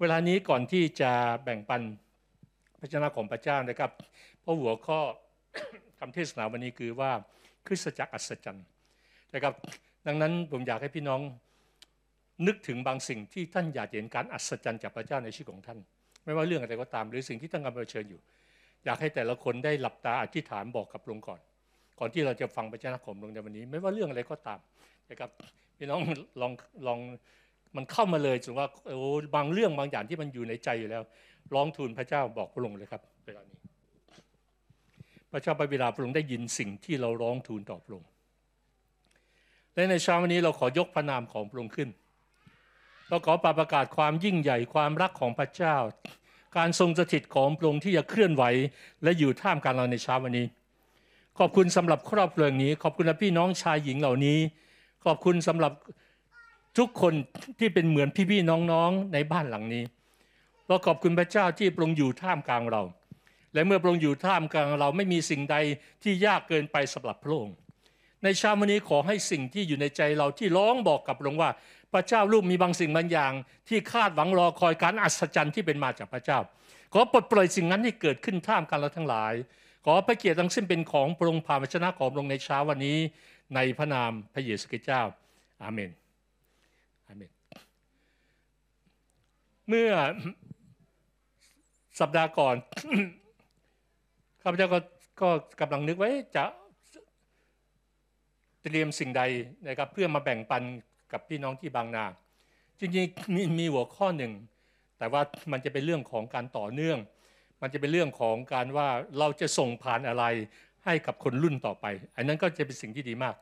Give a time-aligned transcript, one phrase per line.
[0.00, 1.10] เวลานี้ก่อนที่จะ
[1.44, 1.82] แบ่งปัน
[2.80, 3.90] พระเจ้าของพระเจ้านะครับ
[4.40, 5.00] เพราะหัวข้อ
[5.98, 7.10] คำเทศนาวันนี้คือว่า
[7.66, 8.66] คริสตจักรอัศจรรย์
[9.34, 9.54] นะครับ
[10.06, 11.20] ดังนั้นผมอยากให้พี่น้อง
[12.46, 15.78] นึกถึงบางสิ่งที่ท่านอยากเห็นการอัศจรรย์จากพระเจ้าในชีวิตของท่าน
[16.24, 18.20] ไม่ว่าเรื่องอะไรก็ตาม หรือสิ่งที่ท่านกำลังเผชิญอยู่
[18.84, 21.40] อยากให้แต่ละคนได้หลับตาอธิษฐานบอกกับพระองก่อน
[21.98, 24.60] ก่อนที่เราจะฟังพระเจ้าของพระองในวันนี้ ไม่ว่าเรื่องอะไรก็ตาม
[25.10, 25.30] นะครับ
[25.78, 26.00] พี่น้อง
[26.40, 26.52] ลอง
[26.86, 26.98] ลอง
[27.76, 28.98] มันเข้ามาเลยถึงว่าโอ้
[29.34, 31.02] บางเรื่องบางอย่างที่มันอยู่ในใจอยู่แล้ว
[31.54, 33.58] ร้องทูลพระเจ้าบอกพระองค์เลยครับเวลานี้
[35.32, 38.08] พระเจ้าไปเวลาพระองค์ได้ยินสิ่งที่เราร้องทูลต่อพระองค์
[39.74, 41.88] และในเช้าวันนี้เราขอยกพระนามของพระองค์ขึ้น
[43.08, 45.76] เราขอประกาศความยิ่งใหญ่ความรักของพระเจ้า
[46.56, 48.44] การทรงสถิตของพระองค์ที่จะเคลื่อนไหว
[49.02, 50.46] และอยู่ท่ามกลางเราในเช้าวันนี้
[51.38, 54.38] ขอบคุณสำหรับครอบครัวนี้ ขอบคุณพี่น้องชายหญิงเหล่านี้
[55.04, 55.72] ขอบคุณสำหรับ
[56.78, 57.14] ทุกคน
[57.58, 59.84] ที่เป็นเหมือนพี่ๆน้องๆในบ้านหลังนี้
[60.66, 62.82] เราขอบคุณพระเจ้าที่พระองค์อยู่ท่ามกลางเรา
[63.54, 65.56] และเมื่อพระองค์อยู่ท่ามกลางเราไม่มีสิ่งใด
[66.02, 67.56] ที่ยากเกินไปสำหรับพระองค์
[68.22, 71.50] ในเช้าวันนี้ขอให้สิ่งที่อยู่ในใจเราที่ร้องบอกกับพระองค์ว่า
[71.92, 73.32] พระเจ้าลูกมีบางสิ่งบางอย่าง
[73.68, 76.38] ที่คาดหวังรอคอยการอัศจรรย์ที่เป็นมาจากพระเจ้า
[76.92, 79.34] ขอปลดปล่อยสิ่งนั้นให้เกิดขึ้นท่ามกลางเราทั้งหลาย
[79.84, 82.98] ขอพระเกียรติทั้งสิ้นเป็นของพระองค์ผ่านวจนะของพระองค์ในเช้าวันนี้
[83.54, 85.02] ในพระนามพระเยซูคริสต์เจ้า
[85.62, 85.90] อาเมน
[87.08, 87.30] อาเมน
[89.68, 89.90] เมื่อ
[92.00, 92.56] สัปดาห์ก่อน
[94.42, 94.78] ข้าพเจ้าก็
[95.20, 95.28] ก็
[95.60, 96.44] กำลังนึกไว้จะ
[98.62, 99.22] เตรียมสิ่งใด
[99.68, 100.62] นะครับ เพื่อมาแบ่งปัน
[101.12, 102.04] กับพี่น้องที่บางนา
[102.80, 104.32] จริงๆมีมีหัวข้อหนึ่ง
[104.98, 106.98] แต่ว่ามันจะเป็นเรื่องของการต่อเนื่อง
[107.62, 110.24] มันจะเป็นเรื่องของการว่าเราจะส่งผ่านอะไร
[110.84, 113.34] ให้กับคนรุ่นต่อไป อันนั้นก็จะเป็นสิ่งที่ดีมาก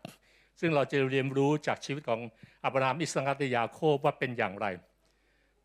[0.61, 2.20] ซึ่งเราจะเรียนรู้จากชีวิตของ
[2.65, 4.67] อับราฮัมอิสราเอลยาโคบว่าเป็นอย่างไร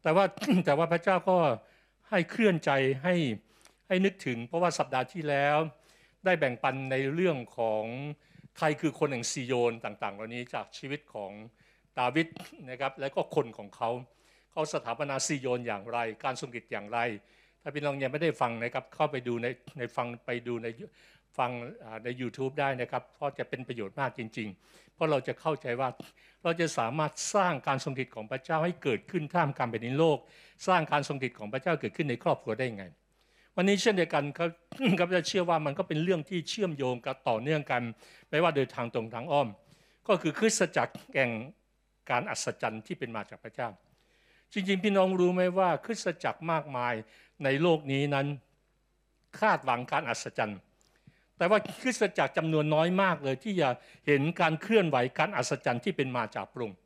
[0.08, 0.26] แต่ว่า
[0.66, 1.38] แต่ว่าพระเจ้าก็
[2.10, 2.72] ให้เคลื่อนใจ
[3.04, 3.16] ให้
[3.88, 5.58] ให้นึกถึง เพราะว่าสัปดาห์ที่แล้ว
[6.26, 7.84] ได้แบ่งปันในเรื่องของ
[8.58, 11.32] ใครคือคนแห่งซีโยนต่างๆ เหล่านี้จากชีวิตของ
[12.00, 12.28] ดาวิด
[12.70, 13.90] นะครับและก็คนของเขา
[14.52, 17.00] เขาสถาปนาซีโยนอย่างไร การทรงกิจอย่างไร
[17.62, 19.48] ถ้าพี่น้องยังไม่ได้ฟังนะครับเข้าไปดูใน
[19.78, 20.67] ในฟังไปดูใน
[21.37, 21.52] ฟัง
[22.03, 25.89] ใน YouTube ได้นะครับ เพราะจะเป็นประโยชน์มากจริง ๆ เพราะเราจะเข้าใจว่า
[26.43, 30.17] เราจะสามารถสร้างการทรงกิจของพระเจ้าให้เกิดขึ้นท่ามกลางแผ่นดินโลก
[30.67, 32.86] สร้างการทรงกิจของพระเจ้าเกิดขึ้นในครอบครัวได้ไง
[33.55, 34.49] วันนี้เช่นเดียวกันครับ
[34.99, 37.81] ข้าพเจ้าเชื่อว่ามันก็เป็นเรื่องที่เชื่อมโยงกับต่อเนื่องกัน
[38.30, 39.48] ไม่ว่าโดยทางตรงทางอ้อม
[40.08, 41.31] ก็คือคริสตจักรแห่ง
[42.09, 43.69] การอัศจรรย์ที่เป็นมาจากพระเจ้า
[44.54, 46.93] จริงๆ พี่น้องรู้ไหมว่าคริสตจักรมากมาย
[47.43, 48.27] ในโลกนี้นั้น
[49.39, 50.59] คาดหวังการอัศจรรย์
[51.37, 53.70] แต่ว่าคริสตจักรจำนวนน้อยมากเลย ที่จะ
[54.08, 56.77] เห็นการเคลื่อนไหวการอัศจรรย์ที่เป็นมาจากพระองค์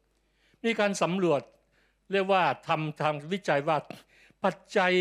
[0.63, 1.41] มีการสำรวจ
[2.11, 3.77] เรียกว่าทำทางวิจัยว่า
[4.43, 4.93] ปัจจัย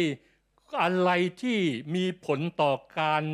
[0.82, 1.10] อะไร
[1.42, 1.58] ที่
[1.94, 3.24] มีผลต่อการ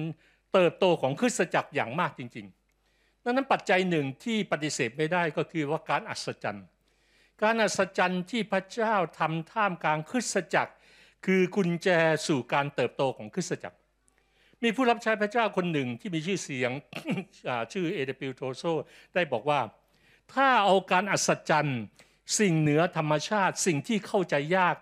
[0.52, 6.66] เติบโตของคริสตจักรอย่างมากจริงๆดังนั้นปัจจัยหนึ่งที่ปฏิเสธไม่ได้ก็คือว่าการอัศจรรย์
[7.42, 10.72] การอัศจรรย์ที่พระเจ้าทำท่ามกลางคริสตจักร
[11.26, 11.88] คือกุญแจ
[12.26, 13.76] สู่การเติบโตของคริสตจักร
[14.62, 16.70] มีผู้รับใช้พระเจ้าคนหนึ่งที่มีชื่อเสียง
[17.72, 18.62] ชื่อเอเดปิลโทโซ
[19.14, 19.60] ได้บอกว่า
[20.34, 21.80] ถ้าเอาการอัศจรรย์
[22.38, 24.74] สิ่งเหนือธรรมชาติ สิ่งที่เข้าใจยาก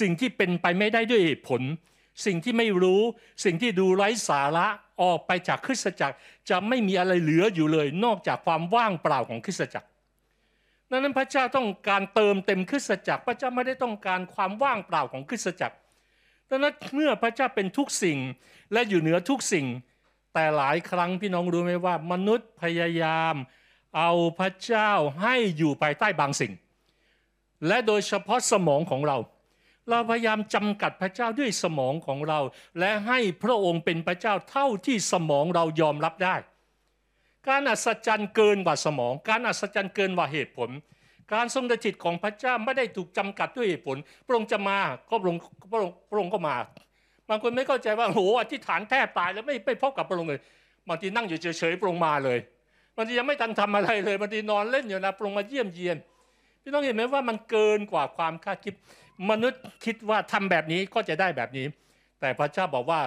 [0.00, 1.62] สิ่งที่เป็นไปไม่ได้ด้วยเหตุผล
[2.26, 3.02] สิ่งที่ไม่รู้
[3.44, 4.66] สิ่งที่ดูไร้สาระ
[5.02, 6.16] ออกไปจากคริสตจักร
[6.50, 9.88] จะไม่มีอะไรเหลืออยู่เลย นอกจากความว่างเปล่าของคริสตจักร
[10.90, 15.76] ดังนั้นพระเจ้าต้องการเติมเต็มคริสตจักร พระเจ้าไม่ได้ต้องการความว่างเปล่าของคริสตจักร
[16.54, 18.18] ดังนั้นเมื่อพระเจ้าเป็นทุกสิ่ง
[18.72, 19.66] และอยู่เหนือทุกสิ่ง
[20.34, 23.34] แต่หลายครั้งพี่น้องรู้ไหมว่า มนุษย์พยายาม
[23.96, 24.90] เอาพระเจ้า
[25.22, 26.52] ให้อยู่ภายใต้บางสิ่ง
[27.66, 29.18] และโดยเฉพาะสมองของเรา
[29.90, 32.40] เราพยายามจำกัดพระเจ้าด้วยสมองของเรา
[32.78, 36.36] และให้พระองค์เป็นพระเจ้าเท่าที่สมองเรายอมรับได้
[37.48, 40.70] การอัศจรรย์เกินกว่าสมอง การอัศจรรย์เกินกว่าเหตุผล
[41.34, 44.78] การทรงดจิตของพระเจ้าไม่ได้ถูกจำกัดด้วยเหตุผล พระองค์จะมา
[45.08, 45.40] ก็พระองค์
[45.72, 46.56] พระองค์พระองค์ก็มา
[47.28, 50.40] บางคนไม่เข้าใจว่าโหอธิษฐานแทบตายแล้วไม่ไปพบกับพระองค์เลย
[50.88, 52.38] บางทีนั่งอยู่เฉยๆพระองค์มาเลย
[52.96, 55.96] บางทียังไม่ทันทำอะไรเลยบางทีนอนเล่นอยู่นะพระองค์มาเยี่ยมเยียน
[56.62, 58.74] พี่ต้องเห็นไหมว่ามันเกินกว่าความคาดคิด
[59.30, 61.66] มนุษย์คิดว่าทำแบบนี้ก็จะได้แบบนี้
[62.20, 63.00] แต่พระเจ้าบอกว่า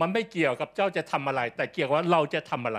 [0.00, 2.76] มันไม่เกี่ยวกับเจ้าจะทำอะไร แต่เกี่ยวว่าเราจะทำอะไ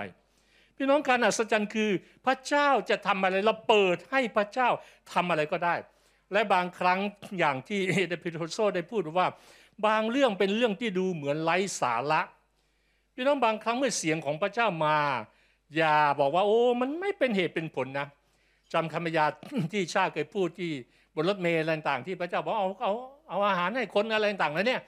[0.76, 1.90] พี่น้องการอัศจรรย์คือ
[2.26, 4.68] พระเจ้าจะทำอะไรเราเปิดให้พระเจ้า
[5.12, 5.74] ทำอะไรก็ได้
[6.32, 6.98] และบางครั้ง
[7.38, 9.26] อย่างที่เดพิโทโซได้พูดว่า
[9.86, 12.20] บางเรื่องเป็นเรื่องที่ดูเหมือนไร้สาระ
[13.14, 14.96] พี่น้องบางครั้งเมื่อเสียงของพระเจ้ามา
[15.76, 18.06] อย่าบอกว่า โอ้มันไม่เป็นเหตุเป็นผลนะ
[18.72, 19.24] จำคำพยา
[19.72, 20.70] ที่ชาเคยพูดที่
[21.14, 22.92] บนรถเมล์อะไรต่างที่พระเจ้าบอกเอาเอา
[23.28, 24.80] เอาอาหารให้คนอะไรต่างแล้วเนี่ย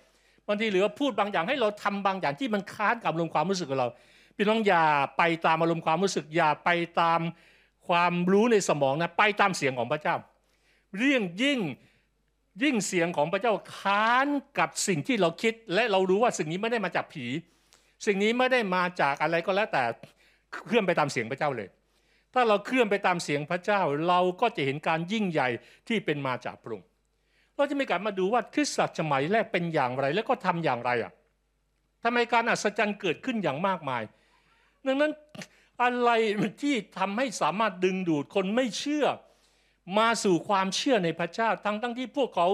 [0.49, 3.89] บางทีเหลือพูดบางอย่างให้เราทำบางอย่างที่มันค้านกับอารมณ์ความรู้สึกของเรา
[4.37, 4.85] พี่น้องอย่า
[5.19, 7.21] ไปตามอารมณ์ความรู้สึกอย่าไปตาม
[7.89, 10.17] ความรู้ในสมองนะไปตามเสียงของพระเจ้า
[10.97, 11.61] เรื่องยิ่ง
[12.63, 14.29] ยิ่งเสียงของพระเจ้าค้าน
[14.59, 17.27] กับสิ่งที่เราคิด และเรารู้ว่าสิ่งนี้ไม่ได้มาจากผี
[18.07, 19.83] สิ่งนี้ไม่ได้มาจากอะไรก็แล้วแต่
[20.67, 21.69] เคลื่อนไปตามเสียงพระเจ้าเลย
[22.35, 25.49] ถ้าเราเคลื่อนไปตามเสียงพระเจ้า เราก็จะเห็นการยิ่งใหญ่
[25.89, 26.87] ที่เป็นมาจากพระองค์
[27.57, 31.13] เราจะมีการมาดูว่าคริสตจักรสมัยแรกเป็นอย่างไร แล้วก็ทำอย่างไรอะ
[32.05, 34.03] ทำไมการอัศจรรย์เกิดขึ้นอย่างมากมาย
[34.87, 35.13] ดังนั้น
[35.83, 36.11] อะไร
[36.63, 39.07] ที่ทำให้สามารถดึงดูดคนไม่เชื่อ
[39.99, 42.49] มาสู่ความเชื่อในพระเจ้า ทั้งทั้งที่พวกเขา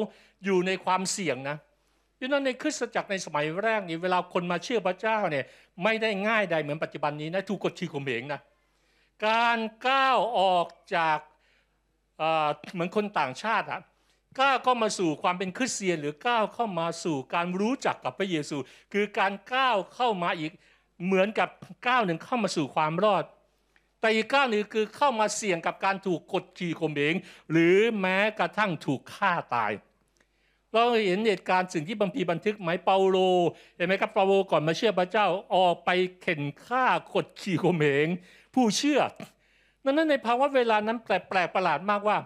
[0.44, 1.56] อยู่ในความเสี่ยงนะ
[2.18, 5.44] ดังนั้นในคริสตจักรในสมัยแรกนี่เวลาคนมาเชื่อพระเจ้าเนี่ย
[5.82, 8.40] ไม่ได้ง่ายใดเหมือนปัจจุบันนี้นะถูกกดขี่ข่มเหงนะ
[9.26, 9.58] การ
[9.88, 11.18] ก้าวออกจาก
[12.72, 13.80] เหมือนคนต่างชาติอะ
[14.40, 18.56] ก้าวเข้ามาสู่ความเป็นคริสเตียน หรือก้าวเข้ามาสู่การรู้จักกับพระเยซู
[18.92, 20.52] คือการก้าวเข้ามาอีก
[21.04, 21.48] เหมือนกับ
[21.86, 23.24] ก้าวหนึ่งเข้ามาสู่ความรอด
[24.00, 27.14] แต่อีกก้าวหนึ่งคือเข้ามาเสี่ยงกับการถูกกดขี่ข่มเหง
[27.50, 29.72] หรือแม้กระทั่งถูกฆ่าตาย
[30.72, 33.18] เราเห็นเหตุการณ์สิ่งที่บัมพีบันทึกไหมเปาโล
[33.76, 35.90] เห็นไหมครับเปาโลก่อนมาเชื่อพระเจ้าออกไป
[36.22, 36.84] เข็นฆ่า
[37.14, 38.08] กดขี่ข่มเหง
[38.54, 39.00] ผู้เชื่อ
[39.84, 42.18] นั้นในภาวะเวลานั้นแปลกประหลาดมากว่า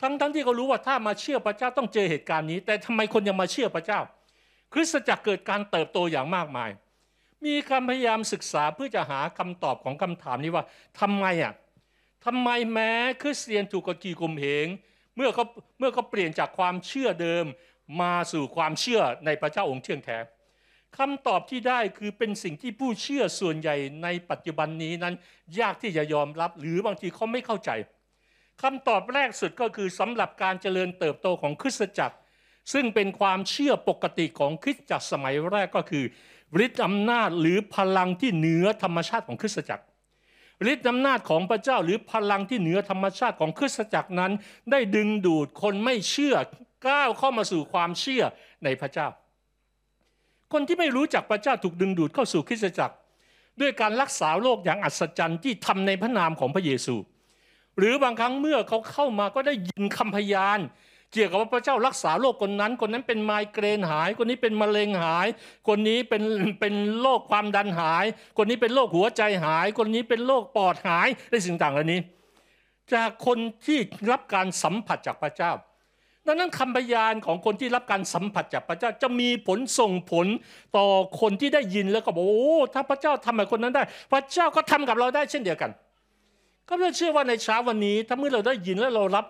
[0.00, 4.00] ทั้งทั้งที่เขารู้ว่าถ้ามาเชื่อพระเจ้าต้องเจอเหตุการณ์นี้ แต่ทำไมคนยังมาเชื่อพระเจ้า
[4.72, 6.70] คริสตจักรเกิดการเติบโตอย่างมากมาย
[7.46, 10.64] มีการพยายามศึกษาเพื่อจะหาคำตอบของคำถามนี้ว่า
[11.00, 11.52] ทำไมอะ
[12.24, 14.66] ทำไมแม้คริสเตียนถูกกจีกุมเหง
[15.16, 15.44] เมื่อเขา
[15.78, 17.44] เมื่อเขาเปลี่ยนจากความเชื่อเดิม
[18.00, 20.18] มาสู่ความเชื่อในพระเจ้าองค์เที่ยงแท้
[20.98, 25.14] คำตอบที่ได้คือเป็นสิ่งที่ผู้เชื่อส่วนใหญ่ในปัจจุบันนี้นั้น
[25.60, 27.70] ยากที่จะยอมรับหรือบางทีเขาไม่เข้าใจ
[28.62, 32.16] คำตอบแรกสุดก็คือสำหรับการเจริญเติบโตของคริสตจักร
[32.72, 36.04] ซึ่งเป็นความเชื่อปกติของคริสตจักรสมัยแรกก็คือ
[36.64, 39.84] ฤทธิ์อำนาจหรือพลังที่เหนือธรรมชาติของคริสตจักร
[40.72, 44.32] ฤทธิ์อำนาจของพระเจ้าหรือพลังที่เหนือธรรมชาติของคริสตจักรนั้น
[44.70, 46.36] ได้ดึงดูดคนไม่เชื่อ
[46.86, 48.22] ก้าวเข้ามาสู่ความเชื่อ
[48.64, 49.08] ในพระเจ้า
[50.52, 52.96] คนที่ไม่รู้จักพระเจ้าถูกดึงดูดเข้าสู่คริสตจักร
[53.60, 56.96] ด้วยการรักษาโรคอย่างอัศจรรย์ที่ทำในพระนามของพระเยซู
[57.78, 60.58] หรือบางครั้งเมื่อเขาเข้ามาก็ได้ยินคำพยาน
[61.16, 65.26] เกี่ยวกับว่าพระเจ้ารักษาโรคคนนั้น คนนั้นเป็นไมเกรนหาย คนนี้เป็นมะเร็งหาย
[65.68, 66.22] คนนี้เป็น
[66.60, 68.04] เป็นโรคความดันหาย
[68.36, 72.00] คนนี้เป็นโรคหัวใจหาย คนนี้เป็นโรคปอดหายในสิ่งต่างเหล่านี้
[72.94, 73.78] จากคนที่
[74.10, 75.52] รับการสัมผัสจากพระเจ้า
[76.26, 80.26] ดังนั้นคำพยานของคนที่รับการสัมผัสจากพระเจ้าจะมีผลส่งผล
[80.76, 80.86] ต่อ
[81.20, 83.82] คนที่ได้ยินแล้วก็บอกโอ้ถ้าพระเจ้าทำกับคนนั้นได้
[84.12, 85.70] พระเจ้าก็ทำกับเราได้เช่นเดียวกัน
[86.68, 89.26] ก็เพื่อเชื่อว่าในเช้าวันนี้ ถ้าเมื่อเราได้ยินแล้วเรารับ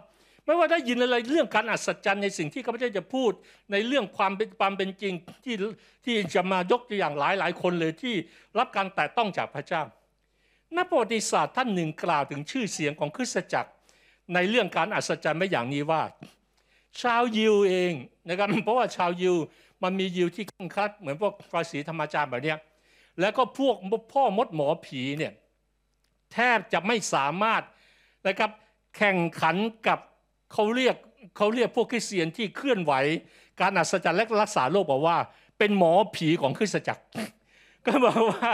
[0.47, 3.33] ไม่ว่าได้ยินอะไรเรื่องการอัศจรรย์ในสิ่งที่ข้าพเจ้าจะพูด
[3.73, 5.15] ในเรื่องความเป็นความเป็นจริง
[5.45, 5.55] ที่
[6.05, 8.15] ที่จะมายกตัวอย่างหลายหลายคนเลยที่
[8.59, 9.83] รับการแตะต้องจากพระเจ้า
[10.77, 13.71] นักประวัติศาสตร์ท่านหนึ่งกล่าวถึงชื่อเสียงของคริสตจักร
[14.35, 16.03] ในเรื่องการอัศจรรย์ไม่อย่างนี้ว่า
[17.01, 17.93] ชาวยิวเอง
[18.29, 19.37] นะครับเพราะว่าชาวยิว
[19.83, 20.45] มันมียิวที่
[20.75, 22.55] คลัดเหมือนพวกภาษีธรรมจารย์แบบนี้
[23.21, 23.77] แล้วก็พวก
[24.13, 25.33] พ่อมดหมอผีเนี่ย
[26.33, 27.63] แทบจะไม่สามารถ
[28.27, 28.51] นะครับ
[28.97, 29.57] แข่งขัน
[29.87, 29.99] กับ
[30.53, 30.97] เขาเรียก
[31.37, 32.93] เขาเรียกพวกคริสเตียนที่เคลื่อนไหว
[33.61, 35.19] การอัศจรรย์และรักษาโรคบอกว่า
[35.59, 37.03] เป็นหมอผีของคริสตจักร
[37.87, 38.51] ก็บอกว่า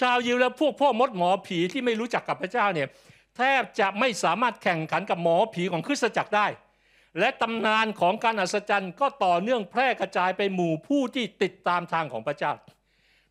[0.00, 2.88] ชาวยิวและพวกพ่อมดหมอผีที่ไม่รู้จักกับพระเจ้าเนี่ย
[3.36, 6.46] แทบจะไม่สามารถแข่งขันกับหมอผีของคริสตจักรได้
[7.18, 12.52] และตำนานของการอัศจรรย์ก็ต่อเนื่องแพร่กระจายไปหมู่ผู้ที่ติดตามทางของพระเจ้า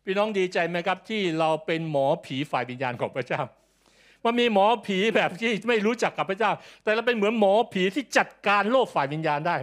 [0.04, 3.42] พี่น้องดีใจไหมครับที่เราเป็นหมอผีฝ่ายวิญญาณของพระเจ้า
[4.24, 6.52] มันมีหมอผีแบบที่ไม่รู้จักกับพระเจ้า
[6.82, 9.56] แต่เราเป็นเหมือนหมอผีที่จัดการโลกฝ่ายวิญญาณได้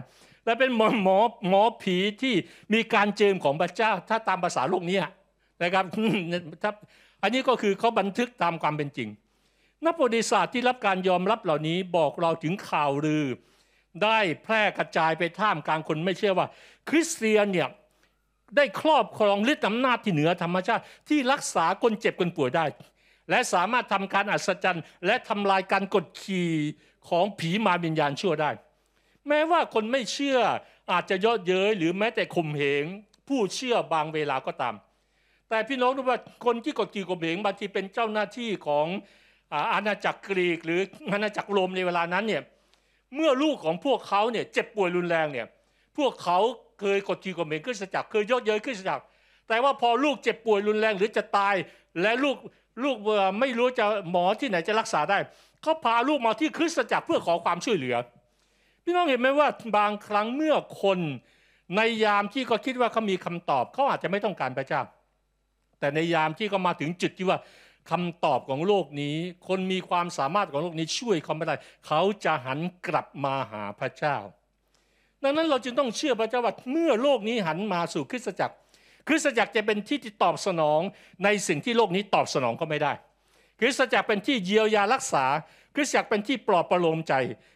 [0.45, 1.17] และเป็นหมอหมอ
[1.49, 2.33] หมอผีที่
[2.73, 4.97] มีการเจิมของพระเจ้า ถ้าตามภาษาโลกนี้
[5.63, 5.85] นะครับ
[7.23, 9.09] อันนี้ก็คือเขาบันทึกตามความเป็นจริง
[9.85, 13.25] นักประวัติศาสตร์ที่รับการยอมรับเหล่านี้บอกเราถึงข่าวลือ
[14.03, 16.47] ได้แพร่กระจายไปท่ามกลางคนไม่เชื่อว่า
[16.89, 17.67] คริสเตียนเนี่ย
[18.55, 22.65] ได้ครอบครองฤทธิ์อำนาจที่เหนือธรรมชาติ ที่รักษาคนเจ็บคนป่วยได้
[23.29, 26.51] และสามารถทำการอัศจรรย์ และทำลายการกดขี่
[27.09, 28.51] ของผีมาวิญญาณชั่วได้
[29.27, 30.39] แม้ว่าคนไม่เชื่อ
[30.91, 32.85] อาจจะยอดเย้ยหรือแม้แต่ข่มเหง
[33.27, 34.75] ผู้เชื่อบางเวลาก็ตาม
[35.49, 38.87] แต่พี่น้องรู้ว่าคนที่กดขี่ข่มเหงบางทีเป็นเจ้าหน้าที่ของ
[39.73, 40.81] อาณาจักรกรีก หรือ
[41.13, 42.43] อาณาจักรโรมในเวลานั้นเนี่ย
[43.15, 45.47] เมื่อลูกของพวกเขาเนี่ยเจ็บป่วยรุนแรงเนี่ย
[45.97, 46.37] พวกเขา
[46.79, 49.03] เคยกดขี่ข่มเหงขึ้นสจักรเคยยอดเย้ยขึ้นสจักร
[49.47, 51.55] แต่ว่าพอลูกเจ็บป่วยรุนแรงหรือจะตาย
[52.01, 52.35] และลูก
[52.83, 55.17] ลูกเบื่อไม่รู้จะหมอที่ไหนจะรักษาได้
[55.61, 57.95] เขาพาลูกมาที่คริสตจักรเพื่อขอความช่วยเหลือ
[58.83, 60.99] พี่น้องเห็นไหมว่าบางครั้งเมื่อคน
[61.75, 64.81] ในยามที่เขาคิดว่าเขามีคำตอบเขาอาจจะไม่ต้องการพระเจ้า
[65.79, 67.39] แต่ในยามที่เขามาถึงจุดที่ว่า
[67.91, 69.15] คำตอบของโลกนี้
[69.47, 71.55] คนมีความสามารถของโลกนี้ช่วยเขาไม่ได้
[71.87, 74.17] เขาจะหันกลับมาหาพระเจ้า
[75.23, 78.55] ดังนั้นเราจึงต้องเชื่อพระเจ้าว่าเมื่อโลกนี้หันมาสู่คริสตจักร
[79.09, 80.81] คริสตจักรจะเป็นที่ที่ตอบสนอง
[81.23, 82.93] ในสิ่งที่โลกนี้ตอบสนองก็ไม่ได้
[83.59, 85.25] คริสตจักรเป็นที่เยียวยารักษา
[85.75, 87.13] คริสตจักรเป็นที่ปลอบประโลมใจ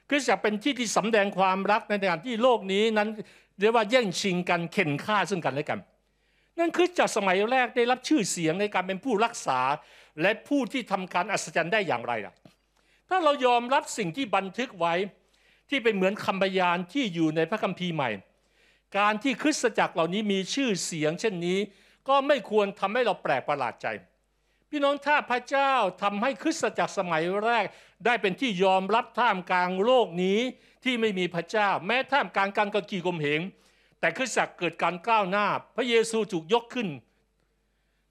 [0.09, 3.09] คริสตจักรเป็นที่ที่สำแดงความรักในการที่โลกนี้นั้น
[3.59, 5.79] เรียกว่าแย่งชิงกันเข็นฆ่าซึ่งกันและกัน
[6.59, 9.59] นั่นคือจากสมัยแรกได้รับชื่อเสียงในการเป็นผู้รักษา
[10.21, 12.33] และผู้ที่ทำการอัศจรรย์ได้อย่างไรล่ะ
[13.09, 14.93] ถ้าเรายอมรับสิ่งที่บันทึกไว้
[15.69, 18.09] ที่เป็นเหมือนคำพยานที่อยู่ในพระคัมภีร์ใหม่
[18.97, 21.59] การที่คริสตจักรเหล่านี้มีชื่อเสียงเช่นนี้
[22.07, 23.87] ก็ไม่ควรทำให้เราแปลกประหลาดใจ
[24.69, 27.65] พี่น้องถ้าพระเจ้าทำให้คริสตจักรสมัยแรก
[28.05, 30.39] ได้เป็นที่ยอมรับท่ามกลางโลกนี้
[30.83, 33.41] ที่ไม่มีพระเจ้า แม้ท่ามกลางการกระกีกลมเหง
[33.99, 35.45] แต่คริสตจักรเกิดการก้าวหน้า
[35.75, 36.89] พระเยซูถูกยกขึ้น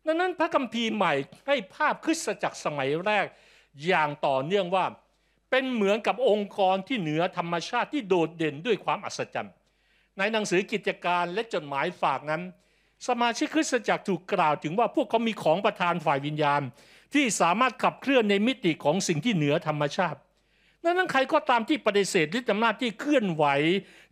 [0.07, 1.13] ดังนั้นพระคัมภีร์ใหม่
[1.47, 3.27] ให้ภาพคริสตจักรสมัยแรก
[3.87, 4.85] อย่างต่อเนื่องว่า
[5.51, 9.55] เป็นเหมือนกับองค์กรที่เหนือธรรมชาติที่โดดเด่นด้วยความอัศจรรย์
[10.19, 12.43] ในหนังสือกิจการและจดหมายฝากนั้น
[13.09, 16.63] สมาชิกคริสตจักรถูกกล่าวถึงว่าพวกเขามีของประทานฝ่ายวิญญาณ
[17.15, 20.21] ที่สามารถขับเคลื่อนในมิติของสิ่งที่เหนือธรรมชาติ
[20.85, 23.45] ดังนั้นใครก็ตามที่ปฏิเสธฤทธิอำนาจที่เคลื่อนไหว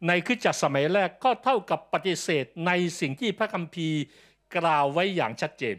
[0.06, 4.00] ในคริสตจักรสมัยแรกก็เท่ากับปฏิเสธในสิ่งที่พระคัมภีร์
[4.56, 5.76] กล่าวไว้อย่างชัดเจน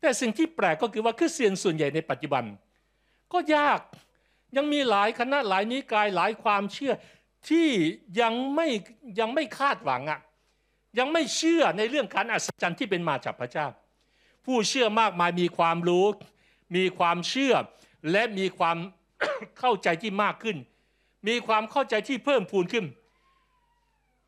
[0.00, 2.44] แต่สิ่งที่แปลกก็คือว่าคริสเตียนส่วนใหญ่ในปัจจุบัน
[3.32, 3.80] ก็ยาก
[4.56, 6.92] ยังมีหลายคณะหลายนิกายหลายความเชื่อ
[7.48, 7.68] ที่
[8.20, 8.68] ยังไม่
[9.20, 10.20] ยังไม่คาดหวังอะ
[10.98, 13.66] ยังไม่เชื่อในเรื่องการอัศจรรย์ที่เป็นมาจากพระเจ้า
[14.44, 16.06] ผู้เชื่อมากมายมีความรู้
[16.76, 17.54] มีความเชื่อ
[18.10, 18.76] และมีความ
[19.58, 20.56] เข้าใจที่มากขึ้น
[21.28, 22.86] มีความเข้าใจที่เพิ่มพูนขึ้น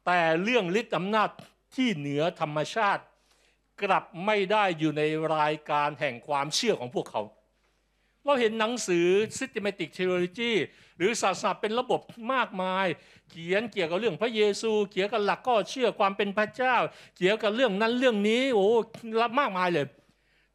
[0.06, 1.30] แต่เรื่องฤทธิ์อำนาจ
[1.76, 3.02] ที่เหนือธรรมชาติ
[3.82, 5.02] กลับไม่ได้อยู่ใน
[5.36, 7.22] รายการแห่งความเชื่อของพวกเขา
[8.28, 9.06] เราเห็นหนังสือ
[9.38, 10.52] systematic theology
[10.96, 12.00] หรือศาสนาเป็นระบบ
[12.32, 12.86] มากมาย
[13.30, 16.76] เขียนเกี่ยวกับเรื่องพระเยซูเกี่ยวกับหลักก็เชื่อความเป็นพระเจ้า
[17.16, 18.66] เกี่ยวกับเรื่องนั้นเรื่องนี้โอ้
[19.22, 19.86] รับมากมายเลย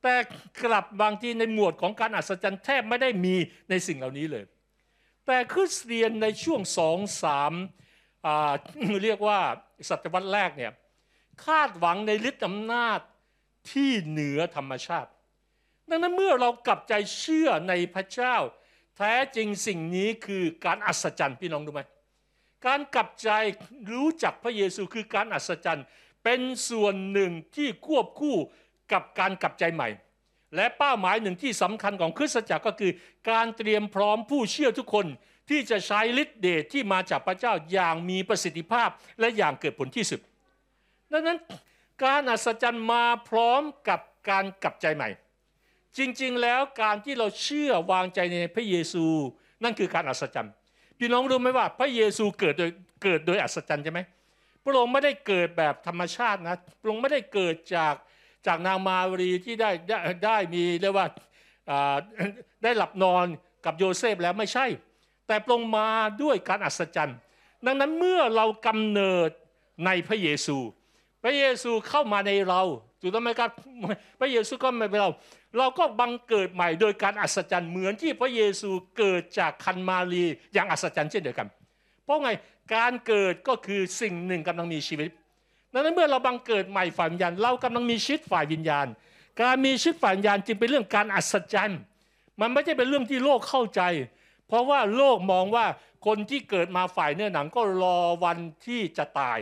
[0.02, 0.16] แต่
[0.64, 3.36] กลับบางทีในหมวดของการอัศจรรย์แทบไม่ได้มี
[3.70, 4.44] ในสิ่งเหล่านี้เลย
[5.26, 7.54] แต่คริสเตียนในช่วงสองสาม
[9.04, 9.40] เรียกว่า
[9.90, 10.72] ศตวรรษแรกเนี่ย
[11.46, 13.00] คาดหวังในฤทธิอำนาจ
[13.72, 15.10] ที่เหนือธรรมชาติ
[15.90, 18.36] ดังนั้นเมื่อเรากลับใจเชื่อในพระเจ้า
[18.98, 21.82] แท้จริงสิ่งนี้คือการอัศจรรย์พี่น้องรู้ไหม
[22.66, 23.30] การกลับใจ
[23.94, 25.86] รู้จักพระเยซูคือการอัศจรรย์
[26.24, 28.38] เป็นส่วนหนึ่งที่ควบคู่
[28.92, 29.90] กับการกลับใจใหม่
[30.56, 32.92] และเป้าหมายหนึ่งที่สำคัญของคริสตจักรก็คือ
[33.30, 35.06] การเตรียมพร้อมผู้เชื่อทุกคน
[35.50, 40.20] ที่จะใช้ฤทธิ์เดชที่มาจากพระเจ้าอย่างมีประสิทธิภาพและอย่างเกิดผลที่สุด
[41.12, 41.40] ดังนั้น
[42.04, 44.00] การอัศจรรย์มาพร้อมกับ
[44.30, 45.10] การกลับใจใหม่
[45.98, 49.06] จริงๆ แล้วการที่เราเชื่อวางใจในพระเยซู
[49.64, 50.54] นั่นคือการอัศจรรย์
[51.00, 52.72] พี่น้องรู้ไหมว่าพระเยซูเกิดโดย
[53.04, 54.00] เกิดโดยอัศจรรย์ใช่ไหม
[54.64, 57.96] พระองค์ไม่ได้เกิดแบบธรรมชาตินะพระองค์ไม่ได้เกิดจาก
[58.48, 61.08] จากนางมารีที่ได้ได้ได้มีเรียกว่า
[62.64, 63.26] ได้หลับนอน
[63.66, 64.66] กับโยเซฟแล้วไม่ใช่
[65.28, 65.88] แต่ประองค์มา
[66.24, 67.18] ด้วยการอัศจรรย์
[67.66, 69.30] ดังนั้นเมื่อเรากำเนิด
[69.86, 70.58] ในพระเยซู
[71.24, 72.62] พระเยซูเข้ามาในเรา
[73.02, 73.52] ถูกต้องไหมครับ
[74.20, 75.10] พระเยซูก็มาในเรา
[75.58, 81.48] เราก็บังเกิดใหม่โดยการอัศจรรย์เหมือนที่พระเยซูเกิดจากคันมารีอย่างอัศจรรย์เช่นเดียวกัน
[82.04, 82.30] เพราะไง
[82.76, 85.10] การเกิดก็คือสิ่งหนึ่งกำลังมีชีวิต
[85.74, 88.88] ดังนั้นเมื่อเราบังเกิดใหม่ฝ่ายวิญญาณ เรากำลังมีชีวิตฝ่ายวิญญาณ
[89.42, 91.80] การมีชีวิตฝ่ายวิญญาณจึงเป็นเรื่องการอัศจรรย์
[92.42, 93.82] มันไม่ใช่เป็นเรื่องที่โลกเข้าใจ
[94.48, 95.66] เพราะว่าโลกมองว่า
[96.06, 99.40] คนที่เกิดมาฝ่ายเนื้อหนังก็รอวันที่จะตาย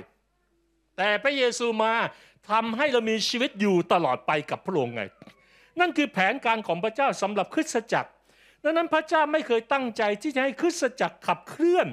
[0.97, 1.93] แต่พระเยซูมา
[2.49, 5.03] ทำให้เรามีชีวิตอยู่ตลอดไปกับพระองค์ไง
[5.79, 8.11] นั่นคือแผนการของพระเจ้าสำหรับคริสตจักร
[8.63, 11.87] ดังนั้นพระเจ้าไม่เคยตั้งใจที่จะให้คริสตจักรขับเคลื่อน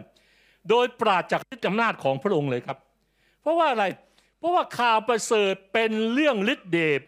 [0.70, 2.78] โดยปราศจากฤทธิอำนาจของพระองค์เลยครับ
[3.42, 3.84] เพราะว่าอะไร
[4.38, 7.00] เพราะว่าข่าวประเสริฐเป็นเรื่องฤทธิเดช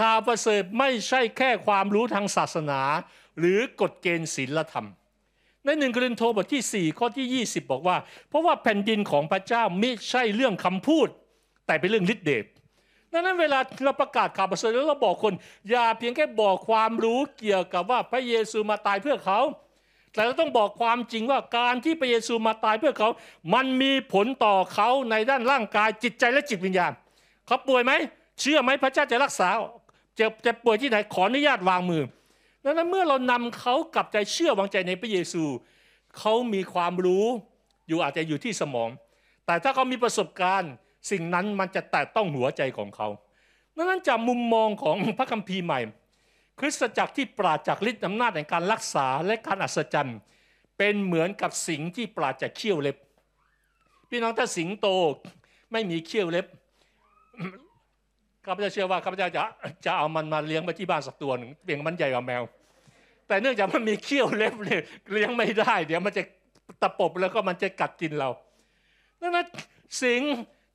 [0.00, 2.80] ข่าวประเสริฐไม่ใช่แค่ความรู้ทางศาสนา
[3.38, 4.88] หรือกฎเกณฑ์ศีลธรรม
[5.64, 7.96] ในหนึ่งกรินโทบทที่ 4 ข้อที่ 20 บอกว่า
[8.28, 11.08] เพราะว่าแผ่นดินของพระเจ้าไม่ใช่เรื่องคำพูด
[11.66, 12.44] แต่เป็นเรื่องฤทธิเดช
[13.18, 15.34] ดังนั้นเวลาเราประกาศข่าวประเสริฐแล้วเราบอกคน
[15.70, 19.40] อย่าเพียงแค่บอกความรู้เกี่ยวกับว่าพระเยซูมาตายเพื่อเขา
[20.12, 23.08] แต่เราต้องบอกความจริงว่าการที่พระเยซูมาตายเพื่อเขา
[23.54, 26.92] มันมีผลต่อเขาในด้านร่างกายจิตใจและจิตวิญญาณ
[27.46, 27.92] เขาป่วยไหม
[28.40, 29.48] เชื่อไหมพระเจ้าจะรักษา
[30.18, 32.02] จะจะป่วยที่ไหนขออนุญาตวางมือ
[32.64, 35.44] ดังนั้นเมื่อเรานำเขากลับใจเชื่อวางใจในพระเยซู
[36.18, 37.26] เขามีความรู้
[37.88, 38.88] อยู่อาจจะอยู่ที่สมอง
[39.46, 40.72] แต่ถ้าเขามีประสบการณ์
[41.10, 43.08] สิ่งนั้นมันจะแตะต้องหัวใจของเขา
[43.76, 45.80] ดังนั้นจากมุมมองของพระคัมภีร์ใหม่
[46.60, 50.18] คริสตจักรที่ปราศจากฤทธิ์อำนาจแห่งการรักษาและการอัศจรรย์
[50.78, 52.96] เป็นเหมือนกับสิงที่ปราศจากเขี้ยวเล็บ
[54.10, 54.88] พี่น้องถ้าสิงโต
[55.72, 56.46] ไม่มีเขี้ยวเล็บ
[58.44, 59.42] ข้าพเจ้าเชื่อว่าข้าพเจ้าจะ
[59.84, 62.42] จะเอามันมาเลี้ยงไว้ที่บ้านสักตัวหนึ่งเพียงมันใหญ่กว่าแมว
[63.26, 66.22] แต่เนื่องจากมันมีเขี้ยวเล็บเนี่ยเลี้ยงไม่ได้ เดี๋ยวมันจะ
[66.82, 68.28] ตะปบแล้วก็มันจะกัดกินเรา
[69.20, 69.46] ดังนั้น
[70.02, 70.22] สิง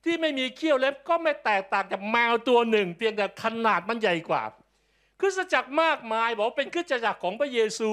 [0.03, 4.43] ที่ไม่มีเขี้ยวเล็บก็ไม่แตกต่างจากแมวตัวหนึ่ง เพียงแต่ขนาดมันใหญ่กว่า
[5.19, 7.91] คริสตจักรมากมายบอกเป็นคริสตจักรของพระเยซู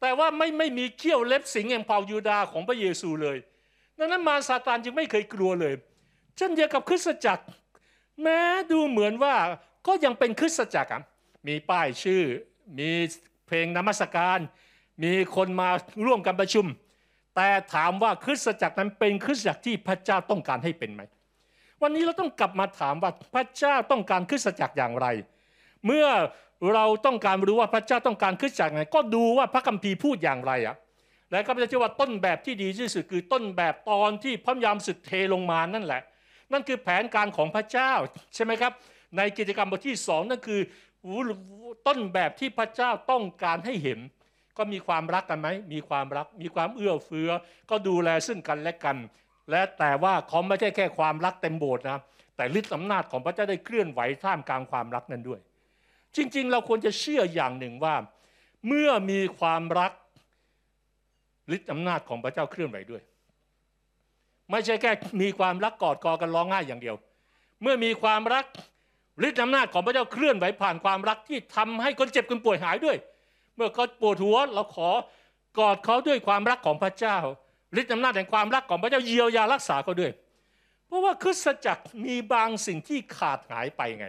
[0.00, 3.36] แต่ว่าไม่ไม่มีเขี้ยวเล็บสิงแห่งเผ่ายูดาของพระเยซูเลย
[3.98, 5.74] ดังนั้นมารซาตานจึงไม่เคยกลัวเลย
[6.36, 7.44] เช่นเดียวกับคริสตจักร
[8.22, 8.40] แม้
[8.72, 9.34] ดูเหมือนว่า
[9.86, 10.90] ก็ยังเป็นคริสตจักร
[11.46, 12.22] มีป้ายชื่อ
[12.78, 12.90] มี
[13.46, 14.38] เพลงนมัสการ
[15.02, 15.70] มีคนมา
[16.06, 16.66] ร่วมกันประชุม
[17.36, 21.02] แต่ถามว่าคริสตจักรนั้นเป็นคริสตจักรที่พระเจ้าต้องการให้เป็นไหม
[21.82, 25.06] วันนี้เราต้องกลับมาถามว่าพระเจ้าต้องการคริสตจักรอย่างไร
[25.86, 26.06] เมื่อ
[26.74, 30.76] เราต้องการรู้ว่าพระเจ้าต้องการคริสตจักรไงก็ดูว่าพระคัมภีร์พูดอย่างไรอะ
[31.30, 36.02] และก็จะเชื่อว่าต้นแบบที่ดีที่สุดคือต้นแบบตอนที่พระยามสุดเทลงมานั่นแหละ
[36.52, 37.92] นั่นคือแผนการของพระเจ้า
[38.34, 38.72] ใช่ไหมครับ
[39.16, 40.60] ในกิจกรรมบทที่สองนั่นคือ
[41.86, 43.98] ต้นแบบที่พระเจ้าต้องการให้เห็น
[44.58, 47.30] ก็มีความรักกันไหมมีความรัก มีความเอื้อเฟื้อ
[47.70, 48.96] ก็ดูแลซึ่งกันและกัน
[49.50, 51.98] และแต่ว่าเขาไม่ใช่แค่ความรักเต็มโบสถ์นะ
[52.36, 55.40] แต่ฤทธิ์อำนาจของพระเจ้าได้เคลื่อนไหวท่ามกลางความรักนั้นด้วย
[56.16, 57.94] จริง ๆ เราควรจะเชื่ออย่างหนึ่งว่า
[58.66, 59.92] เมื่อมีความรัก
[61.56, 63.02] ฤทธิ์อำนาจของพระเจ้าเคลื่อนไหวด้วย
[64.50, 66.96] ไม่ใช่แค่มีความรักกอดกอกันร้องไห้อย่างเดียว
[67.62, 68.44] เมื่อมีความรัก
[69.28, 72.96] ฤทธิ์อำนาจของพระเจ้าเคลื่อนไหวผ่านความรักที่ทำให้คนเจ็บคนป่วยหายด้วย
[73.56, 74.90] เมื่อเขาปวดหัวเราขอ
[75.58, 77.16] กอดเขาด้วยความรักของพระเจ้า
[77.80, 80.12] ฤทธิ์อำนาจแห่งความรักของพระเจ้าเยียวยารักษาเขาด้วย
[80.86, 84.06] เพราะว่าคริสตจักรมีบางสิ่งที่ขาดหายไปไง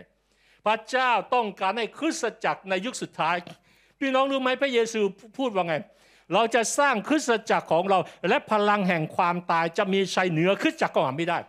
[0.65, 3.35] พระเจ้าต้องการให้คริสตจักรในยุคสุดท้าย
[3.99, 5.01] พี่น้องรู้ไหมพระเยซู
[5.37, 5.75] พูดว่าไง
[6.33, 11.39] เราจะสร้างคริสตจักรของเรา และพลังแห่งความตายจะมีชัยเหนือคริสตจักรก็หาไม่ได้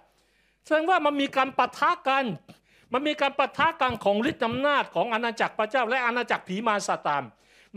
[0.65, 2.25] แสดงว่ามันมีการปะทะกัน
[2.93, 7.23] มันมีการปะทะกันของฤทธิ์อำนาจของอาณาจักรพระเจ้า และอาณาจักรผีมารซาตาน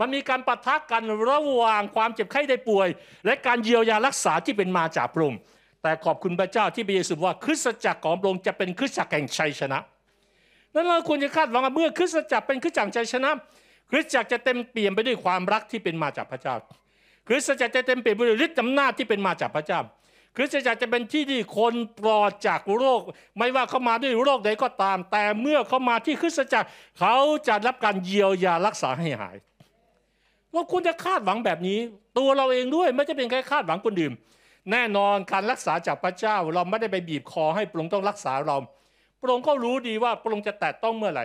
[0.00, 2.88] มันมีการปะทะกันระหว่างความเจ็บไข้ได้ป่วย
[3.26, 5.40] และการเยียวยารักษาที่เป็นมาจากพระองค์
[5.82, 9.78] แต่ขอบคุณพระเจ้าที่พระเยซูว่าคริสตจักรของพระองค์จะเป็นคริสตจักรแห่งชัยชนะ
[10.74, 13.30] นั้นเราควรจะคาดหวังว่าเมื่อคริสตจักรเป็นคริสตจักรชัยชนะ
[13.90, 16.54] คริสตจักรจะเต็มเปี่ยมไปด้วยความรักที่เป็นมาจากพระเจ้า
[17.28, 19.80] คริสตจักรจะเต็มเปี่ยมไปด้วยฤทธิ์อำนาจที่เป็นมาจากพระเจ้า
[20.36, 23.00] คริสตจักรจะเป็นที่ที่คนปลอดจากโรค
[23.38, 26.68] ไม่ว่าเขามาด้วยโรคใดก็ตาม แต่เมื่อเขามาที่คริสตจักร
[27.00, 27.16] เขา
[27.48, 29.36] จะรับการเยียวยารักษาให้หาย
[30.52, 31.78] เราควรจะคาดหวังแบบนี้
[32.18, 34.12] ตัวเราเองด้วยไม่จะเป็นแค่คาดหวังคนอื่น
[34.70, 38.56] แน่นอนการรักษาจากพระเจ้าเราไม่ได้ไปบีบคอให้พระองค์ต้องรักษาเรา
[39.20, 41.24] พระองค์ก็รู้ดีว่าพระองค์จะแตะต้องเมื่อไหร่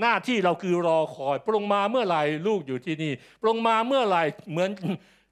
[0.00, 4.70] หน้าที่เราคือรอคอยพระองค์มาเมื่อไหร่ลูกอยู่ที่นี่พระองค์มาเมื่อไหร่เหมือน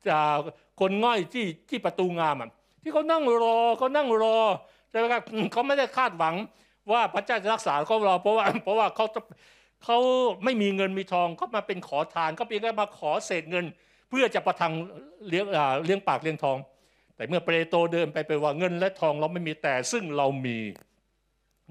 [0.09, 0.37] จาก
[0.81, 2.51] คนง่อยที่ที่ประตูงามอะ
[2.83, 4.39] ที่เขานั่งรอเขานั่งรอ
[4.91, 5.23] ใช่ไหมครับ
[5.53, 6.35] เขาไม่ได้คาดหวัง
[6.93, 9.07] ว่าพระเจ้าจะรักษาเขาเราเพราะว่าเพราะว่าเขา
[9.85, 9.99] เขา
[10.45, 13.65] ไม่มีเงินมีทองก็มาเป็นขอทานก็เพียงแค่มาขอเศษเงิน
[14.09, 14.73] เพื่อจะประทัง
[15.29, 15.45] เลี้ยง
[15.85, 16.59] เลี้ยงปากเลี้ยงทอง
[17.17, 20.59] แต่เมื่อเปโตรเดินไปไปว่าเงินและทองเราไม่มีแต่ซึ่งเรามี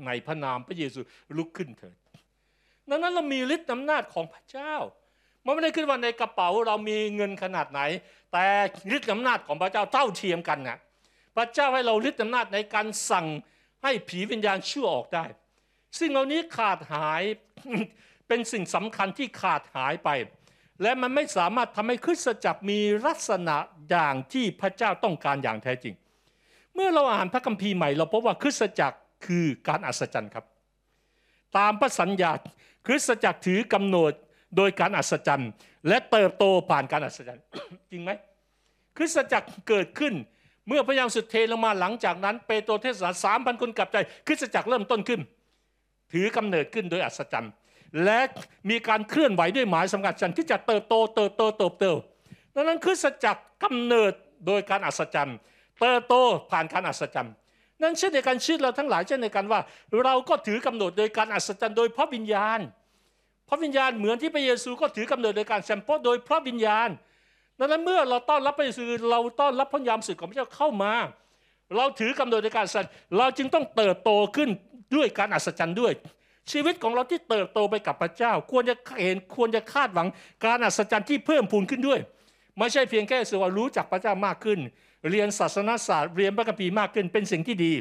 [0.05, 0.99] ในพระนามพระเยซู
[1.37, 1.95] ลุกขึ้นเถิด
[2.89, 4.73] ดังนั้นเรามีฤทธิ์อำนาจของพระเจ้า
[5.45, 7.81] มันไม่ได้ขึ้นว่าในกระเป๋าเรามีเงินขนาดไหน
[8.31, 8.45] แต่
[8.95, 10.77] ฤทธิ์อำนาจของพระเจ้าเท่าเทียมกันนะ
[11.35, 13.27] พระเจ้าให้เราฤทธิ์อำนาจในการสั่ง
[13.83, 15.25] ให้ผีวิญญาณชั่วออกได้
[15.99, 17.23] สิ่งเหล่านี้ขาดหาย
[18.27, 20.09] เป็นสิ่งสำคัญที่ขาดหายไป
[20.81, 23.55] และมันไม่สามารถทำให้คริสตจักรมีลักษณะ
[23.89, 25.95] อย่างที่พระเจ้าต้องการอย่างแท้จริง
[26.75, 30.45] เมื่อเราอ่านพระคัมภีร์ใหม่ เราพบว่าคริสตจักรคือการอัศจรรย์ครับ
[31.57, 32.31] ตามพระสัญญา
[32.87, 34.13] คริสตจักรถือกำหนด
[34.57, 35.49] โดยการอัศจรรย์
[35.87, 37.43] และเติบโตผ่านการอัศจรรย์
[37.91, 38.11] จริงไหม
[38.97, 40.13] คริสตจักรเกิดขึ้น
[40.67, 45.21] เมื่อพระยามสุดเทลงมาหลังจากนั้น เปโตรเทศนาสามพันคนกลับใจ คริสตจักรเริ่มต้นขึ้น
[46.11, 47.51] ถือกำเนิดขึ้นโดยอัศจรรย์
[48.05, 48.19] และ
[48.69, 51.85] มีการเคลื่อนไหวด้วยหมายสำคัญที่จะเติบโตเติบโตเติบโต
[52.55, 53.25] ดังนั้นคือสัจจ
[53.63, 54.13] กำเนิด
[54.47, 55.37] โดยการอัศจรรย์
[55.81, 56.15] เติบโต
[56.51, 57.33] ผ่านการอัศจรรย์
[57.81, 59.61] นั่นเช่นในการชีวิตเราทั้งหลายเช่นในการว่า
[60.03, 62.59] เราก็ถือกำเนิดโดยการอัศจรรย์โดยพระวิญญาณ
[63.49, 66.89] พระวิญญาณเหมือนที่พระเยซูก็ถือกำเนิดโดยการแซมโปโดยพระวิญญาณ
[67.59, 70.93] ดังนั้นเมื่อเราต้อนรับพระเยซูเราต้อนรับพระยามสึกของพระเจ้าเข้ามา
[71.77, 74.49] เราถือกำเนิดโดยการสั์เราจึงต้องเติบโตขึ้น
[74.95, 75.93] ด้วยการอัศจรรย์ด้วย
[76.51, 80.07] ชีวิตของเราที่เติบโตไปกับพระเจ้า ควรจะเห็นควรจะคาดหวัง
[80.45, 81.99] การอัศจรรย์ที่เพิ่มพูนขึ้นด้วย
[82.57, 84.59] ไม่ใช่เพียงแค่สื่อว่ารู้จักพระเจ้ามากขึ้น
[85.09, 87.73] เรียนศาสนาศาสตร์เรียนพระคัมภีร์มากขึ้นเป็นสิ่งที่ดี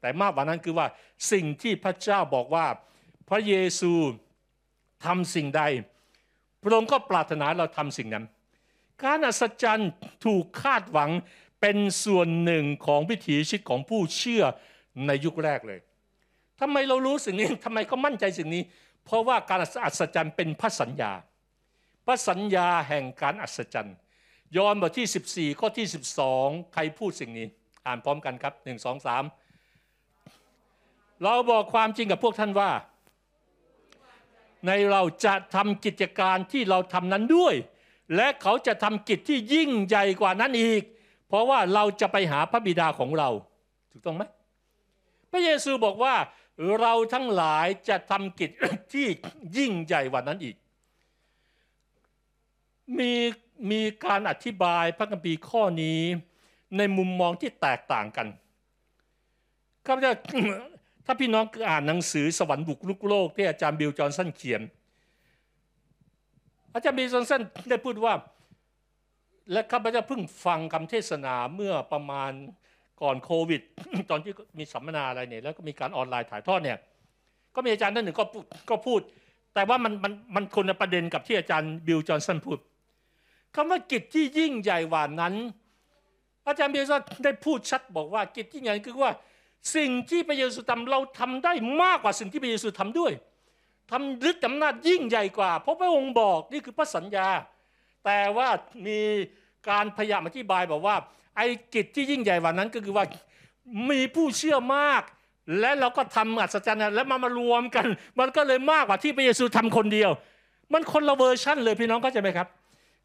[0.00, 0.86] แต่มากกว่านั้นคือว่า
[1.32, 2.66] สิ่งที่พระเจ้าบอกว่า
[3.28, 3.92] พระเยซู
[5.04, 5.62] ทำสิ่งใด
[6.62, 8.24] พระองค์ก็ปรารถนาเราทำสิ่งนั้น
[9.02, 9.90] การอัศจรรย์
[10.24, 11.10] ถูกคาดหวัง
[11.60, 14.44] เป็นส่วนหนึ่งของวิถีชีวิตของผู้เชื่อ
[15.06, 15.80] ในยุคแรกเลย
[16.60, 18.62] ทำไมเรารู้สิ่งนี้ทำไมเขามั่นใจสิ่งนี้
[19.04, 21.12] เพราะว่าการอัศจรรย์เป็นพระสัญญา
[22.06, 23.96] พระสัญญาแห่งการอัศจรรย์
[24.56, 25.86] ยอห์นบทที่ 14 ข้อที่
[26.30, 27.46] 12 ใครพูดสิ่งนี้
[27.86, 29.06] อ่านพร้อมกันครับ 1 2
[29.86, 32.70] 3 เราบอกความจริงกับพวกท่านว่า
[34.66, 37.54] ในเราจะทำกิจการที่เราทำนั้นด้วย
[38.16, 40.82] และเขาจะทำกิจที่ยิ่งใหญ่กว่านั้นอีก
[41.28, 43.28] เพราะว่าเราจะไปหาพระบิดาของเรา
[43.90, 44.22] ถูกต้องไหม
[45.30, 46.14] พระเยซูบอกว่า
[46.78, 48.50] เราทั้งหลายจะทำกิจ
[48.92, 49.06] ที่
[49.56, 50.56] ยิ่งใหญ่กว่านั้นอีก
[52.98, 53.12] มี
[53.70, 56.00] มีการอธิบายพระคัมภีร์ข้อนี้
[56.76, 58.28] ในมุมมองที่แตกต่างกัน
[59.86, 59.96] ครับ
[61.06, 64.62] ถ้าพี่น้องอ่านหนังสือสวรรค์บุกลุกโลกที่อาจารย์บิลจอห์นสันเขียน
[66.74, 68.14] อาจารย์บิลจอห์นสันได้พูดว่า
[69.52, 72.32] และข้าพเจ้าเพิ่งฟังคำเทศนาเมื่อประมาณ
[73.02, 73.60] ก่อนโควิด
[74.10, 76.78] ตอนที่มีสัมมนาอะไรเนี่ยแล้วก็มีการออนไลน์ถ่ายทอดเนี่ย
[77.54, 79.00] ก็มีอาจารย์ท่านหนึ่งก็พูดก็พูด
[79.54, 82.58] แต่ว่ามันมันมันคนละประเด็นกับที่อาจารย์บิลจอห์นสันพูด
[83.54, 85.34] คำว่ากิจที่ยิ่งใหญ่กว่านั้น
[86.46, 89.12] อาจารย์บิลจอห์นได้พูดชัดบอกว่ากิจที่ใหญ่คือว่า
[89.76, 93.12] สิ่งที่พระเยซูทำเราทำได้มากกว่าสิ่งที่พระเยซูทำด้วย
[93.90, 97.28] ทำฤทธิ์อำนาจยิ่งใหญ่กว่า เพราะพระองค์บอกนี่คือพระสัญญา
[98.04, 98.48] แต่ว่า
[98.86, 99.00] มี
[99.68, 100.96] การพยายามอธิบายบอกว่า
[101.36, 103.04] ไอ้กิจที่ยิ่งใหญ่กว่านั้นก็คือว่า
[103.90, 105.02] มีผู้เชื่อมาก
[105.60, 107.86] และเราก็ทำอัศจรรย์แล้วมามารวมกัน
[108.20, 110.10] มันก็เลยมากกว่าที่พระเยซูทำคนเดียว
[110.72, 112.48] มันคนละเวอร์ชั่นเลยพี่น้องเข้าใจไหมครับ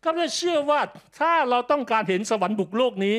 [0.04, 0.80] ก็เลยเชื่อว่า
[1.20, 3.16] ถ้าเราต้องการเห็นสวรรค์บุกโลกนี้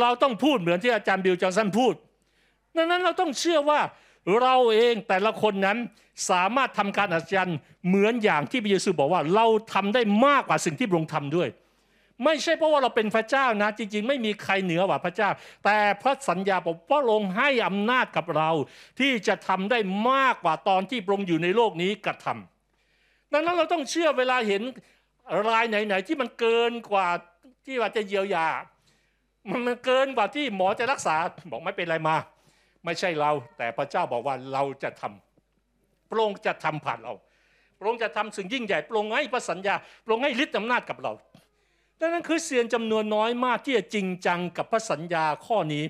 [0.00, 1.94] เราต้องพูดเหมือนที่อาจารย์บิลจอห์นสันพูด
[2.76, 3.80] ดังนั้นเราต้องเชื่อว่า
[4.40, 5.78] เราเองแต่ละคนนั้น
[6.30, 11.48] สามารถทำการอัศจรรย์เหมือนอย่างที่พระเยซูบอกว่าเราทำได้มากกว่าสิ่งที่พระองค์ทำด้วย
[12.24, 15.30] ไม่ใช่เพราะว่าเราเป็นพระเจ้านะ จริง ๆ ไม่มีใครเหนือกว่าพระเจ้า
[15.64, 18.50] แต่พระสัญญาบอกพระองค์ให้อำนาจกับเรา
[19.00, 19.78] ที่จะทำได้
[20.10, 24.62] มากกว่าตอนที่พระองค์อยู่ในโลกนี้กระทำดังนั้นเราต้องเชื่อเวลาเห็น
[25.48, 27.08] รายไหนๆที่มันเกินกว่า
[27.66, 28.46] ที่ว่าจะเยียวยา
[29.66, 31.16] มันเกินกว่าที่หมอจะรักษา
[31.50, 32.16] บอกไม่เป็นไรมา
[32.84, 37.14] ไม่ใช่เรา แต่พระเจ้าบอกว่าเราจะทำพระองค์จะทำผ่านเรา
[37.78, 41.12] พระองค์จะทำสิ่งยิ่งใหญ่พระองค์ให้พระสัญญาพระองค์ให้ฤทธิ์อำนาจกับเรา
[42.02, 45.84] ดังนั้นคริสเตียนจำนวนน้อยมากที่จะจริงจังกับพระสัญญาข้อนี้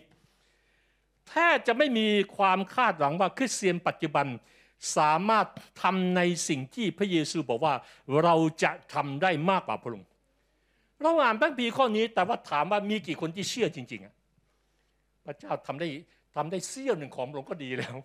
[1.29, 4.27] แทบจะไม่มีความคาดหวังว่าคริสเตียนปัจจุบัน
[4.96, 5.46] สามารถ
[5.83, 7.75] ทำในสิ่งที่พระเยซูบอกว่า
[8.23, 10.09] เราจะทำได้มากกว่าพระองค์
[11.03, 15.88] เราอ่านพระพีข้อนี้แต่ว่าถามว่ามีกี่คนที่เชื่อจริงๆพระเจ้าทำได้
[16.37, 17.96] ทำได้เสี้ยวหนึ่งของพระองค์ก็ดีแล้ว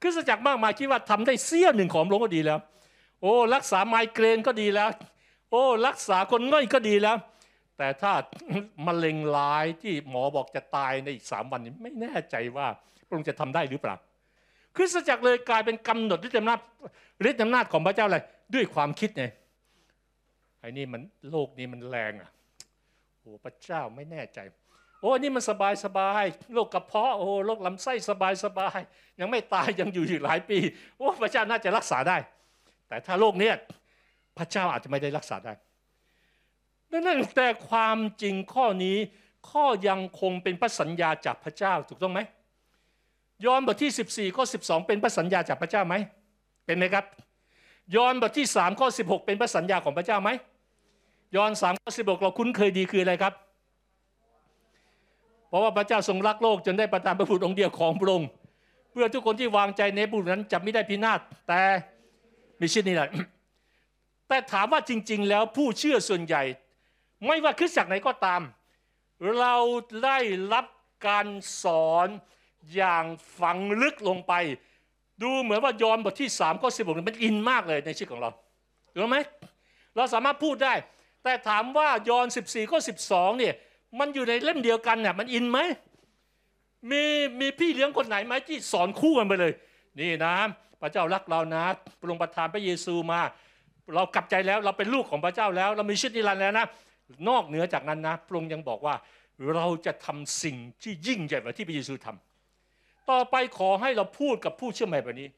[0.00, 2.58] คริสตจักรมากมายคิดว่าทำได้เสี้ยวหนึ่งของพระองค์ก็ดีแล้ว
[3.20, 4.88] โอ้รักษาไมเกรนก็ดีแล้ว
[5.50, 7.16] โอ้รักษาคนง่อยก็ดีแล้ว
[7.78, 8.12] แต่ถ้า
[8.86, 12.66] มะเร็งร้ายที่หมอบอกจะตายในอีกสามวันนี้ไม่แน่ใจว่า
[13.06, 13.96] พระองค์จะทำได้หรือเปล่า
[14.76, 16.60] คริสตจักรเลยกลายเป็นกำหนดฤทธิ์อำนาจ
[17.28, 18.18] ฤทธิ์อำนาจของพระเจ้าอะไร
[18.54, 19.24] ด้วยความคิดไง
[20.60, 22.30] ไอ้นี่มันโลกนี้มันแรงอะ
[23.20, 24.38] โอ้พระเจ้าไม่แน่ใจ
[25.00, 28.78] โอ้นี่มันสบายสบายโรคกระเพาะโอ้โรคลำไส้สบายสบาย
[29.20, 30.58] ยังไม่ตายยังอยู่อีกหลายปี
[30.98, 32.16] โอ้พระเจ้าน่าจะรักษาได้
[32.88, 33.54] แต่ถ้าโรคเนี้ย
[34.40, 35.52] พระเจ้าอาจจะไม่ได้รักษาได้
[36.90, 38.96] ดังนั้นแต่ความจริงข้อนี้
[39.50, 42.20] ข้อยังคงเป็นพระสัญญาจากพระเจ้าถูกต้องไหม
[43.44, 45.94] ยอห์นบทที่ 14ข้อ12 เป็นพระสัญญาจากพระเจ้าไหม
[46.66, 47.04] เป็นไหมครับ
[47.94, 50.30] ยอห์นบทที่3ข้อ16 เป็นพระสัญญาของพระเจ้าไหม
[51.36, 53.34] ยอห์น3ข้อ16 เราคุ้นเคยดีคืออะไรครับ
[55.48, 58.28] เพราะว่าพระเจ้าทรงรักโลกจนได้ประทานพระบุตรองค์เดียวของพระองค์
[58.90, 61.60] เพื่อทุกคนที่วางใจในบุตรนั้นจะไม่ได้พินาศแต่
[62.60, 63.08] มีชีวิตนี่แหละ
[64.30, 66.42] แต่ถามว่าจริง ๆ แล้วผู้เชื่อส่วนใหญ่
[67.26, 68.42] ไม่ว่าคริสตจักรไหนก็ตาม
[69.38, 69.56] เรา
[70.04, 70.18] ได้
[70.52, 70.66] รับ
[71.06, 71.26] การ
[71.62, 72.08] สอน
[72.74, 73.04] อย่าง
[73.38, 74.32] ฝังลึกลงไป
[75.22, 78.30] ดูเหมือนว่ายอห์นบทที่3ข้อ16มันอินมากเลยในชีวิตของเรา
[78.92, 79.18] ถูกไหม
[79.96, 80.74] เราสามารถพูดได้
[81.24, 83.54] แต่ถามว่ายอห์น14ข้อ12เนี่ย
[83.98, 85.58] มันอยู่ในเล่มเดียวกันเนี่ยมันอินไหม
[86.90, 87.02] มี
[87.40, 89.52] มีพี่เลี้ยงคนไหนไหมที่สอนคู่กันไปเลย
[90.00, 90.34] นี่นะ
[90.80, 91.64] พระเจ้ารักเรานะ
[92.00, 93.20] ปรุงประทานพระเยซูมา
[93.94, 96.66] เรากลับใจแล้วเราเป็นลูกของพระเจ้าแล้ว เรามีชีวิตนิรันดร์แล้วนะ
[97.28, 98.94] นอกเหนือจากนั้นนะพระองค์ยังบอกว่า
[99.54, 105.28] เราจะทำสิ่งที่ยิ่งใหญ่กว่าที่พระเยซูทำต่อไปขอให้เราพูดกับผู้เชื่อใหม่แบบนี้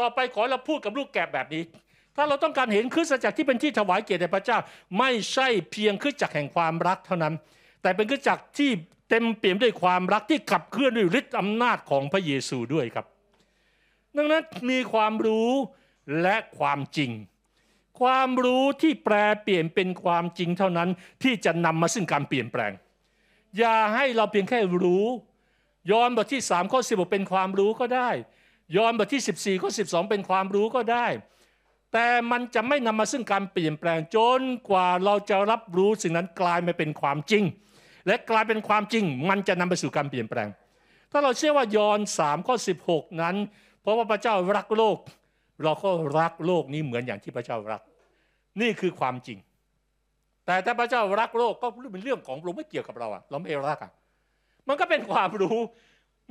[0.00, 1.62] ต่อไปขอเราพูดกับลูกแกะแบบนี้
[2.16, 4.58] ถ้าเราต้องการเห็นคริสตจักรที่เป็นที่ถวายเกียรติแด่พระเจ้า
[4.98, 7.34] ไม่ใช่เพียงคริสตจักรแห่งความรักเท่านั้น
[7.82, 8.70] แต่เป็นคริสตจักรที่
[9.10, 13.06] เต็มเปี่ยมด้วยความรักที่ขับเคลื่อนด้วยฤทธิ์อำนาจของพระเยซูด้วยครับ
[14.16, 15.50] ดังนั้นมีความรู้
[16.22, 17.10] และความจริง
[18.00, 20.88] ความรู้ที่แปลเปลี่ยนเป็นความจริงเท่านั้น
[21.22, 22.72] ที่จะนำมาซึ่งการเปลี่ยนแปลง
[23.58, 25.06] อย่าให้เราเพียงแค่รู้
[25.90, 28.10] ยอนบทที่ 3 ข้อ16เป็นความรู้ก็ได้
[28.76, 31.06] ยอนบทที่ 14 ข้อ 12 เป็นความรู้ก็ได้
[31.92, 37.44] แต่มันจะไม่นำมาซึ่งการเปลี่ยนแปลงจนกว่าเราจะรับรู้สิ่งนั้นกลายมาเป็นความจริง
[38.06, 40.48] และกลายเป็นความจริง มันจะนำไปสู่การเปลี่ยนแปลง
[41.10, 42.56] ถ้าเราเชื่อว่ายอน3ข้อ
[42.88, 43.36] 16 นั้น
[43.82, 44.96] เพราะว่าพระเจ้ารักโลก
[45.64, 47.80] เราก็รักโลกนี้เหมือนอย่างที่พระเจ้ารัก
[48.60, 49.38] นี่คือความจริง
[50.46, 53.92] แต่ถ้าพระเจ้ารักโลกก็เป็นเรื่องของเราไม่เกี่ยวกับเราอะเราไม่รักอะ
[54.68, 55.58] มันก็เป็นความรู้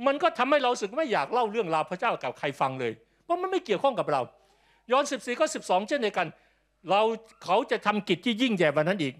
[0.06, 2.92] มันก็ทำให้เราสึกไม่อยากเล่าเรื่องราวพระเจ้ากับใครฟังเลย
[3.24, 4.20] เพราะมันไม่เกี่ยวข้องกับเรา
[4.92, 6.28] ย้อน14ก็12 เช่นเดียวกัน
[6.90, 7.00] เรา
[7.44, 9.14] เขาจะทำกิจที่ยิ่งใหญ่กว่านั้นอีก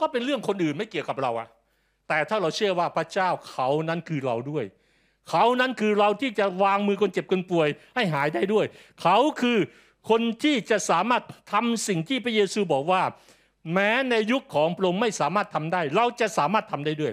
[0.00, 1.48] ก็เป็นเรื่องคนอื่นไม่เกี่ยวกับเราอะ
[2.08, 4.64] แต่ถ้าเราเชื่อว่าพระเจ้าเขานั้นคือเราด้วย
[5.30, 8.66] เขานั้นคือเราที่จะวางมือคนเจ็บคนป่วย ให้หายได้ด้วย
[9.02, 9.58] เขาคือ
[10.10, 13.02] คนที่จะสามารถทำสิ่งที่พระเยซูบอกว่า
[13.72, 17.12] แม้ในยุคของพระองค์ไม่สามารถทำได้ เราจะสามารถทำได้ด้วย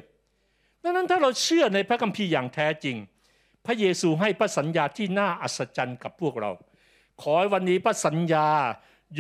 [0.84, 2.96] ดังนั้นถ้าเราเชื่อในพระคัมภีร์อย่างแท้จริง
[3.66, 6.52] พระเยซูให้พระสัญญาที่น่าอัศจรรย์กับพวกเรา
[7.22, 8.48] ขอให้วันนี้พระสัญญา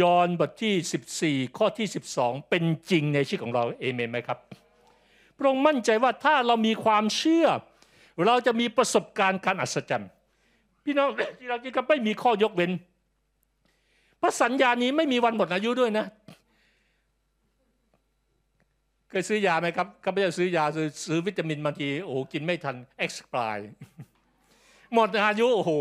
[0.02, 4.39] ยอห์นบทที่ 14 ข้อที่ 12 เป็นจริงในชีวิตของเราเอเมนไหมครับ
[5.38, 7.48] พระองค์มั่นใจว่าถ้าเรามีความเชื่อ
[8.28, 10.10] เราจะมีประสบการณ์การอัศจรรย์
[10.84, 12.71] พี่น้องที่เราจริงก็ไม่มีข้อยกเว้น
[14.21, 16.06] พระสัญญานี้ไม่มีวันหมดอายุด้วยนะ
[19.10, 22.75] เคยซื้อยาไหมครับก็ไม่ได้ซื้อยาซื้อซื้อวิตามินบางทีโอ้กินไม่ทัน
[23.06, 23.63] expire
[24.93, 25.71] หมดอายุโอ้โห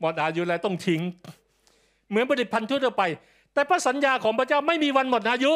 [0.00, 1.00] หมดอายุแล้วต้องทิ้ง
[2.08, 3.02] เหมือนผลิตภัณฑ์ทั่วไป
[3.52, 5.52] แต่พระสัญญาของพระเจ้าไม่มีวันหมดอายุ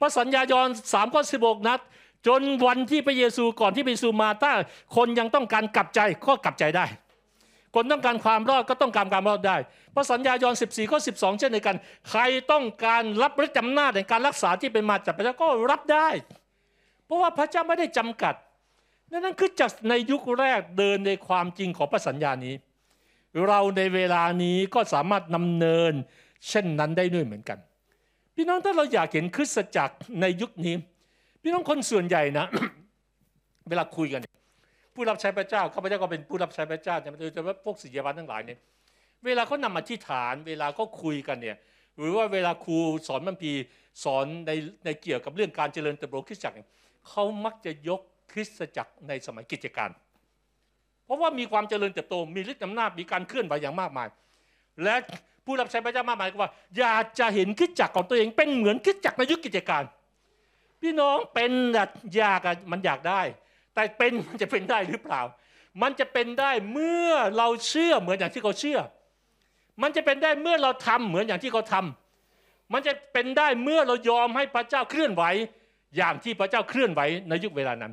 [0.00, 1.80] พระสัญญายอนสามข้อสิบหกนัด
[2.26, 4.52] จนวันที่พระเยซูก่อนที่พระเยซูมาถ้า
[4.96, 6.86] คนยังต้องการกลับใจก็กลับใจได้
[7.74, 9.56] คนต้องการความรอดก็ต้องการความรอดได้
[9.94, 11.76] พระสัญญายอน14ข้อ12 เช่นเดียวกัน
[12.10, 12.20] ใคร
[12.52, 16.08] ต้องการรับฤทธิ์อำนาจในการรักษาที่เป็นมาจากพระเจ้าก็รับได้
[17.06, 18.34] เพราะว่าพระเจ้าไม่ได้จำกัด
[19.10, 22.54] นั่นคือจากในยุคแรกเดินในความจริงของพระสัญญานี้
[23.46, 25.92] เราในเวลานี้ก็สามารถนำเนิน
[26.48, 27.58] เช่นนั้นได้ด้วยเหมือนกัน
[28.34, 30.74] พี่น้องถ้าเราอยากเห็นคริสตจักรในยุคนี้
[31.46, 32.46] พี่น้องคนส่วนใหญ่นะ
[33.68, 34.20] เวลาคุยกัน
[34.94, 38.58] ผู้รับใช้พระเจ้าข้าพเจ้าก็เป็นผู้รับใช้พระเจ้าแต่โดยเฉพาะพวกศิษยาบันทั้งหลายเนี่ย
[39.24, 41.56] เวลาเขานำมาที่ฐาน เวลาก็คุยกันเนี่ย
[41.98, 42.78] หรือว่าเวลาครู
[43.08, 43.52] สอนมันพี
[44.04, 44.52] สอนใน
[44.84, 46.56] ในเกี่ยวกับเรื่องการเจริญเติบโตคริสตจักร
[47.08, 48.00] เขามักจะยก
[48.32, 49.90] คริสตจักรในสมัยกิจการ
[51.04, 54.08] เพราะว่ามีความเจริญเติบโตมีฤทธิ์อำนาจมีการเคลื่อนไหวอย่างมากมาย
[54.82, 54.94] และ
[55.44, 59.84] ผู้รับใช้พระเจ้ามากมายก็ว่า อยากจะเห็นคริสตจักรของตัวเองเป็นเหมือนคริสตจักรในยุคกิจการ
[60.86, 61.52] พี่น้องเป็น
[62.16, 62.40] อยาก
[62.72, 63.22] มันอยากได้
[63.74, 65.20] แต่เป็นมันจะเป็นได้หรือเปล่า
[65.82, 68.78] มันจะเป็นได้เมื่อเราเชื่อเหมือนอย่างที่เขาเชื่อ
[69.82, 75.24] มันจะเป็นได้เมื่อเราทำเหมือนอย่างที่เขาทำมันจะเป็นได้เมื่อเรายอมให้พระเจ้าเคลื่อนไหว
[75.96, 77.92] อย่างที่พระเจ้าเคลื่อนไหวในยุคเวลานั้น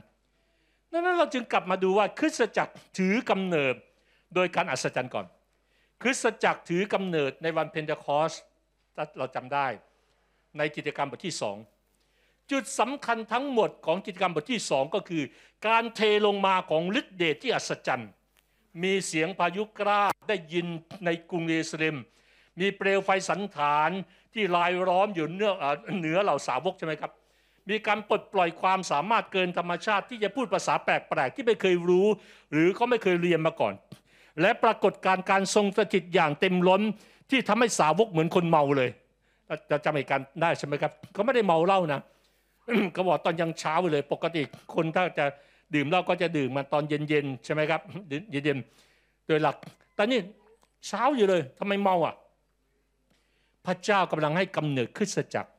[0.92, 3.76] ดังนั้นเราจึงกลับมาดูว่าคริสตจักรถือกำเนิด
[4.36, 5.26] โดยการอัศจรรย์ก่อน
[6.02, 8.34] คริสตจักรถือกำเนิดในวันเพนเทคอส
[9.18, 9.68] เราจำได้
[10.58, 11.58] ในกิจกรรมบทที่สอง
[12.54, 15.24] จุดสำคัญทั้งหมดของกิจกรรมบทที่สองก็คือ
[15.68, 18.10] การเทลงมาของฤทธิเดชที่อัศจรรย์
[18.84, 20.68] มีเสียงพายุกล้าได้ยิน
[21.06, 21.96] ในกรุงเยรูซาเล็ม
[22.60, 23.90] มีเปลวไฟสันฐาน
[24.34, 25.52] ที่ลายล้อมอยู่เหนือ
[26.00, 27.12] เหนือเหล่าสาวกใช่ไหมครับ
[27.70, 32.08] มีการปลดปล่อยความสามารถเกินธรรมชาติที่จะพูดภาษาแปลกๆที่ไม่เคยรู้
[32.52, 33.74] หรือเขาไม่เคยเรียนมาก่อน
[34.42, 36.82] และปรากฏการการทรงสถิตอย่างเต็มล้น
[37.30, 38.90] ที่ทำให้สาวกเหมือนคนเมาเลย
[39.70, 42.02] จะจำเหตุการณ์ได้ใช่ไหมครับเขาไม่ได้เมาเหล้านะ
[42.96, 44.42] ก็บอกตอนยังเช้าเลยปกติ
[44.76, 45.26] คนถ้าจะ
[45.76, 47.82] ดื่มเหล้าก็จะดื่มมาตอนเย็นๆใช่ไหมครับ
[48.32, 49.56] เย็นๆโดยหลัก
[49.96, 50.20] แต่นี่
[50.88, 52.16] เช้าอยู่เลยทำไมเมาอะ
[53.66, 55.52] พระเจ้ากำลังให้กำเนิดคริสจักร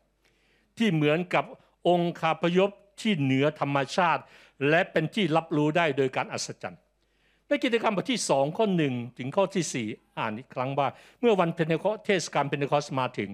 [0.78, 1.44] ที่เหมือนกับ
[1.88, 4.22] องค์คาพยพที่เหนือธรรมชาติ
[4.68, 6.80] และเป็นที่รับรู้ได้โดยการอัศจรรย์
[7.48, 9.86] ในกิจการบทที่สองข้อหนึ่งถึงข้อที่สี่
[10.18, 10.88] อ่านอีกครั้งว่า
[11.20, 13.30] เมื่อวันเพนเทคอสเทศกาลเพนเทคอสมาถึง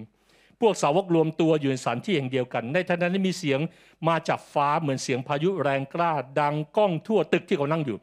[0.61, 3.61] พวกสาวกรวมตัวอยู่ในสถานที่แห่งเดียวกันในทันใดนั้นมีเสียง
[4.09, 7.99] มาจากฟ้าเหมือนเสียงพายุแรงกล้า ดังก้องทั่วตึกที่เขานั่งอยู่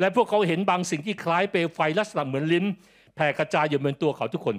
[0.00, 2.64] และพวกเขาเห็นบางสิ่งที่คล้ายเปลวไฟลักษณะเหมือนลิ้น
[3.14, 4.56] แผ่กระจายอยู่บนตัวเขาทุกคน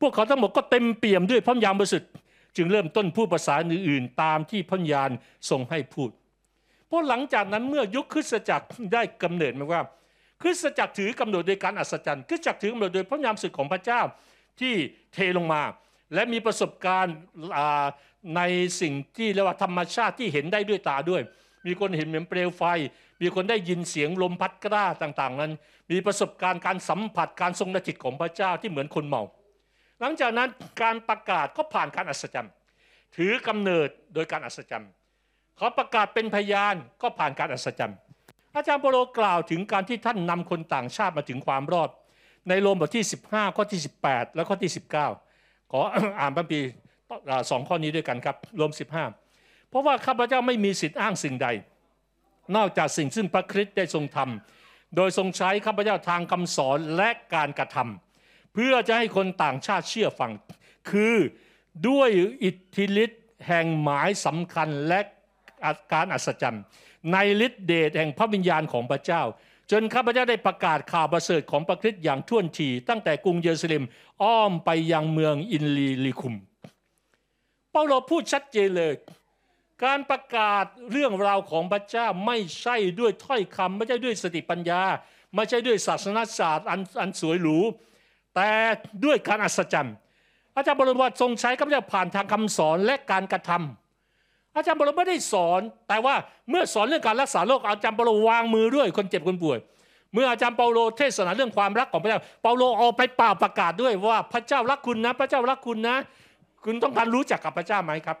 [0.00, 2.10] พวกเขาทั้งหมดก็เต็มเปี่ยมด้วยพระญาณบริสุทธิ์
[2.56, 5.10] จึงเริ่มต้นพูดภาษาอื่นๆ ตามที่พระญาณ
[5.50, 6.10] ทรงให้พูด
[6.86, 9.82] เพราะหลังจากนั้นเมื่อยุคคริสตจักรได้กำเนิดมาว่า
[10.42, 14.00] คริสตจักรถือกำเนิดโดยการอัศจรรย์คริสตจักรถือกำเนิดโดยพระญาณสุดของพระเจ้า
[14.60, 14.74] ที่
[15.12, 15.62] เทลงมา
[16.14, 17.14] และมีประสบการณ์
[18.36, 18.40] ใน
[18.80, 21.22] สิ่งที่เรียกว่าธรรมชาติที่เห็นได้ด้วยตาด้วย
[21.66, 22.62] มีคนเห็นเหมือนเปลวไฟ
[23.22, 25.52] มีคนได้ยินเสียงลมพัดกล้าต่าง ๆ นั้น
[25.90, 29.22] มีประสบการณ์การสัมผัสการทรงจิตของพระเจ้าที่เหมือนคนเมา
[30.00, 30.48] หลังจากนั้น
[30.82, 32.52] การประกาศก็ผ่านการอัศจรรย์
[33.16, 34.90] ถือกำเนิดโดยการอัศจรรย์
[35.56, 37.98] เขาประกาศเป็นพยานก็ผ่านการอัศจรรย์
[38.54, 41.90] อาจารย์โปโลกล่าวถึงการที่ท่านนำคนต่างชาติมาถึงความรอด
[42.48, 45.27] ในโรมบทที่ 15 ข้อที่ 18 และข้อที่ 19
[45.72, 45.80] ขอ
[46.20, 46.60] อ่านพระปี
[47.50, 48.70] สองข้อนี้ด้วยกันครับ รวม
[49.20, 51.48] 15 เพราะว่าข้าพเจ้าไม่มีสิทธิ์อ้างสิ่งใด
[52.56, 60.32] นอกจากสิ่งซึ่งพระคริสต์ได้ทรงทำโดยทรงใช้ข้าพเจ้าทางคำสอนและการกระทำเพื่อจะให้คนต่างชาติเชื่อฟัง
[60.90, 61.16] คือ
[61.88, 62.10] ด้วย
[62.44, 65.00] อิทธิฤทธิ์แห่งหมายสำคัญและ
[65.92, 66.62] การอัศจรรย์
[67.12, 69.22] ในฤทธิเดชแห่งพระวิญญาณของพระเจ้า
[69.70, 73.84] จนข้าพเจ้าได้ประกาศข่าวประเสริฐของพระคริสต์อย่างท่วนทีตั้งแต่กรุงเยรูซาเล็ม
[74.22, 76.34] อ้อมไปยังเมืองอินลีลิคุม
[77.70, 78.94] เปาโลพูดชัดเจนเลย
[79.84, 84.82] การประกาศเรื่องราวของพระเจ้าไม่ใช่ด้วยถ้อยคำไม่ใช่ด้วยสติปัญญา
[85.34, 87.58] ไม่ใช่ด้วยศาสนาศาสตร์อันอันสวยหรู
[88.34, 88.50] แต่
[89.04, 89.94] ด้วยการอัศจรรย์
[90.54, 93.87] อาจารย์บรมวัตทรงใช้ข้าพเจ้าผ่านทางคำสอนและการกระทำ
[94.58, 96.14] อาจารย์บรมไม่ได้สอน แต่ว่า
[96.50, 99.58] เมื่อสอนเรื่องการรักษาโรคอาจารย์เปาโลวางมือด้วยคนเจ็บคนป่วย
[100.14, 105.96] เมื่ออาจารย์เปาโลเทศนาเรื่องความรักของพระเจ้า เปาโลเอาไปเป่าประกาศด้วยว่าพระเจ้ารักคุณนะ พระเจ้ารักคุณนะ
[106.64, 108.18] คุณต้องการรู้จักกับพระเจ้าไหมครับ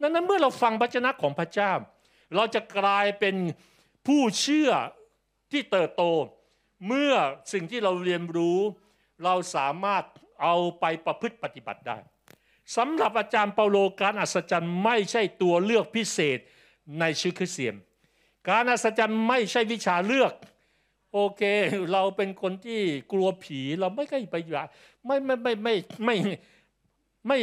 [0.00, 1.72] นั้นเมื่อเราฟังพระชนะของพระเจ้า
[2.34, 3.36] เราจะกลายเป็น
[4.06, 4.70] ผู้เชื่อ
[5.52, 6.04] ที่เติบโต
[6.88, 7.14] เมื่อ
[7.52, 8.58] สิ่งที่เราเรียนรู้
[9.24, 10.04] เราสามารถ
[10.42, 11.98] เอาไปประพฤติปฏิบัติได้
[12.76, 16.38] สำหรับอาจารย์เปาโลการอัศจรรย์ไม่ใช่ตัวเลือกพิเศษ
[17.00, 17.74] ในชีวิตคริสเตียน
[18.48, 20.32] การอัศจรรย์ไม่ใช่วิชาเลือก
[21.12, 21.42] โอเค
[21.92, 22.80] เราเป็นคนที่
[23.12, 24.36] กลัวผีเราไม่ใช่ไป
[25.06, 26.16] ไม่ไม่ไม่ไม่ไม่
[27.26, 27.38] ไม่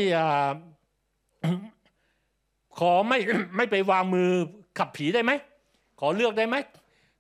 [2.78, 3.20] ขอไม่
[3.56, 4.30] ไม่ไปวางมือ
[4.78, 5.32] ขับผีได้ไหม
[6.00, 6.56] ขอเลือกได้ไหม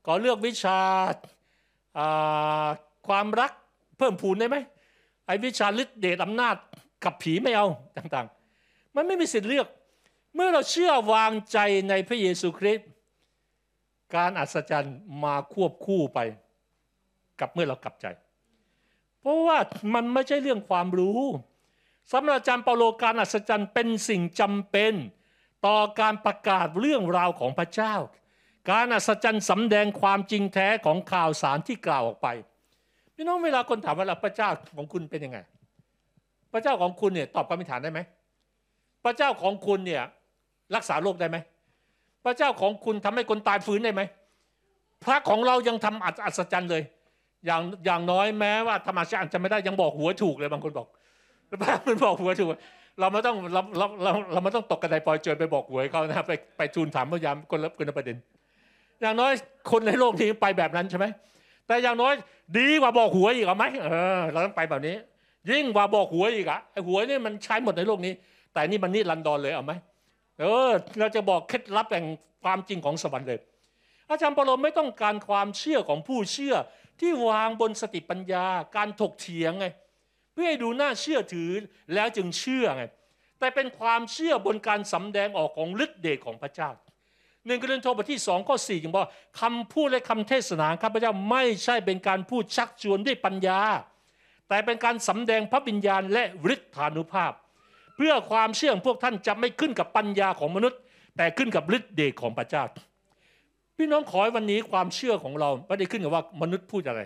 [0.05, 0.79] ขอเลือกวิชา
[3.07, 3.51] ความรัก
[3.97, 4.57] เพิ่มพูนได้ไหม
[5.25, 6.55] ไอ้วิชาฤทธิเดชอำนาจ
[7.05, 9.67] กับผีไม่เอาต่างๆ มันไม่มีสิทธิ์เลือก
[10.35, 11.57] เมื่อเราเชื่อวางใจ
[11.89, 12.87] ในพระเยซูคริสต์
[14.15, 16.19] การอัศจรรย์มาควบคู่ไป
[17.39, 18.05] กับเมื่อเรากลับใจ
[19.19, 19.57] เพราะว่า
[19.93, 21.21] มันไม่ใช่เรื่องความรู้
[22.11, 24.93] สำหรับอาจารย์เปาโลการอัศจรรย์เป็นสิ่งจำเป็น
[25.65, 27.95] ต่อการประกาศเรื่องราวของพระเจ้า
[28.71, 32.27] การอัศจรรย์สำแดงความจริงแท้ของข่าวสารที่กล่าวออกไป
[33.15, 35.39] พี่น้องเวลาคนถามว่าพระเจ้าของคุณเป็นยังไง
[36.55, 37.99] พระเจ้าของคุณเนี่ยตอบคำถามได้ไหม
[39.05, 40.03] พระเจ้าของคุณเนี่ย
[40.75, 41.37] รักษาโรคได้ไหม
[42.25, 44.01] พระเจ้าของคุณทำให้คนตายฟื้นได้ไหม
[45.03, 46.83] พระของเรายังทำอัศจรรย์เลย
[47.45, 50.87] อย่างอย่างน้อยแม้ว่าธรรมชาติจะไม่ได้ยังบอกหัวถูกเลยบางคนบอก
[51.61, 52.49] พระมันบอกหัวถูก
[52.99, 58.17] เราไม่ต้องเราเราเราเราไม่ต้องตกกระไดปล่อยเจอไปบอกหวยเขานะไปไปทูลถามพยายามคนละคนละประเด็น
[59.01, 59.31] อย่างน้อย
[59.71, 61.05] คนในโลกนี้ไปแบบนั้นใช่ไหม
[61.67, 62.13] แต่อย่างน้อย
[62.57, 63.87] ดีกว่าบอกหวยอีกไหมเอ
[64.17, 64.95] อเราต้องไปแบบนี้
[65.49, 68.13] ยิ่งกว่าบอกหวยอีกอะไอ้หวยนี่มันใช้หมดในโลกนี้
[68.53, 69.73] แต่นี่มันนี่ลันดอนเลยเอาไหม
[70.39, 72.05] เออเราจะบอกเคล็ดลับแห่ง
[72.43, 73.39] ความจริงของสวรรค์เลย
[74.09, 76.55] อาจารย์ปรมไม่ต้องการความเชื่อของผู้เชื่อ
[76.99, 79.65] ที่วางบนสติปัญญา การถกเถียงไง
[80.33, 81.51] เพื่อให้ดูน่าเชื่อถือ
[81.93, 82.83] แล้วจึงเชื่อไง
[83.39, 86.69] แต่เป็นความเชื่อบนการสำแดงออกของฤทธิเดชของพระเจ้า
[87.45, 89.07] หนึ่งกรินโทบทที่สองข้อสี่จึงบอก
[89.41, 93.59] คำพูดและคำเทศนาข้าพเจ้าไม่ใช่เป็นการพูดชักชวนด้วยปัญญา
[94.49, 97.33] แต่เป็นการสำแดงพระวิญญาณและฤทธานุภาพ
[97.95, 100.79] เพื่อความเชื่อของพวกท่านจะไม่ขึ้นกับปัญญาของมนุษย์
[101.17, 102.63] แต่ขึ้นกับฤทธิเดชของพระเจ้า
[103.77, 107.01] พี่น้องขอให้วันนี้ความเชื่อของเราไม่ได้ขึ้นกับว่ามนุษย์พูดอะไร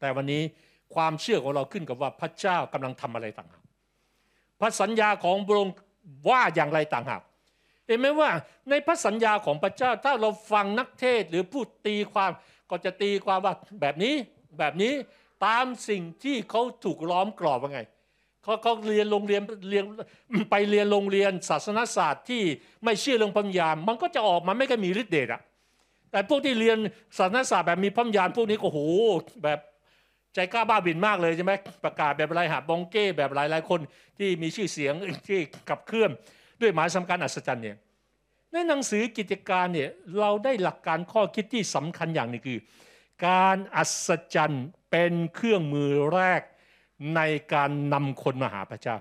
[0.00, 0.42] แต่วันนี้
[0.94, 3.62] ความเชื่อของเราขึ้นกับว่าพระเจ้ากำลังทำอะไรต่างหาก
[4.60, 5.74] พระสัญญาของพระองค์
[6.28, 7.22] ว่าอย่างไรต่างหาก
[7.86, 8.30] เห็นไหมว่า
[8.70, 12.30] ในพระสัญญาของพระเจ้าถ้าเราฟังนักเทศหรือพูดตีความ
[12.70, 14.14] ก็จะตีความว่าแบบนี้
[14.58, 14.92] แบบนี้
[15.44, 17.80] ตามสิ่งที่เขาถูกล้อมกรอบว่าไง
[18.42, 19.84] เขาเขาเรียนโรงเรียนเรียน
[20.50, 22.42] ไปเรียนโรงเรียนศาสนศาสตร์ที่
[22.84, 25.42] ไม่เชื่อเรื่องพัญญามันก็จะออกมาไม่ก็มีฤทธิ์เดชอะ
[26.10, 26.78] แต่พวกที่เรียน
[27.18, 28.80] ศาสนศาสตร์แบบมีพัญญาพวกนี้ก็โห
[29.44, 29.58] แบบ
[30.34, 31.52] ใจกล้าบ้าบินมากเลยใช่ไหม
[31.84, 33.80] ประกาศแบบไรหาบองเก้แบบหลายหลายคน
[34.18, 34.94] ที่มีชื่อเสียง
[35.28, 36.10] ที่กับเคลื่อน
[36.60, 37.76] ด้วยหมายสำคัญอัศจรรย์เนี่ย
[38.52, 39.88] ในหนังสือกิจการเนี่ย
[40.20, 42.58] เราได้หลักการข้อคิดที่สำคัญอย่างนึงคือ
[43.26, 46.42] การอัศจรรย์ เป็นเครื่องมือแรก
[47.16, 47.20] ใน
[47.54, 48.96] การนำคนมาหาพระเจ้า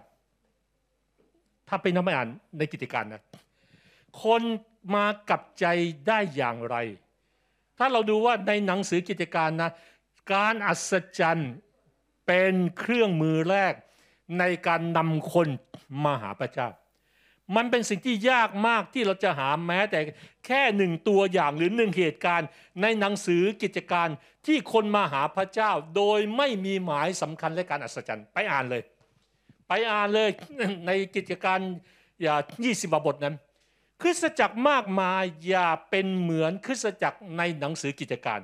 [1.68, 2.28] ถ้าเป็นน้ำอ่าน
[2.58, 3.24] ในกิจการนะ
[4.24, 4.42] คน
[4.96, 5.66] มากับใจ
[6.08, 6.76] ได้อย่างไร
[7.78, 9.72] ถ้าเราดูว่าในหนังสือกิจการนะ
[10.34, 11.52] การอัศจรรย์
[12.28, 13.74] เป็นเครื่องมือแรก
[14.40, 15.48] ในการนำคน
[16.04, 16.68] มาหาพระเจ้า
[17.56, 20.00] มันเป็นสิ่งที่ยากมากที่เราจะหาแม้ แต่
[20.46, 22.48] แค่หนึ่งตัวอย่างหรือหนึ่งเหตุการณ์
[22.82, 24.08] ในหนังสือกิจการ
[24.48, 28.82] ที่คนมาหาพระเจ้า โดยไม่มีหมายสำคัญและการอัศจรรย์ไปอ่านเลย
[29.68, 30.30] ไปอ่านเลย
[30.88, 31.60] ในกิจการ
[32.22, 32.36] อย่า
[32.66, 33.36] 20บทนั้น
[34.02, 38.40] คริสตจักรมากมายอย่าเป็นเหมือนคริสตจักรในหนังสือกิจการ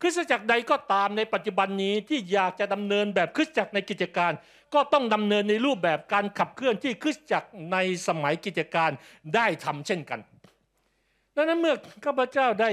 [0.00, 4.32] คริสตจักรใดก็ตามในปัจจุบันนี้ที่อยากจะดำเนินแบบคริสตจักรในกิจการ
[4.74, 7.76] ก็ต้องดำเนินในรูปแบบการขับเคลื่อนที่คริสตจักรใน
[8.08, 8.90] สมัยกิจการ
[9.34, 10.20] ได้ทำเช่นกัน
[11.34, 12.70] ดังนั้นเมื่อข้าพเจ้าได้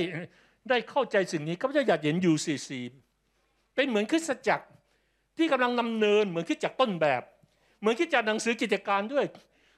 [0.69, 2.69] ได้เข้าใจสิ่งนี้ข้าพเจ้าอยากเห็น UCC
[3.75, 4.65] เป็นเหมือนคริสตจักร
[5.37, 7.21] ที่กำลังดำเนินเหมือนคริสตจักรต้นแบบ
[7.79, 9.25] เหมือนคริสตจักรหนังสือกิจการด้วย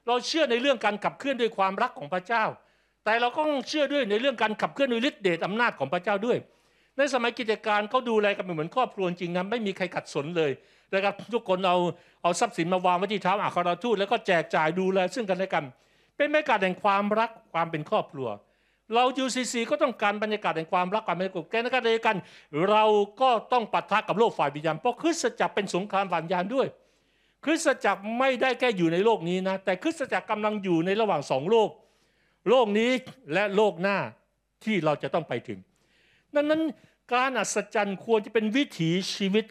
[0.07, 2.43] เราเชื่อในเรื่องการขับเคลื่อนด้วยความรักของพระเจ้า
[3.05, 6.37] แต่เราก็ต้องเชื่อด้วยในเรื่องการขับเคลื่อนด้วยฤทธิเดชอำนาจของพระเจ้าด้วย
[6.97, 10.51] ในสมัยกิจการเขาดูแลกันเหมือนครอบครัวจริงนะไม่มีใครขัดสนเลย
[10.93, 11.77] นะครับทุกคนเอา
[12.23, 15.63] เอาทรัพย์สินมาวางไว้ที่เท้าอาคาราทูตแล้วก็แจกจ่ายดูแลซึ่งกันและกัน
[16.15, 18.29] เป็นบรรยากาศแห่งความรักความเป็นครอบครัว
[18.93, 22.17] เรา UCC ก็ต้องการบรรยากาศแห่งความรักความเป็นครอบครัวแกนกันเลยกัน
[22.69, 22.83] เรา
[23.21, 26.67] ก็ต้องปะทะกับโลกฝ่ายวิญญาณเพราะคริสตจักรเป็นสงครามฝ่ายวิญญาณด้วย
[27.45, 31.69] คริสตจักรไม่ได้แค่อยู่ในโลกนี้นะแต่คริสตจักรกำลังอยู่ในระหว่างสองโลก
[32.49, 32.91] โลกนี้
[33.33, 33.97] และโลกหน้า
[34.63, 35.59] ที่เราจะต้องไปถึง
[36.35, 36.61] ดังนั้น
[37.13, 39.45] การอัศจรรย์ควรจะเป็นวิถีชีวิต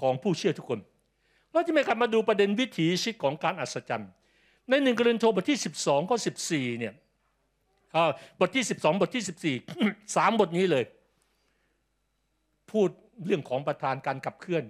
[0.00, 0.80] ของผู้เชื่อทุกคน
[1.52, 4.10] เราจะไม่กลับมาดูประเด็นวิถีชีวิตของการอัศจรรย์
[4.68, 6.16] ในหนึ่งกรินโทบทที่ 12ข้อ
[6.48, 6.94] 14เนี่ย
[8.40, 10.84] บทที่ 12 บทที่ 14สามบทนี้เลย
[12.70, 12.88] พูด
[13.24, 14.64] เรื่องของประธานการขับเคลื่อน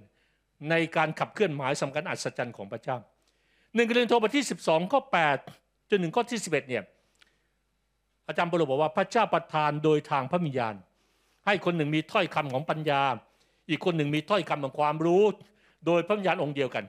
[0.71, 2.97] ในการขับเคลื่อนหมายสำคัญอัศจรรย์ของพระเจ้า
[3.75, 5.01] หนึ่งกรินโทบทที่ 12ข้อ
[5.47, 6.83] 8จนถึงข้อที่ 11เนี่ย
[8.27, 10.75] อาจารย์บรบอกว่าพระเจ้าประทานโดยทางพระมิญญาณ
[11.47, 13.03] ให้คนหนึ่งมีถ้อยคำของปัญญา
[13.71, 15.23] อีกคนหนึ่งมีถ้อยคำของความรู้
[15.87, 16.85] โดยพระวิญญาณองค์เดียวกัน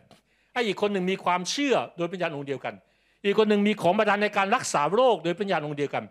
[0.53, 2.73] ให้อีกคนหนึ่งมีความเชื่อโดยพระวิญญาณองค์เดียวกัน
[3.25, 6.03] อีกคนหนึ่งมีของประทานในการรักษาโรคโดยพระวิญญาณองค์เดียวกัน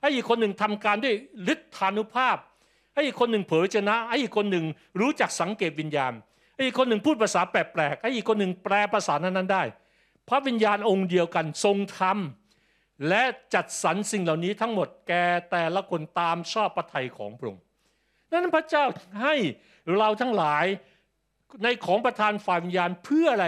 [0.00, 1.14] ให้อีกคนหนึ่งทำการด้วย
[1.52, 2.36] ฤทธานุภาพ
[2.94, 4.64] ให้อีกคนหนึ่งเผยชนะให้อีกคนหนึ่ง
[5.00, 6.12] รู้จักสังเกตวิญญาณ
[6.54, 9.62] ให้อีกคนหนึ่งพูดภาษาแปลกๆให้อีกคนหนึ่งแปลภาษานั้นๆได้
[10.28, 13.22] พระวิญญาณองค์เดียวกันทรงทำและ
[13.54, 17.62] จัดสรรสิ่งเหล่านี้ทั้งหมดแก่แต่ละคนตามชอบพระทัยของพระองค์
[18.32, 18.84] นั้นพระเจ้า
[19.22, 19.34] ให้
[19.96, 20.64] เราทั้งหลาย
[21.62, 23.46] ในของประทานฝ่ายวิญญาณเพื่ออะไร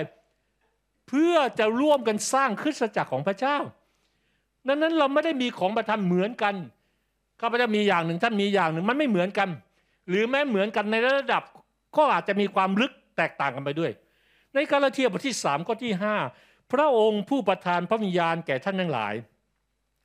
[1.08, 3.56] เพื่อจะร่วมกันสร้างคริสตจักรของพระเจ้า
[4.68, 6.54] ดังนั้นเราไม่ได้มีของประทานเหมือนกัน
[7.40, 9.48] ข้าพเจ้ามีอย่างหนึ่งท่านมีอย่างหนึ่งมันไม่เหมือนกัน
[10.08, 11.42] หรือแม้เหมือนกันในระดับ
[11.96, 13.92] ก็อาจจะมีความลึกแตกต่างกันไปด้วย
[14.54, 16.16] ในกาลาเทียบทที่สามข้อที่ห้า
[16.72, 19.14] พระองค์ผู้ประทานพระวิญญาณแก่ท่านทั้งหลาย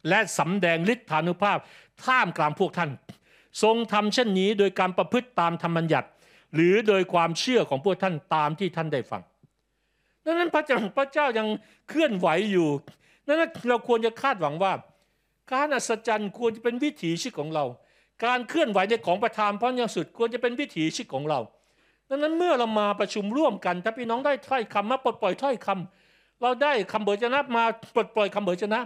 [0.10, 1.58] และสำแดงฤทธานุภาพ
[2.06, 2.90] ท่ามกลางพวกท่าน
[3.64, 6.08] ทรงทำเช่นนี้โดยการประพฤติตามธรรมบัญญัติ
[6.54, 9.22] หรือโดยความเชื่อของพวกท่านตามที่ท่านได้ฟัง
[10.26, 11.48] ดังนั้นพระเจ้าพระเจ้ายัง
[11.90, 12.68] เคลื่อนไหวอยู่
[13.28, 14.74] ดังนั้นเราควรจะคาดหวังว่า
[15.54, 17.66] การอัศจรรย์ควรจะเป็นวิถีชีวิตของเรา
[18.26, 21.40] การเคลื่อนไหวในของประทานพระยังสุดควรจะเป็นวิถีชีวิตของเรา
[22.10, 27.64] ดังนั้นเมื่อเรามาประชุมร่วมกันถ้าพี่น้องได้ถ้อยคำมาปลดปล่อยถ้อยคำเราได้คำเบิดชนะมา
[27.96, 28.80] ปลดปล่อยคำเบิดชนะ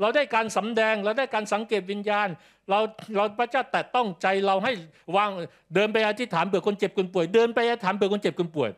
[0.00, 2.28] เราได้การสำแดง เราได้การสังเกตวิญญาณ
[2.70, 2.78] เรา
[3.16, 4.72] เราพระเจ้าแต่ต้องใจเราให้
[5.16, 5.30] วาง
[5.74, 8.70] เดินไปอธิษฐานเผื่อคนเจ็บคนป่วย เดินไปอธิษฐานเผื่อคนเจ็บคนป่วย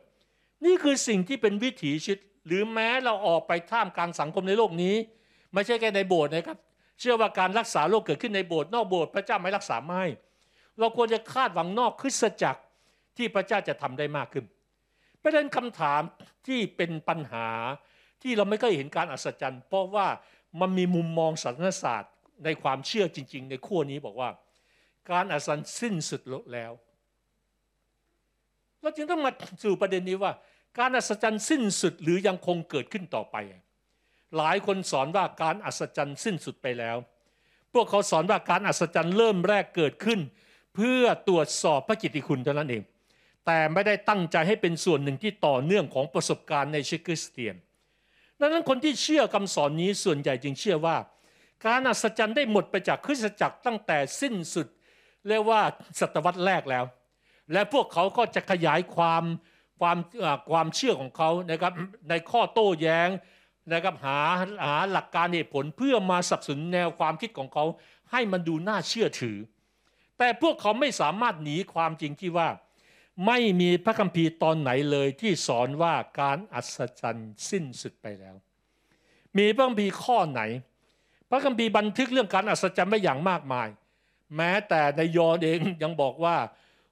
[0.64, 4.94] นี่คือสิ่งที่เป็นวิถีชีวิตหรือแม้เราออกไปท่ามกลางสังคมในโลกนี้
[5.54, 6.58] ไม่ใช่แค่ในโบสถ์นะครับ
[7.00, 10.04] เชื่อว่าการรักษาโรคเกิดขึ้นในโบสถ์นอกโบสถ์พระเจ้าไม่รักษาไม่
[10.78, 12.60] เราควรจะคาดหวังนอกคริสตจักร
[13.16, 14.44] ที่พระเจ้าจะทำได้มากขึ้น
[15.22, 16.02] ประเด็นคำถาม
[16.46, 17.48] ที่เป็นปัญหา
[18.22, 20.06] ที่เราไม่เคยเห็นการอัศจรรย์ เพราะว่า
[20.60, 22.12] มันมีมุมมองศาสนศาสตร์
[22.44, 24.30] ในความเชื่อจริง ๆ ในขั้วนี้บอกว่า
[25.10, 26.72] การอัศจรรย์สิ้นสุดลงแล้ว
[28.80, 29.30] เราจึงต้องมา
[29.64, 30.32] สู่ประเด็นนี้ว่า
[30.78, 33.36] การอัศจรรย์สิ้นสุดหรือยังคงเกิดขึ้นต่อไป
[34.36, 36.96] หลายคนสอนว่าการอัศจรรย์สิ้นสุดไปแล้ว
[37.72, 40.20] พวกเขาสอนว่าการอัศจรรย์เริ่มแรกเกิดขึ้น
[40.74, 42.82] เพื่อตรวจสอบพระกิตติคุณเท่านั้นเอง
[43.46, 47.54] แต่ไม่ได้ตั้งใจให้เป็นส่วนหนึ่งที่ต่อเนื่องของประสบการณ์ในชีวิตคริสเตียน
[48.40, 50.96] ดังนั้นคนที่เชื่อคำสอนนี้ส่วนใหญ่จึงเชื่อว่า
[51.66, 54.66] การอัศจรรย์ได้หมดไปจากคริสตจักรตั้งแต่สิ้นสุด
[55.28, 55.60] เรียกว่า
[56.00, 56.84] ศตวรรษแรกแล้ว
[57.52, 59.24] และพวกเขาก็จะขยายความ
[59.80, 59.98] ความ
[60.50, 61.72] ความเชื่อของเขานะครับ
[62.08, 63.08] ในข้อโต้แย้ง
[63.72, 64.18] นะครับหา
[64.66, 67.64] หาหลักการเหตุผลเพื่อมาสับสนแนวความคิดของเขา
[68.12, 69.36] ให้มันดูน่าเชื่อถือ
[70.18, 72.48] แต่พวกเขาไม่สามารถหนีความจริงที่ว่า
[73.26, 78.36] ไม่มีพระคัมภีร์ตอนไหนเลยที่สอนว่าการอัศจรรย์สิ้นสุดไปแล้ว
[79.38, 80.42] มีพระคัมภีร์ข้อไหน
[81.30, 83.68] พระคัมภีร์บันทึกเรื่องการอัศจรรย์ไว้อย่างมากมาย
[84.36, 86.36] แม้แต่ในยอนเองยังบอกว่า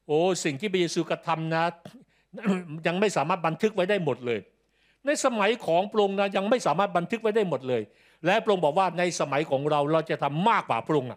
[0.07, 1.65] โอ้สิ่งที่พระเยซูกระทำนะ
[2.87, 4.41] ยังไม่สามารถบันทึกไว้ได้หมดเลย
[5.07, 7.83] ในสมัยของพระองค์นะยังไม่สามารถบันทึกไว้ได้หมดเลย
[8.27, 11.11] และพระองค์บอกว่าในสมัยของเราเราจะทำมากกว่าพระองค์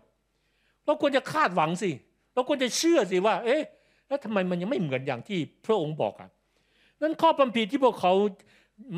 [0.86, 1.91] เราควรจะคาดหวังสิ
[2.34, 3.62] เราควรจะเชื่อสิว่า เอ๊ะ
[4.12, 6.30] แล้วทำไมมันยังไม่เหมือนอย่างที่พระองค์บอกอะ
[7.01, 8.14] นั้นข้อพัมพีที่พวกเขา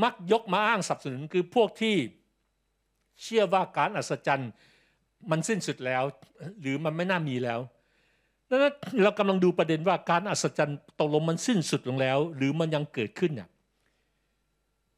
[0.04, 1.96] มักยกมาอ้างสนับสนุนคือพวกที่
[3.24, 4.52] เชื่อว่าการอัศจรรย์
[5.30, 6.04] มันสิ้นสุดแล้ว
[6.62, 7.60] หรือมันไม่น่ามีแล้ว
[8.50, 13.50] ดังนั้นเรากำลังดูประเด็นว่าการอัศจรรย์ตกลงมันสิ้นสุดลงแล้ว หรือมันยังเกิดขึ้นเนี่ย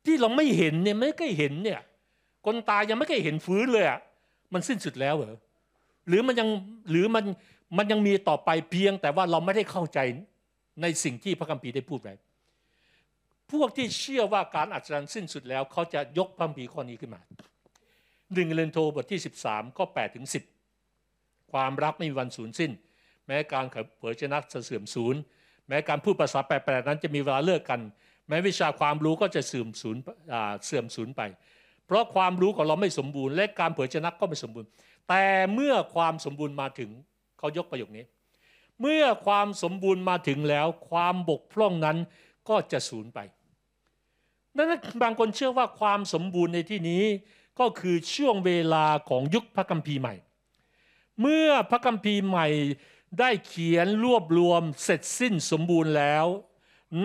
[0.06, 1.80] ที่เราไม่เห็นเนี่ยไม่เคยเห็นเนี่ย
[2.46, 4.00] คนตายยังไม่เคยเห็นฟื้นเลยอะ
[4.54, 5.38] มันสิ้นสุดแล้วเหรอ
[6.08, 6.50] หรือมันยัง
[6.90, 7.24] หรือมัน
[7.78, 10.00] มันยังมีต่อไปเพียงแต่ว่าเราไม่ได้เข้าใจ
[10.82, 12.14] ในสิ่งที่พระคัมภีร์ได้พูดไว้
[13.52, 17.22] พวกที่เชื่อว่าการอัศจรรย์สิ้นสุดแล้ว เขาจะยกพระคัมภีร์ข้อนี้ขึ้นมา
[18.34, 20.26] หนึ่งเลนโทบทที่ 13ข้อ8ถึง
[20.90, 22.72] 10 ความรักไม่มีวันสูญสิ้น
[23.26, 23.66] แม้การ
[23.98, 25.16] เผยชนะจะเสื่อมสูญ
[25.68, 27.82] แม้การพูดภาษาแปลกๆนั้นจะมีเวลาเลิกกัน
[28.28, 29.98] แม้วิชาความรู้ก็จะเสื่อมสูญ
[30.66, 31.22] เสื่อมสูญไป
[31.86, 34.70] เพราะความรู้ของเราไม่สมบูรณ์ และการเผยชนะก็ไม่สมบูรณ์
[35.10, 36.90] แต่เมื่อความสมบูรณ์มาถึง
[37.46, 38.06] เขายกประโยคนี้
[38.82, 41.98] เมื่อความสมบูรณ์มาถึงแล้ว ความบกพร่องนั้น
[42.50, 43.20] ก็จะสูญไป
[44.56, 47.04] ดังนั้นบางคนเชื่อว่าความสมบูรณ์ในที่นี้
[47.60, 50.16] ก็คือช่วงเวลาของยุคพระคัมภีร์ใหม่
[51.22, 52.48] เมื่อพระคัมภีร์ใหม่
[53.20, 56.26] ได้เขียนรวบรวมเสร็จสิ้นสมบูรณ์แล้ว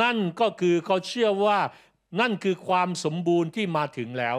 [0.00, 1.58] นั่นก็คือเขาเชื่อว่า
[2.20, 4.36] นั่นคือความสมบูรณ์ที่มาถึงแล้ว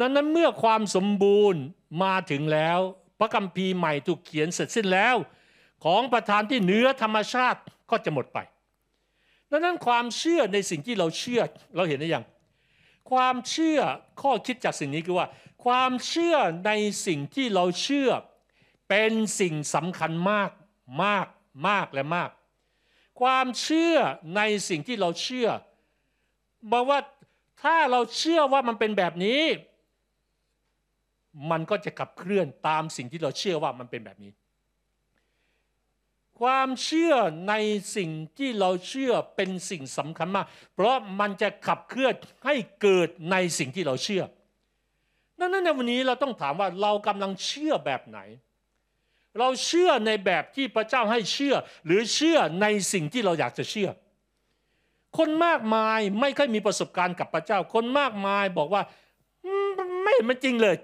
[0.00, 1.60] นั้นนั้นเมื่อความสมบูรณ์
[2.02, 2.80] มาถึงแล้ว
[3.18, 5.16] พระคัมภีร์ใหม่ถูกเขียนเสร็จสิ้นแล้ว
[5.84, 7.60] ของประธานที่เหนือธรรมชาติ
[7.90, 8.38] ก็จะหมดไป
[9.50, 11.40] ดังนั้นความเชื่อในสิ่งที่เราเชื่อ
[11.76, 12.24] เราเห็นได้ยัง
[13.10, 13.78] ความเชื่อ
[14.22, 15.26] ข้อคิดจากสิ่งนี้คือว่า
[15.64, 16.36] ความเชื่อ
[16.66, 16.72] ใน
[17.06, 18.10] สิ่งที่เราเชื่อ
[18.88, 20.50] เป็นสิ่งสำคัญมาก
[21.04, 21.26] มาก
[21.68, 22.30] มากและมาก
[23.20, 23.96] ความเชื่อ
[24.36, 25.48] ในสิ่งที่เราเชื่อ
[26.72, 27.00] บอกว่า
[27.62, 29.42] ถ้าเราเชื่อว่ามันเป็นแบบนี้
[31.50, 34.32] มันก็จะขับเคลื่อนตามสิ่งที่เราเชื่อว่ามันเป็นแบบนี้
[36.40, 37.14] ความเชื่อ
[37.48, 37.54] ใน
[37.96, 42.14] สิ่งที่เราเชื่อเป็นสิ่งสำคัญมาก เพราะมันจะขับเคลื่อน
[42.44, 44.22] ให้เกิดในสิ่งที่เราเชื่อ
[45.38, 48.18] ดังนั้นในวันนี้เราต้องถามว่าเรากำลังเชื่อแบบไหน
[49.38, 51.54] เราเชื่อในแบบที่พระเจ้าให้เชื่อ
[51.86, 53.88] หรือเชื่อในสิ่งที่เราอยากจะเชื่อ
[55.18, 58.82] คนมากมายไม่เคยมีประสบการณ์กับพระเจ้า คนมากมายบอกว่า
[60.02, 60.76] ไม่มันจริงเลย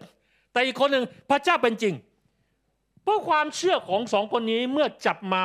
[0.53, 1.95] แต่อีกคนหนึ่งพระเจ้าเป็นจริง
[3.03, 5.43] เพราะความเชื่อของสองคนนี้เมื่อจับมา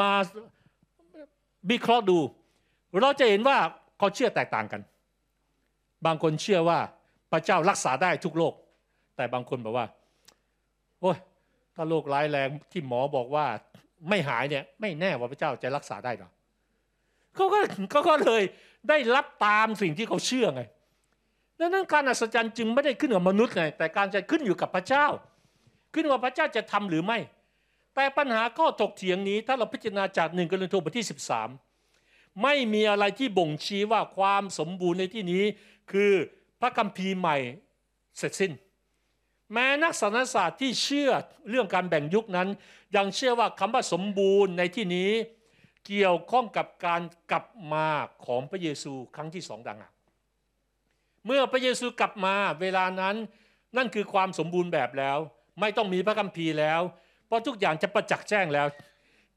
[0.00, 0.10] มา
[1.70, 2.18] วิเคราะห์ดู
[3.00, 3.58] เราจะเห็นว่า
[3.98, 4.80] เขาเชื่อแตกต่างกัน
[6.06, 6.78] บางคนเชื่อว่า
[7.32, 8.54] พระเจ้ารักษาได้ทุกโรค
[9.16, 9.86] แต่บางคนบอกว่า
[11.00, 11.16] โอ้ย
[11.74, 13.46] ถ้าโรคร้ายแรงที่หมอบอกว่า
[14.08, 16.30] ไม่หายเนี่ย ไม่แน่ว่าพระเจ้าจะรักษาได้หรอ
[17.34, 17.58] เขาก็
[17.90, 18.42] เขาก็เลย
[18.88, 20.62] ได้รับตามสิ่งที่เขาเชื่อไง
[21.58, 25.06] ดังนั้นการอัศจรรย์จึงไม่ได้ขึ้นกับมนุษย์ไงแต่การจะขึ้นอยู่กับพระเจ้า
[25.94, 27.18] ขึ้นว่าพระเจ้าจะทำหรือไม่
[27.94, 31.06] แต่ปัญหาข้อถกเถียงนี้ ถ้าเราพิจารณาจากหนึ่งกรณีโทบทที่
[31.74, 35.44] 13 ไม่มีอะไรที่บ่งชี้ว่าความสมบูรณ์ในที่นี้
[35.92, 36.12] คือ
[36.60, 37.36] พระคัมภีร์ใหม่
[38.18, 38.52] เสร็จสิ้น
[39.52, 41.10] แม้นักสารศาสตร์ที่เชื่อ
[41.50, 42.48] เรื่องการแบ่งยุคนั้น
[42.96, 45.10] ยังเชื่อว่าคำว่าสมบูรณ์ในที่นี้
[45.86, 47.86] เกี่ยวข้องกับการกลับมา
[48.26, 49.78] ของพระเยซูครั้งที่สองดัง
[51.26, 53.16] เมื่อพระเยซูกลับมาเวลานั้น
[53.76, 55.18] นั่นคือความสมบูรณ์แบบแล้ว
[55.60, 56.80] ไม่ต้องมีพระคัมภีร์แล้ว
[57.26, 58.66] เพราะทุกอย่างจะประจักษ์แจ้งแล้ว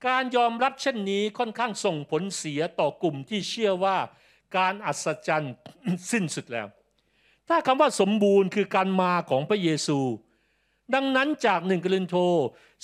[0.08, 3.98] การยอมรับเช่นนี้ค่อนข้างส่งผลเสียต่อกลุ่มที่เชื่อว่า
[4.58, 5.54] การอัศจรรย์
[6.12, 6.68] สิ้นสุดแล้ว
[7.50, 10.00] ถ้าคำว่าสมบูรณ์คือการมาของพระเยซู
[10.94, 12.16] ดังนั้นจากหนึ่งกลินโท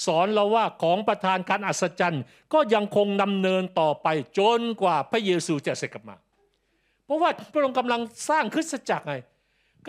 [0.05, 2.23] สอนเราว่าของประธานการอัศจรรย์
[2.53, 6.15] ก็ยังคงดำเนินต่อไปจนกว่าพระเยซูจะเสร็จกลับมา
[7.07, 9.15] เพราะว่าพระองค์กำลังสร้างคริสตจักรไง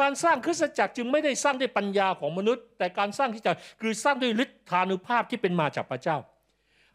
[0.00, 6.16] การสร้างคริสตจักรจึงไม่ได้สร้างด้วยปัญญาของมนุษย์ แต่การสร้างคริสตจักรคือสร้างด้วยฤทธานุภาพที่เป็นมาจากพระเจ้า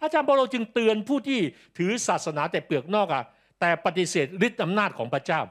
[0.02, 1.40] อาจารย์เปาโลจึงเตือนผู้ที่
[1.78, 3.24] ถือศาสนาแต่เปลือกนอกอะ
[3.60, 5.42] แต่ปฏิเสธฤทธิอำนาจของพระเจ้า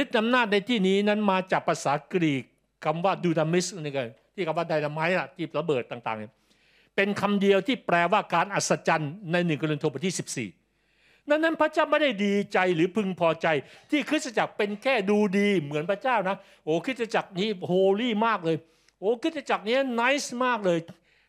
[0.00, 2.44] ฤทธิอำนาจในที่นี้นั้นมาจากภาษากรีก
[2.84, 4.00] คำว่าดูดามิสนี่ไง
[4.34, 10.63] ที่คำว่าไดนาไมต์อะที่ระเบิดต่างๆเป็นคำเดียวที่แปลว่าการอัศจรรย์ในหนึ่งกรินโทบทที่ 14
[11.28, 13.46] นั้นนั้นพระเจ้าไม่ได้ดีใจหรือพึงพอใจ
[13.90, 18.56] ที่คริสตจักรเป็นแค่ดูดีเหมือนพระเจ้านะโอ้คริสตจักรนี้โฮลี่มากเลย
[19.00, 20.78] โอ้คริสตจักรนี้นิสมากเลย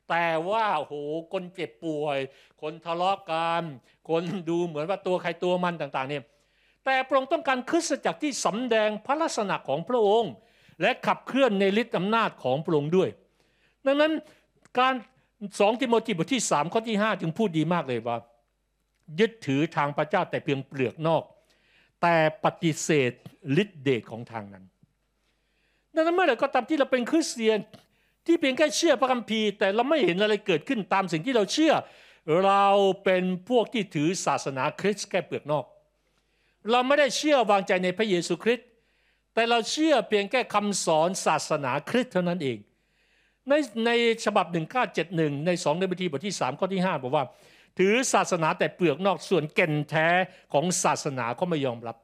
[0.10, 0.94] แต่ว่าโห
[1.34, 2.20] คนเจ็บป่วย
[2.62, 3.64] คนทะเลาะกัน
[4.10, 6.24] คนดูเหมือนว่าตัวใครตัวมันต่างๆเนี่ย
[6.86, 10.32] แต่พระองค์ต้องการคริสตจักรที่สำแดงพระลักษณะของพระองค์
[10.82, 13.10] และขับเคลื่อนในฤทธิอำนาจของพระองค์ด้วย
[13.86, 14.12] ดังนั้น
[14.80, 14.94] การ
[15.60, 18.18] สองทิโมธีบทที่สามข้อที่ห้าจึงพูดดีมากเลยว่า
[19.20, 21.24] ยึดถือทางพระเจ้าแต่เพียงเปลือกนอก
[22.02, 23.12] แต่ปฏิเสธ
[23.62, 24.64] ฤทธิเดชของทางนั้น
[25.96, 27.60] ดังนั้นเมื่อไหร่ก็ตามที่เราเป็นคริสเตียน
[28.26, 31.74] ที่เพียงแค่เชื่อพระคัมภีร์ แต่เราไม่เห็นอะไรเกิดขึ้นตามสิ่งที่เราเชื่อ
[32.46, 32.68] เรา
[33.04, 35.66] เป็นพวกที่ถือศาสนาคริสต์แค่เปลือกนอก
[36.72, 38.68] เราไม่ได้เชื่อวางใจในพระเยซูคริสต์
[39.34, 42.58] แต่เราเชื่อเพียงแค่คำสอนศาสนาคริสต์เท่านั้นเอง
[43.50, 43.54] ใน
[43.86, 43.92] ใน
[44.26, 44.46] ฉบับ
[44.96, 47.24] 1971 ใน2ในบัทีบทที่ 3 ข้อที่ 5 บอกว่า
[47.78, 50.08] ถือศาสนาแต่เปลือกนอกส่วนแก่นแท้
[50.54, 51.98] ของศาสนาเขาไม่ยอมรับ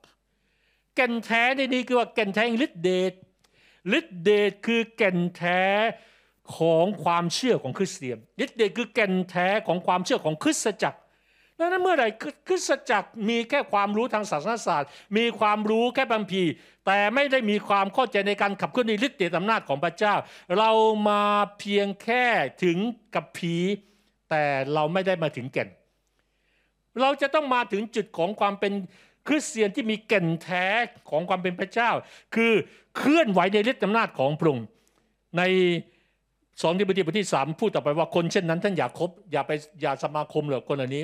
[0.96, 3.14] แก่นแท้ในนี้คือว่าแก่นแท้ฤทธิเดช
[3.98, 5.62] ฤทธิเดชคือแก่นแท้
[6.58, 11.00] ของความเชื่อของคริสเตียนฤทธิเดชคือแก่นแท้ของความเชื่อของคริสตจักร
[11.58, 12.08] ดังนั้นเมื่อไหร่
[12.48, 16.44] คริสตจักรมีแค่ความรู้ทางศาสนศาสตร์ มีความรู้แค่บัมพี
[16.86, 20.16] แต่ไม่ได้มีความเข้าใจในการขับเคลื่อนในฤทธิเดชอำนาจของพระเจ้า
[20.58, 20.72] เรา
[21.10, 21.24] มา
[21.60, 22.26] เพียงแค่
[22.64, 22.78] ถึง
[23.16, 23.56] กับผี
[24.32, 25.70] แต่เราไม่ได้มาถึงแก่น
[27.02, 28.74] เราจะต้องมาถึงจุดของความเป็น
[29.28, 30.66] คริสเตียนที่มีแก่นแท้
[31.10, 31.90] ของความเป็นพระเจ้า
[32.36, 32.54] คือ
[32.98, 34.68] เคลื่อนไหวในฤทธิอำนาจของพระองค์
[35.38, 35.44] ใน
[36.62, 39.52] สองทิบทีบทที่สามพูดต่อไปว่าคนเช่นนั้นท่านอย่าคบอย่าไป
[39.82, 41.04] อย่าสมาคมเลยคนเหล่านี้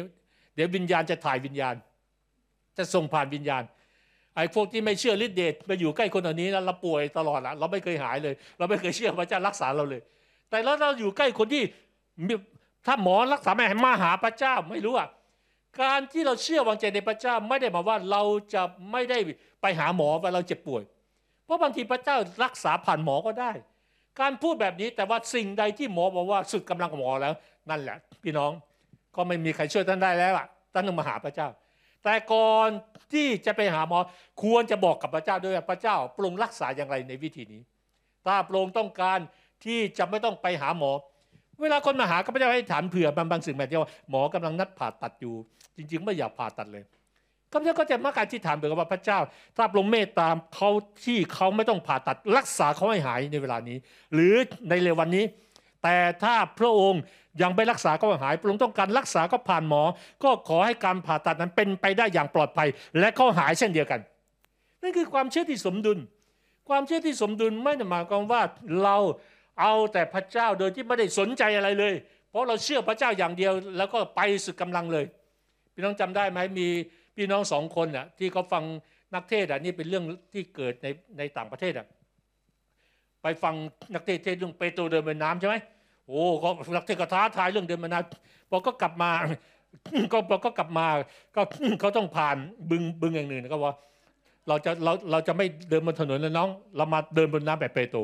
[0.55, 1.75] เดี๋ยววิญญาณจะถ่ายวิญญาณ
[2.77, 3.63] จะส่งผ่านวิญญาณ
[4.35, 10.01] ไอ้พวกที่ไม่เชื่อฤทธิเดชมาอยู่ใกล้คนเหล่านี้แล้วเราป่วยตลอดละเราไม่เคยหายเลย เราไม่เคยเชื่อพระเจ้ารักษาเราเลย
[10.49, 11.63] แต่แล้วเราอยู่ใกล้คนที่
[12.87, 15.09] ถ้าหมอรักษาไม่ให้มาหาพระเจ้าไม่รู้อะ
[15.81, 18.21] การที่เราเชื่อวางใจในพระเจ้าไม่ได้มาว่าเรา
[18.53, 18.61] จะ
[18.91, 19.17] ไม่ได้
[19.61, 20.83] ไปหาหมอเวลาเราเจ็บป่วย
[21.45, 23.51] เพราะบางทีพระเจ้ารักษาผ่านหมอก็ได้
[24.19, 27.33] การพูดแบบนี้แต่ว่าสิ่งใดที่หมอบอกว่าสุดกำลังของหมอแล้ว
[27.69, 28.51] นั่นแหละ พี่น้อง
[29.15, 31.47] ก็ไม่มีใครช่วยท่านได้แล้วอะท่านต้องมาหาพระเจ้า
[32.03, 32.69] แต่ก่อน
[33.13, 33.99] ที่จะไปหาหมอ
[34.43, 37.61] ควรจะบอกกับพระเจ้าด้วยพระเจ้าปรุงรักษาอย่างไรในวิธีนี้
[38.25, 39.19] ถ้าปรุงต้องการ
[39.65, 40.91] ที่จะไม่ต้องไปหาหมอ
[41.61, 45.35] เวลาคนมาหาก็ไม่ได้ให้ถามเผื่อบางบางสิ่งแบบที่ว่าหมอกำลังนัดผ่าตัดอยู่
[45.77, 46.83] จริง ๆ ไม่อยากผ่าตัดเลย
[47.51, 49.19] ข้าพเจ้าก็จะมาการที่ถามเผื่อว่าพระเจ้า
[49.57, 50.69] ถ้าปรุงเมตตามเขา
[51.05, 53.77] ที่เขาไม่ต้องผ่าตัดรักษาเขาให้หายในเวลานี้
[54.13, 54.33] หรือ
[54.69, 55.25] ในเร็ววันนี้
[55.83, 57.01] แต่ถ้าพระองค์
[57.41, 59.83] ยังไม่รักษาก็หายพระองค์ต้องการรักษาก็ผ่านหมอ
[60.23, 62.67] ก็ขอให้การผ่าตัดนั้นเป็นไปได้อย่างปลอดภัย
[62.99, 63.99] และเขาหายเช่นเดียวกัน
[64.81, 65.97] นั่นคือความเชื่อที่สมดุล
[66.69, 68.41] ความเชื่อที่สมดุลไม่ได้หมายความว่า
[68.83, 68.97] เรา
[69.59, 71.93] เอาแต่พระเจ้าโดยที่ไม่ได้สนใจอะไรเลย
[72.29, 75.05] เพราะเราเชื่อพระเจ้าอย่างเดียว แล้วก็ไปสุดกำลังเลย
[75.73, 76.67] พี่น้องจำได้ไหมมี
[77.15, 78.63] พี่น้องสองคนน่ะที่เขาฟัง
[79.15, 80.03] นักเทศอะนี่เป็นเรื่อง
[80.33, 80.87] ที่เกิดใน
[81.17, 81.87] ในต่างประเทศอะ
[83.21, 83.55] ไปฟัง
[83.93, 85.55] นักเทศเทศเรื่องเปโตรเดินบนน้ำใช่ไหม
[86.07, 89.11] โอ้เขานักเทศก็ท้าทายเรื่องเดินบนน้ำพอก็กลับมา
[90.13, 90.87] ก็พอก็กลับมา
[91.35, 91.41] ก็
[91.79, 92.37] เขาต้องผ่าน
[92.69, 93.73] บึงบึงอย่างหนึ่งก็ว่า
[94.47, 97.99] เราจะเราเราจะไม่เดินบนถนนแล้วน้อง เรามาเดินบนน้ำแบบเปโตร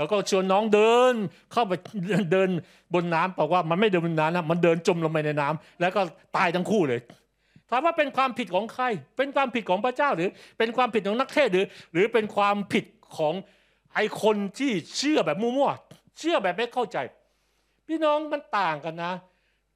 [0.00, 1.14] แล้วก็ชวนน้องเดิน
[1.52, 1.72] เข้าไป
[2.32, 2.48] เดิน
[2.94, 6.00] บนน้ำบอกว่ามันไม่เดินบนน้ำนะมันเดินจมลงไปในน้ำแล้วก็
[6.36, 7.00] ตายทั้งคู่เลย
[7.70, 8.84] ถามว่าเป็นความผิดของใคร
[9.16, 10.28] เป็นความผิดของพระเจ้าหรือ
[10.58, 12.84] เป็นความผิดของนักเทศหรือ หรือเป็นความผิด
[13.16, 13.34] ของ
[13.94, 16.98] ไอ้คนที่เชื่อแบบมั่วๆเชื่อแบบไม่เข้าใจ
[17.86, 19.12] พี่น้องมันต่างกันนะ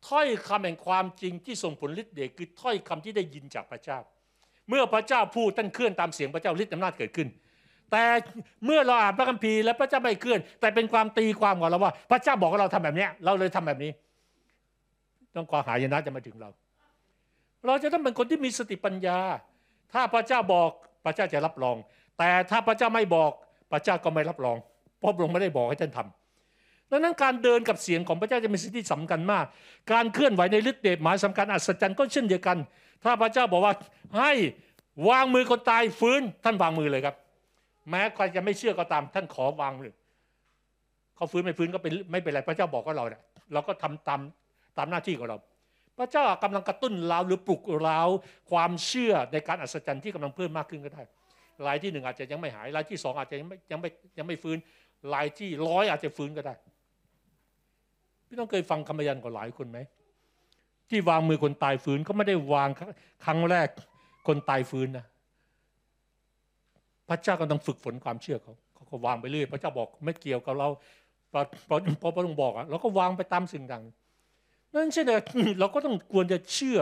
[0.08, 3.98] ถ้อยคำแห่งความจริงที่ส่งผลฤทธิ์เดชคือถ้อยคำที่ได้ยินจากพระเจ้า
[4.68, 7.28] เมื่อพระเจ้าพูดท่านเคลื่อนตามเสียงพระเจ้าฤทธิ์อำนาจเกิดขึ้น
[7.92, 8.04] แต่
[8.64, 13.90] เมื่อเราอ่านพระคัมภีร์แล้วพระเจ้าไม่เคลื่อน แต่เป็นความตีความของเราว่า พระเจ้าบอกว่าเราทำแบบนี้เราเลยทำแบบนี้
[15.36, 16.50] ต้องความหายนะจะมาถึงเรา
[17.66, 19.18] เราจะต้องเป็นคนที่มีสติปัญญา
[19.92, 20.70] ถ้าพระเจ้าบอก
[21.04, 21.76] พระเจ้าจะรับรอง
[22.18, 23.30] แต่ถ้าพระเจ้าไม่บอก
[23.72, 24.56] พระเจ้าก็ไม่รับรอง
[24.98, 29.44] เพราะพระองค์ไม่ได้บอกให้ท่านทำดังนั้นการเดินกับเสียงของพระเจ้าจะเป็นสิ่งที่สำคัญมาก
[29.92, 32.56] การเคลื่อนไหวในฤทธิ์เดชหมายสำคัญอัศจรรย์ก็เช่นเดียวกัน
[33.04, 33.74] ถ้าพระเจ้าบอกว่า
[34.18, 34.32] ให้
[35.08, 37.14] วางมือคนตายฟื้นท่านวางมือเลยครับ
[37.90, 39.94] แม้ใครจะไม่เชื่อก็ตามท่านขอวางมือ
[41.16, 43.22] เขาฟื้นไม่ฟื้นก็เป็นไม่เป็นไรพระเจ้าบอกก็เราเนี่ย
[43.52, 44.20] เราก็ทำตาม
[44.78, 45.36] ตามหน้าที่ของเรา
[45.98, 48.00] พระเจ้ากำลังกระตุ้นเราหรือปลุกเรา
[48.50, 51.02] ความเชื่อในการอัศจรรย์ที่กำลังเพิ่มมากขึ้นก็ได้
[51.66, 54.58] รายที่หนึ่งอาจจะยังไม่หายรายที่สองอาจจะยังไม่ยังไม่ยังไม่ฟื้น
[55.14, 56.54] รายที่ร้อยอาจจะฟื้นก็ได้
[58.26, 59.78] พี่ต้องเคยฟังคำพยานของหลายคนไหม
[60.90, 62.68] ที่วางมือคนตายฟื้นเขาไม่ได้วาง
[63.24, 63.68] ครั้งแรก
[64.26, 65.06] คนตายฟื้นนะ
[67.08, 70.68] พระเจ้ากำลังฝึกฝนความเชื่อเขาเขาก็วางไปเรื่อยพระเจ้าบอกไม่เกี่ยวกับเรา
[71.32, 71.40] พอ
[72.02, 73.84] พอพระองค์บอกอะเราก็วางไปตามสิ่งดัง
[74.74, 75.10] นั่นใช่ไหม
[75.60, 76.78] เราก็ต้องควรจะเชื่อ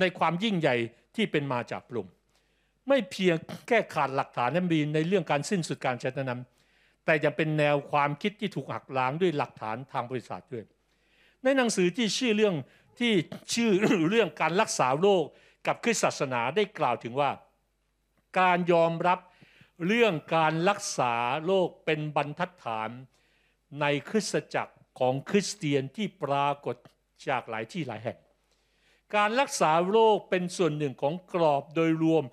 [0.00, 0.76] ในความยิ่งใหญ่
[1.16, 2.12] ที่เป็นมาจากพระองค์
[2.88, 3.36] ไม่เพียง
[3.68, 6.40] แค่ขาดหลักฐานนั้นมีในเรื่องการสิ้นสุดการชันน
[7.04, 10.64] แต่ยังเป็นแนวความคิดที่ถูกหักล้างด้วยหลักฐานทางบริษัทด้วย
[11.44, 12.54] ในหนังสือที่ชื่อเรื่อง
[13.00, 13.12] ที่
[13.54, 13.70] ชื่อ
[14.10, 15.24] เรื่องการรักษาโรค
[15.66, 17.30] กับคริสตศาสนาได้กล่าวถึงว่า
[18.40, 19.18] การยอมรับ
[19.86, 21.14] เรื่องการรักษา
[21.46, 22.90] โรคเป็นบรรทัดฐาน
[23.80, 26.76] ในคริสตจักรของคริสเตียนที่ปรากฏ
[27.28, 28.18] จากหลายที่หลายแห่ง
[29.16, 32.24] การรักษาโรคเป็นส่วนหนึ่งของกรอบโดยรวม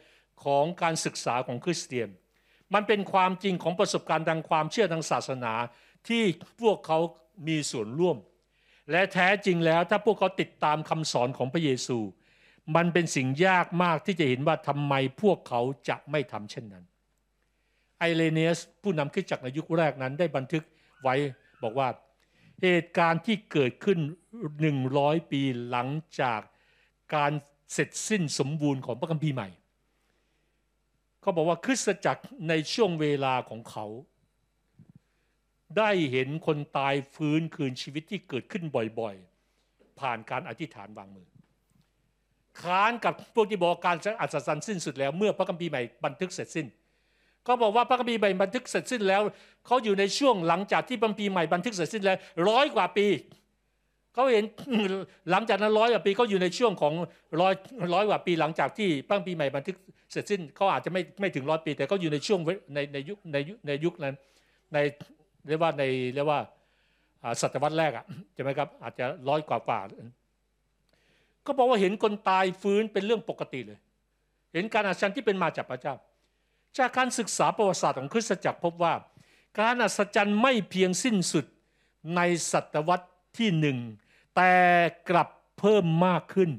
[0.46, 2.10] ของการศึกษาของคริสเตียน
[2.74, 5.54] มันเป็นความจริงของประสบการณ์ทางความเชื่อทางศาสนา
[6.08, 6.24] ที่
[6.62, 7.00] พวกเขา
[7.48, 8.18] มีส่วนร่วม
[8.92, 12.00] และแท้จริงแล้วถ้าพวกเขาติดตามคำสอนของพระเยซู
[12.76, 16.86] มันเป็นสิ่งยากมากที่จะเห็นว่าทำไมพวกเขาจะไม่ทำเช่นนั้น
[18.00, 20.64] ไอเลเนียสผู้นำขึ้นจากในยุคแรกนั้นได้บันทึก
[21.04, 21.16] ไว้
[21.64, 21.88] บอกว่า
[22.62, 24.00] เหตุการณ์ที่เกิดขึ้น
[24.66, 25.88] 100 ปีหลัง
[26.22, 26.40] จาก
[27.16, 27.32] การ
[27.74, 29.50] เสร็จสิ้นสมบูรณ์ของพระคัมภีร์ใหม่
[31.22, 33.86] เขาบอกว่าคริสตจักรในช่วงเวลาของเขา
[35.78, 38.64] ได้เห็นคนตายฟื้นคืนชีวิตที่เกิดขึ้น
[39.00, 41.28] บ่อยๆ ผ่านการอธิษฐานวางมือ
[42.62, 46.66] ค้านกับพวกที่บอกการอัศจรรย์สิ้นสุดแล้วเมื่อพระคัมภีร์ใหม่บันทึกเสร็จสิ้น
[47.48, 49.22] ก็บอกว่าพระคัมภีร์ใหม่บันทึกเสร็จสิ้นแล้ว
[49.66, 52.18] เขาอยู่ในช่วงหลังจากที่พระคัมภีร์ใหม่บันทึกเสร็จสิ้นแล้ว
[52.50, 53.08] ร้อยกว่าปี
[54.14, 54.46] เขาเห็น
[55.32, 56.94] หลังจากนั้นร้อยกว่าปีเขาอยู่ในช่วงของ
[57.42, 57.54] ร้อย
[57.94, 59.76] ร้อยกว่าปีหลังจากที่พระคัมภีร์ใหม่บันทึก
[60.12, 62.40] เสร็จสิ้นเขาอาจจะไม่ไม่ถึงร้อยปี แต่เขาอยู่ในช่วง
[62.74, 64.16] ในในยุคในยุคในยุคนั้น
[64.74, 64.78] ใน
[65.48, 65.84] เรียกว่าใน
[66.16, 66.40] เรียกว่า
[67.42, 69.80] ศตวรรษแรกอะใช่ไหมครับอาจจะร้อยกว่ากว่า
[71.46, 73.80] ก็บอกว่าเห็นคนตายฟื้นเป็นเรื่องปกติเลย
[74.54, 75.94] เห็นการอัศจรรย์ที่เป็นมาจากพระเจ้า
[76.78, 78.94] จากการศึกษาประวัติศาสตร์ของคริสตจักรพบว่า
[79.60, 81.46] การอัศจรรย์ไม่เพียงสิ้นสุด
[82.16, 82.22] ใน
[82.52, 83.08] ศตวรรษ
[83.38, 83.78] ที่หนึ่ง
[84.36, 84.54] แต่
[85.10, 86.50] กลับเพิ่มมากขึ้น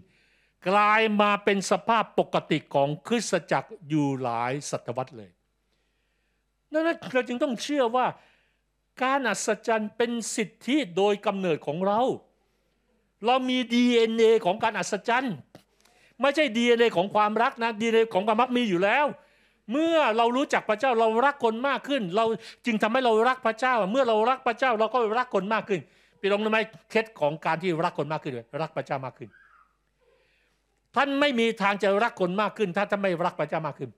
[0.68, 5.30] กลายมาเป็นสภาพปกติของคริสตจักรอยู่หลายศตวรรษเลย
[6.72, 8.06] ดังนั้นเราจึงต้องเชื่อว่า
[9.02, 12.00] การอัศจรรย์เป็นสิทธิโดยกำเนิดของเรา
[13.24, 15.34] เรามี DNA ของการอัศจรรย์
[16.20, 19.06] ไม่ใช่ DNA ของความรักนะ DNA ของความรักมีอยู่แล้ว
[19.72, 22.24] เมื่อเรารู้จักพระเจ้าเรารักคนมากขึ้น เรา
[22.66, 25.80] จึงทำให้เรารักพระเจ้า เมื่อเรารักพระเจ้าเราก็รักคนมากขึ้น
[26.20, 26.58] พี่ลองรู้ไหม
[26.90, 29.28] เคล็ดของการที่รักคนมากขึ้นรักพระเจ้ามากขึ้น
[30.96, 33.90] ท่านไม่มีทางจะรักคนมากขึ้น ถ้าท่านไม่รักพระเจ้ามากขึ้น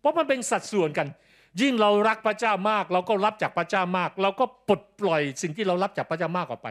[0.00, 1.06] เพราะมันเป็นสัดส่วนกัน
[1.60, 6.68] ยิ่งเรารักพระเจ้ามาก เราก็รับจากพระเจ้ามาก เราก็ปลดปล่อยสิ่งที่เรารับจากพระเจ้ามากออกไป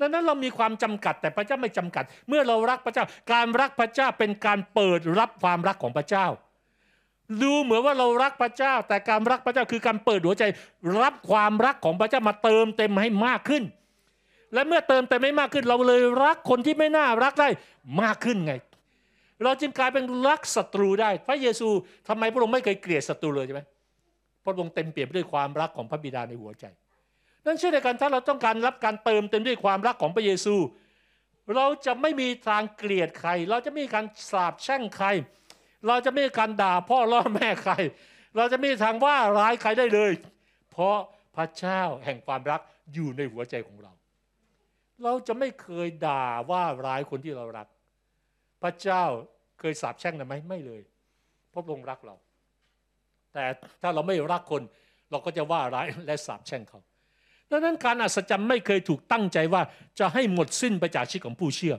[0.00, 6.26] ดังนั้นเรามีความจำกัดแต่พระเจ้าไม่จำกัด เมื่อเรารักพระเจ้า การรักพระเจ้าเป็นการเปิดรับความรักของพระเจ้า
[7.42, 10.44] ดูเหมือนว่าเรารักพระเจ้า แต่การรักพระเจ้าคือการเปิดหัวใจ
[11.00, 13.64] รับความรักของพระเจ้ามาเติมเต็มให้มากขึ้น
[14.54, 17.48] และเมื่อเติมเต็มให้มากขึ้น เราเลยรักคนที่ไม่น่ารักได้
[18.02, 18.52] มากขึ้นไง
[19.44, 21.68] เราจึงกลายเป็นรักศัตรูได้ พระเยซู
[22.08, 23.62] ทำไมพระองค์ไม่เคยเกลียดศัตรูเลยใช่ไหม
[24.44, 26.64] พระองค์เต็มเปี่ยมด้วยความรักของพระบิดาในหัวใจ
[27.46, 30.54] นั่นเช่นเดียวกันถ้าเราต้องการรับการเติมเต็มด้วยความรักของพระเยซู
[31.54, 35.06] เราจะไม่มีทางเกลียดใคร เราจะไม่มีการสาบแช่งใคร
[35.86, 37.72] เราจะไม่การด่าพ่อล่อแม่ใคร
[38.36, 40.12] เราจะไม่ทางว่าร้ายใครได้เลย
[40.70, 40.96] เพราะ
[41.36, 42.60] พระเจ้าแห่งความรัก
[42.94, 43.92] อยู่ในหัวใจของเรา
[45.04, 47.66] เราจะไม่เคยด่าว่าร้ายคนที่เรารัก
[48.62, 49.04] พระเจ้า
[49.60, 50.82] เคยสาบแช่งไหมไม่เลย
[51.50, 52.14] เพราะพระองค์รักเรา
[53.34, 53.44] แต่
[53.82, 54.62] ถ้าเราไม่รักคน
[55.10, 56.80] เราก็จะว่าร้ายและสาบแช่งเขา
[57.50, 59.62] ดังนั้นการอัศจรรย์ไม่เคยถูกตั้งใจว่า
[59.98, 61.74] จะให้หมดสิ้นไปจากชีวิตของผู้เชื่อ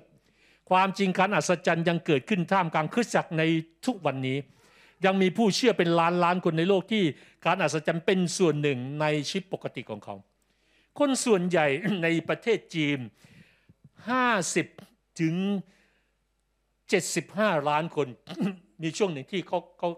[0.69, 3.43] ความจริงการอัศจรรย์ยังเกิดขึ้นท่ามกลางคริสตจักรใน
[3.85, 4.37] ทุกวันนี้
[5.05, 7.03] ยังมีผู้เชื่อเป็นล้านล้านคนในโลกที่
[7.45, 10.15] การอัศจรรย์เป็นส่วนหนึ่งในชีวิตปกติของเขา
[10.99, 11.67] คนส่วนใหญ่
[12.03, 12.99] ในประเทศจีน
[14.33, 15.35] 50 ถึง
[16.71, 18.07] 75 ล้านคน
[18.83, 19.89] มีช่วงหนึ่งที่เขาเขา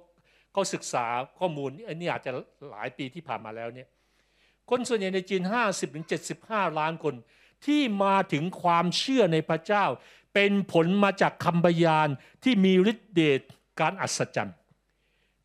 [0.52, 1.06] เขาศึกษา
[1.40, 2.32] ข้อมูลอันนี้อาจจะ
[2.70, 3.88] หลายปีที่ผ่านมาแล้วเนี่ย
[4.70, 6.06] คนส่วนใหญ่ในจีน 50ถึง
[6.42, 7.16] 75 ล้านคน
[7.66, 9.86] ที่มาถึงความเชื่อในพระเจ้า
[10.34, 12.10] เป็นผลมาจากคำบยาน
[12.44, 13.42] ที่มีฤทธิเดช
[13.80, 14.56] การอัศจรรย์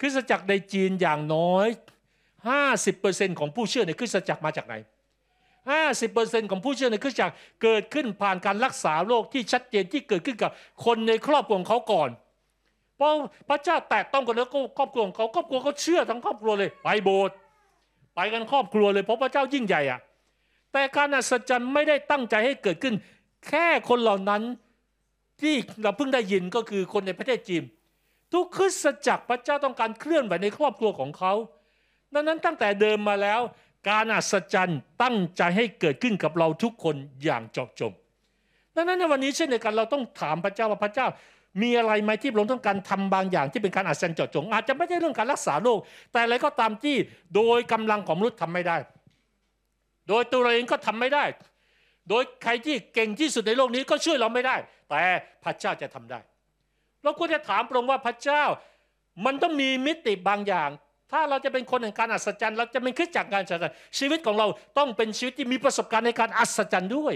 [0.01, 1.69] คริสตจักรในจีนอย่างน้อย
[2.55, 4.75] 50%ของผู้เชื่อในคริสตจักรมาจากไหน
[5.83, 10.51] 50%ของผู้เชื่อในคริสตจักรเกิดขึ้นผ่านการรักษาโรคที่ชัดเจนที่เกิดขึ้นกับ
[10.85, 12.11] คนในครอบครัวของเขาก่อน
[12.97, 13.13] เพราะ
[13.49, 17.35] พระเจ้าแตกต้องกันแล้วก็ครอบครัวของเขาครอบครัวเขาเชื่อทั้งครอบครัวเลย ไปโบสถ์
[18.15, 20.01] ไปกันครอบครัวเลยเพราะพระเจ้ายิ่งใหญ่อะ
[20.73, 22.95] แต่การอัศจรรย์ไม่ได้ตั้งใจให้เกิดขึ้น
[23.49, 24.43] แค่คนเหล่านั้น
[25.41, 27.63] ที่เราเพิ่งได้ยินก็คือคนในประเทศจีน
[28.33, 31.33] ทุกคริสตจักรพระเจ้าต้องการเคลื่อนไหวในครอบครัวของเขา
[32.15, 33.41] ดังนั้นตั้งแต่เดิมมาแล้ว
[33.91, 37.93] การอัศจรรย์ตั้งใจให้เกิดขึ้นกับเราทุกคนอย่างเจาะจง
[38.77, 41.07] ดังนั้นในวันนี้เช่นเดียวกันเราต้องถามพระเจ้าว่าพระเจ้า
[41.63, 45.79] มีอะไรไหมที่เราต้องการทำบางอย่างที่เป็นการอัศจรรย์เจาะจง อาจจะไม่ใช่เรื่องการรักษาโรค
[46.13, 46.97] แต่อะไรก็ตามที่
[47.35, 48.77] โดยกำลังของมนุษย์ทำไม่ได้
[50.09, 51.25] โดยตัวเราเองก็ทำไม่ได้
[52.09, 54.57] โดยใครที่เก่งที่สุดในโลกนี้ก็ช่วยเราไม่ได้
[54.91, 55.05] แต่
[55.45, 56.21] พระเจ้าจะทำได้
[57.03, 58.43] เราควรจะถามพระองค์ว่าพระเจ้า
[59.25, 60.71] มันต้องมีมิติบางอย่าง
[61.13, 64.47] ถ้าเราจะเป็นคนแห่งการอัศจรรย์ เราจะเป็นคริสจากการอัศจรรย์ชีวิตของเรา
[64.79, 67.15] ต้องเป็นชีวิตที่มีประสบการณ์ในการอัศจรรย์ด้วย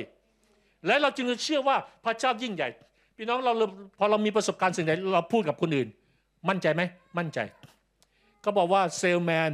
[0.86, 2.68] และเราจึงจะเชื่อว่าพระเจ้ายิ่งใหญ่
[3.16, 3.52] พี่น้องเรา
[3.98, 5.88] พอเรามีประสบการณ์สิ่งใดเราพูดกับคนอื่น
[6.48, 6.82] มั่นใจไหม
[7.18, 7.38] มั่นใจ
[8.42, 9.50] เขาบอกว่าเซลแมน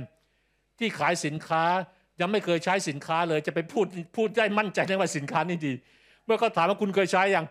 [0.79, 1.65] ที่ขายสินค้า
[2.21, 3.87] ยังไม่เคยใช้สินค้าเลยจะไปพูด
[4.17, 5.73] พูดได้มั่นใจได้ว่าสินค้านี่ดี
[6.25, 7.45] เมื่อเขาถามว่าคุณเคยใช้ยัง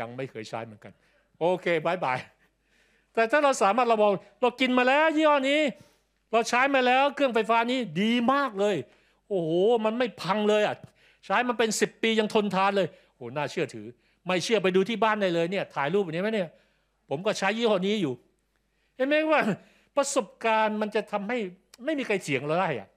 [0.00, 0.92] ยังไม่เคยใช้เหมือนกัน
[1.38, 2.18] โอเคบายบาย
[3.14, 5.60] แต่ถ้าเราสามารถเราบอกเรากินมาแล้วยี่ห้อนี้
[6.32, 8.76] เราใช้มาแล้วเครื่องไฟฟ้านี้ดีมากเลย
[9.28, 9.50] โอ้โห
[9.84, 10.76] มันไม่พังเลยอะ
[11.24, 13.86] ใช้มันเป็นสิบปียังทนทานเลยโอ้น่าเชื่อถือ
[14.26, 16.50] ไม่เชื่อไปดูที่บ้านได้เลยเนี่ย ถ่ายรูปอย่างนี้ไหมเนี่ย
[17.10, 18.14] ผมก็ใช้ยี่ห้อนี้อยู่
[18.96, 19.40] เห็นไหมว่า
[19.96, 21.38] ประสบการณ์มันจะทำให้
[21.84, 22.88] ไม่มีใครเถียงเราได้อะ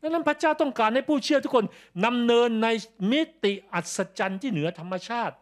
[0.00, 1.64] ดังนั้นพระเจ้าต้องการให้ผู้เชื่อทุกคน
[2.04, 2.68] นำเนินใน
[3.12, 5.34] มิติอัศจรรย์ที่เหนือธรรมชาติ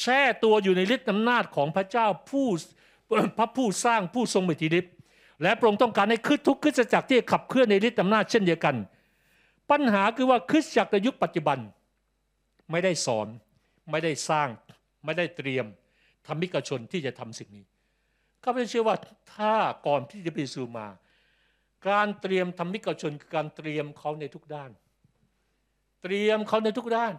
[0.00, 2.46] แช่ตัวอยู่ในฤทธิ์อำนาจของพระเจ้าผู้
[3.38, 4.94] พระผู้สร้างผู้ทรงมหิทธิฤทธิ์
[5.42, 8.76] และพระองค์ต้องการให้คือทุกคริสตจักรที่ขับเคลื่อนในฤทธิ์อำนาจเช่นเดียวกัน
[9.70, 11.58] ปัญหาคือว่าคริสตจักรในยุคปัจจุบัน
[12.70, 13.28] ไม่ได้สอน
[13.90, 14.48] ไม่ได้สร้าง
[15.04, 15.66] ไม่ได้เตรียม
[16.26, 17.64] ธรรมิกชนที่จะทำสิ่งนี้
[18.44, 18.96] ข้าพเจ้าเชื่อว่า
[19.34, 19.54] ถ้า
[19.86, 20.86] ก่อนที่จะไปสู่มา
[21.88, 24.70] การเตรียมธรรมิกชนคือการเตรียมเขาในทุกด้าน
[26.02, 27.14] เตรียมเขาในทุกด้าน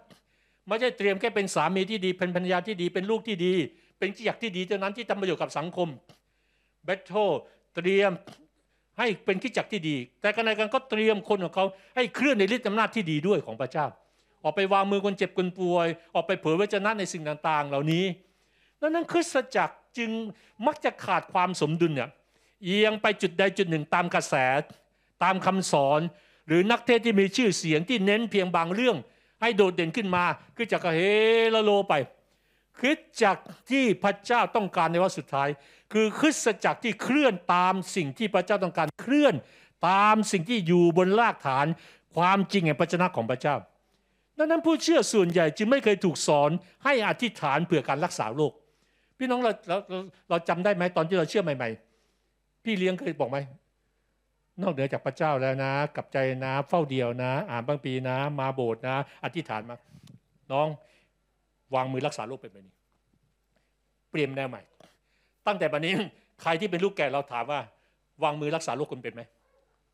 [0.69, 3.53] ไม่ใช่เตรียมแค่เป็นสามีที่ดีเป็นภรรยาที่ดีเป็นลูกที่ดี
[3.99, 5.87] เป็นจิตที่ดีเท่านั้นที่ทำประโยชน์กับสังคม
[6.85, 7.13] เบทโท
[7.75, 8.11] เตรียม
[8.99, 11.65] ให้เป็นขิจักที่ดี แต่ขณะกันก็เตรียมคนของเขา
[11.95, 13.85] ให้เคลื่อนในฤทธิ์อำนาจที่ดีด้วยของพระเจ้า
[14.43, 18.05] ออกไปวางมือคนเจ็บคนป่วย ออกไปเผยวจนะในสิ่งต่างๆ เหล่านี้
[18.81, 20.11] ดังนั้นคริสตจักรจึง
[20.65, 22.09] มักจะขาดความสมดุลเนี่ย
[22.63, 24.35] เอียงไปจุดใดจุดหนึ่งตามกระแส
[25.23, 26.01] ตามคำสอน
[26.47, 28.97] หรือนักเทศที่มีชื่อเสียงที่เน้นเพียงบางเรื่อง
[29.41, 30.23] ให้โดดเด่นขึ้นมา
[30.55, 30.99] คือจักรเฮ
[31.55, 31.93] ละโลไป
[32.79, 35.49] คริสตจักรที่พระเจ้าต้องการในวันสุดท้าย
[35.93, 39.35] คือคริสตจักรที่เคลื่อนตามสิ่งที่พระเจ้าต้องการเคลื่อน
[39.89, 41.65] ตามสิ่งที่อยู่บนรากฐาน
[42.15, 43.55] ความจริงแห่งพระชนะของพระเจ้า
[44.37, 46.51] ดังนั้นผู้เชื่อส่วนใหญ่จึงไม่เคยถูกสอน
[46.85, 48.53] ให้อธิษฐานเพื่อการรักษาโรค
[49.17, 49.77] พี่น้องเราเรา
[50.29, 51.69] เราจำได้ไหมตอนที่เราเชื่อใหม่
[52.17, 53.37] ๆ พี่เลี้ยงเคยบอกไหม
[54.61, 59.75] นอกเหนือจากพระเจ้าแล้วนะ กับใจนะเฝ้าเดียวนะ อ่านบางปีนะ มาโบสถ์นะ อธิษฐานมา
[60.51, 60.67] น้อง
[61.75, 62.75] วางมือรักษาโรคเป็นแบบนี้
[64.11, 64.61] เปลี่ยนแนวใหม่
[65.47, 65.93] ตั้งแต่บันนี้
[66.41, 67.59] ใครที่เป็นลูกแก่เราถามว่า
[68.23, 69.21] วางมือรักษาโรคคนเป็นไหม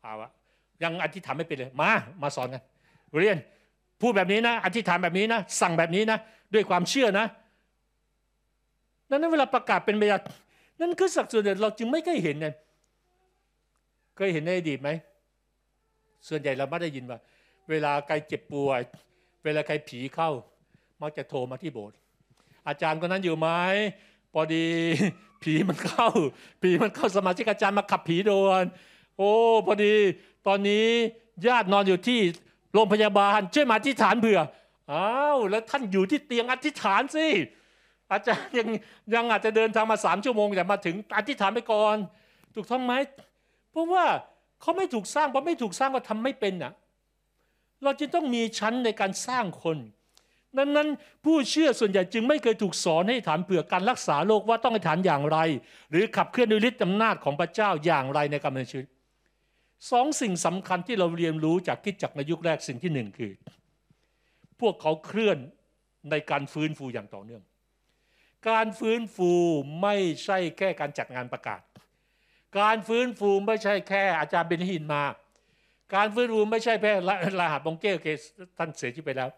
[0.02, 0.30] เอาวะ
[0.82, 1.90] ยังอธิษฐานไม่เป็นเลย มา
[2.22, 2.62] มาสอนกัน
[3.20, 3.38] เรียน
[4.00, 6.18] พูดแบบนี้นะ อธิษฐานแบบนี้นะ สั่งแบบนี้นะ
[6.54, 7.26] ด้วยความเชื่อนะ
[9.08, 10.18] นั้นเวลาประกาศเป็นเวลา
[10.80, 12.54] นั่นคือสักส่วนใหญ่เราจึงไม่เคยเห็นเนี่ย
[14.16, 14.90] เคยเห็นในอดีตไหม
[16.28, 17.18] ส่วนใหญ่เราไม่ได้ยินว่า
[17.70, 18.80] เวลาใครเจ็บป่วย
[19.44, 20.30] เวลาใครผีเข้า
[21.02, 21.96] มักจะโทรมาที่โบสถ์
[22.68, 23.48] อาจารย์คนนั้นอยู่ไหม
[24.32, 24.66] พอดี
[25.42, 26.08] ผีมันเข้า
[26.62, 28.64] ผีมันเข้าสมาชิกอาจารย์มาขับผีโดน
[29.16, 29.30] โอ้
[29.66, 29.94] พอดี
[30.46, 30.86] ตอนนี้
[31.46, 32.20] ญาตินอนอยู่ที่
[32.72, 34.40] โรงพยาบาลช่วยมาอธิษฐานเผื่อ
[34.92, 37.26] อ้าวแล้วท่านอยู่ที่เตียงอธิษฐานสิ
[38.12, 38.68] อาจารย์ยัง
[39.14, 41.96] ยังอาจจะเดินทางมาสามชั่วโมงแต่มาถึงอธิษฐานไปก่อน
[42.54, 42.92] ถูกต้องไหม
[43.76, 44.06] เพราะว่า
[44.60, 46.72] เขาไม่ถูกสร้างเพราะไม่ถูกสร้างก็ทำไม่เป็นอะ
[47.82, 49.78] เราจึงต้องมีชั้นในการสร้างคน
[50.58, 50.88] ดังนั้น
[51.24, 55.38] ผู้เชื่อส่วนใหญ่จึงไม่เคยถูกสอนให้ฐานเผื่อการรักษาโรคว่าต้องให้ฐานอย่างไร
[55.90, 58.86] หรือขับเคลื่อนด้วยฤทธิ์อำนาจของพระเจ้าอย่างไรในการดำเนินชีวิต
[59.90, 63.32] สองสิ่งสำคัญที่เราเรียนรู้จากคิดจักในยุคแรกสิ่งที่หนึ่งคือ
[64.60, 65.38] พวกเขาเคลื่อน
[66.10, 67.42] ในการฟื้นฟูอย่างต่อเนื่อง
[68.50, 69.32] การฟื้นฟู
[69.82, 71.60] ไม่ใช่แค่การจัดงานประกาศ
[72.60, 75.02] การฟื้นฟูไม่ใช่แค่อาจารย์เบนฮินมา
[75.94, 76.92] การฟื้นฟูไม่ใช่แค่
[77.40, 78.06] ลาหับงเก้เค
[78.58, 79.30] ท่านเสียชีวิตไปแล้ว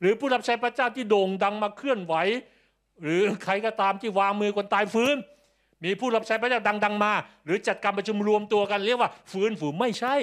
[0.00, 2.14] หรือผู้รับใช้พระเจ้าที่โด่งดังมาเคลื่อนไหว
[3.02, 5.16] หรือใครก็ตามที่วางมือคนตายฟื้น
[5.84, 7.12] มีผู้รับใช้พระเจ้าดัง ๆ มา
[7.44, 10.16] หรือจัดการประชุมรวมตัวกันเรียกว่าฟื้นฟูไม่ใช่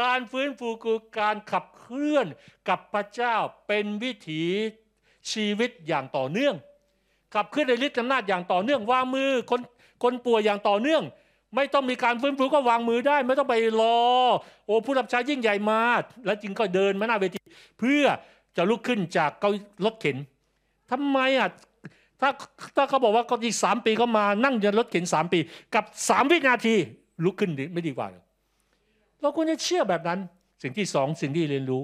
[0.00, 2.26] การฟื้นฟูคือการขับเคลื่อน
[2.68, 3.34] กับพระเจ้า
[3.66, 4.44] เป็นวิถี
[5.32, 6.54] ชีวิตอย่างต่อเนื่อง
[7.34, 9.60] ขับเคลื่อนในฤทธิ์อำนาจอย่างต่อเนื่องวางมือคน
[10.02, 11.02] คนป่วยอย่างต่อเนื่อง
[11.56, 13.98] ไม่ต้องมีการฟื้นฟูก็วางมือได้ ไม่ต้องไปรอ
[14.66, 17.40] โอ้ผู้รับใช้ยิ่งใหญ่มากแล้วจึงก็เดินมาหน้าเวที
[17.78, 18.04] เพื่อ
[18.56, 19.50] จะลุกขึ้นจากเก้า
[19.84, 20.16] รถเข็น
[20.90, 21.48] ทำไมอะ
[22.20, 22.30] ถ้า
[22.76, 25.38] ถ้าเขาบอกว่าก็อีกสามปีเขามานั่งยนรถเข็นสามปี
[25.74, 26.74] กับสามวินาที
[27.24, 28.22] ลุกขึ้นไม่ดีกว่าหรอ
[29.20, 30.18] เราควรจะเชื่อแบบนั้น
[30.62, 31.82] สิ่งที่สองสิ่งที่เรียนรู้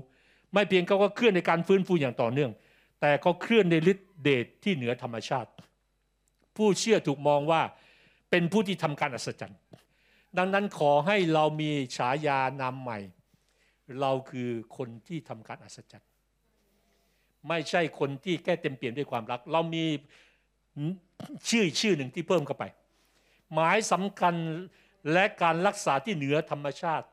[0.52, 2.50] ไม่เพียงเขาก็เคลื่อนในการฟื้นฟูอย่างต่อเนื่อง
[3.00, 5.50] แต่เขาเคลื่อนในฤทธิเดชที่เหนือธรรมชาติ
[6.56, 7.62] ผู้เชื่อถูกมองว่า
[8.30, 9.60] เป็นผู้ที่ทำการอัศจรรย์
[10.38, 12.98] ดังนั้นขอให้เรามีฉายานามใหม่
[14.00, 16.08] เราคือคนที่ทำการอัศจรรย์
[17.48, 19.84] ไม่ใช่คนที่แค่เต็มเปลี่ยนด้วยความรัก เรามี
[21.48, 22.64] ชื่อชื่อหนึ่งที่เพิ่มเข้าไป
[23.52, 24.34] หมายสำคัญ
[25.12, 27.06] และการรักษาที่เหนือธรรมชาติ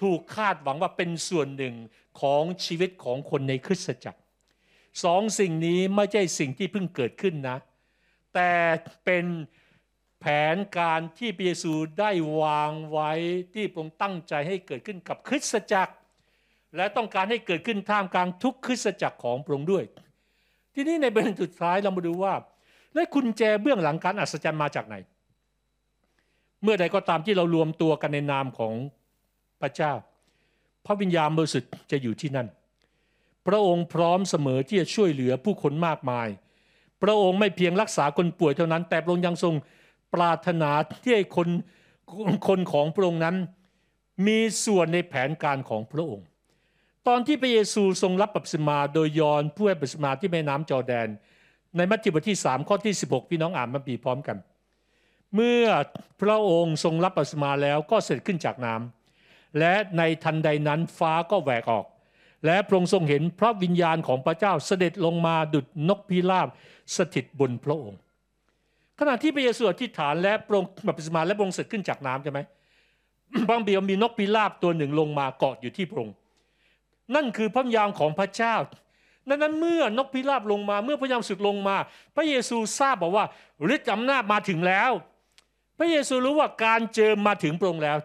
[0.00, 1.74] ถูกคาดหวังว่าเป็นส่วนหนึ่ง
[2.20, 4.20] ของชีวิตของคนในคริสตจักร
[5.04, 7.58] สองสิ่งนี้ไม่ใช่สิ่งที่เพิ่งเกิดขึ้นนะ
[8.34, 8.50] แต่
[9.04, 9.24] เป็น
[10.26, 12.10] แผนการที่พระเยซูได้
[12.40, 13.12] วางไว้
[13.54, 15.94] ที่พระองค์ตั้งใจให้เกิดขึ้นกับคริสตจักร
[16.76, 19.84] และต้องการให้เกิดขึ้นท่ามกลางทุกคริสตจักรของพระองค์ด้วย
[20.74, 22.34] ทีนี้ในประเด็นสุดท้ายเรามาดูว่า
[22.94, 24.96] และกุญแจเบื้องหลังการอัศจรรย์มาจากไหน
[26.62, 28.74] เมื่อใดก็ตามที่เรารวมตัวกันในนามของ
[29.60, 29.92] พระเจ้า
[30.86, 32.48] พระวิญญาณบริสุทธิ์จะอยู่ที่นั่น
[33.46, 36.28] พระองค์พร้อมเสมอที่จะช่วยเหลือผู้คนมากมาย
[37.02, 39.54] พระองค์ไม่เพียงรักษาคนป่วยเท่านั้น แต่พระองค์ยังทรง
[40.14, 40.70] ปรารถนา
[41.02, 41.48] ที่ให้คน
[42.48, 43.36] คนของพระองค์นั้น
[44.26, 46.26] มีส่วนในแผนการของพระองค์
[47.08, 51.08] ตอนที่พระเยซูทรงรับบัพติศมาโดยยอนผู้ให้บัพติศมาที่แม่น้ำจอแดน
[51.76, 54.36] ในมัทธิวบทที่ 3 ข้อที่ 16 พี่น้องอ่านมาปีพร้อมกัน
[55.34, 55.64] เมื่อ
[56.20, 61.86] พระองค์ทรงรับบัพติศมาแล้วก็เสร็จขึ้นจากน้ำและในทันใดนั้นฟ้าก็แหวกออก
[62.46, 66.48] และพระองค์ทรงเห็นพระวิญญาณของพระเจ้าเสด็จลงมาดุดนกพิราบ
[66.96, 67.98] สถิตบนพระองค์
[69.00, 72.40] ขณะที่พระเยซูอธิษฐานและปรงบัพติศมาและปรงเสร็จขึ้นจากน้ำใช่ไหม
[73.50, 76.14] บางเบียวมีนกพิราบตัวหนึ่งลงมาเกาะอยู่ที่พระองค์
[77.14, 78.54] นั่นคือพระวิญญาณของพระเจ้า
[79.28, 81.76] ดังนั้นเมื่อนกพิราบลงมาเมื่อพระยามสุดลงมา
[82.16, 83.24] พระเยซูทราบบอกว่า
[83.74, 84.90] ฤทธิ์อำนาจมาถึงแล้ว
[85.78, 87.98] พระเยซูรู้ว่าการเจิมมาถึงพระองค์แล้ว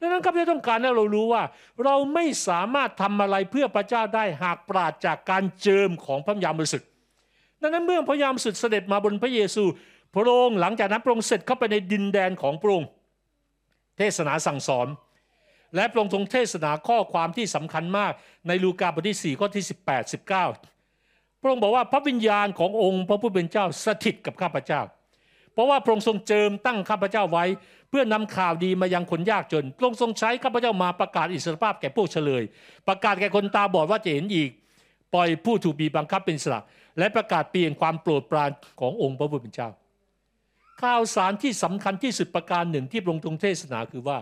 [0.00, 1.42] ดังนั้นข้าพเจ้าต้องการให้เรารู้ว่า
[1.84, 6.88] เราไม่สามารถทำอะไรเพื่อพระเจ้าได้หากปราศจากการเจิมของพระยามบริสุทธิ์
[7.62, 9.64] ดังนั้นเมื่อพระยามสุดเสด็จมาบนพระเยซู
[10.14, 12.88] พระองค์หลังจากนั้นพระองค์เสร็จเข้าไปในดินแดนของพระองค์
[13.98, 14.88] เทศนาสั่งสอน
[15.74, 18.12] และพระองค์ทรงเทศนาข้อความที่สำคัญมาก
[18.48, 24.80] ในลูกาบทที่4ข้อที่ 18 19 พระองค์บอกว่าพระวิญญาณขององค์พระผู้เป็นเจ้าสถิตกับข้าพเจ้า
[25.52, 27.44] เพราะว่าพระองค์ทรงเจิมตั้งข้าพเจ้าไว้
[27.88, 32.42] เพื่อนำข่าวดีมายังคนยากจนพระองค์ทรงใช้ข้าพเจ้ามาประกาศอิสรภาพแก่พวกเฉลย
[32.88, 34.50] ประกาศแก่คนตาบอดว่าจะเห็นอีก
[35.14, 36.60] ปล่อยผู้ถูกบีบบังคับเป็นสละ
[36.98, 38.50] และประกาศเปลี่ยนความโปรดปราน
[38.80, 39.68] ขององค์พระผู้เป็นเจ้า
[40.82, 44.18] ข่าวสารที่สำคัญที่สุดประการหนึ่งที่พระองค์ทรงเทศนาคือว่า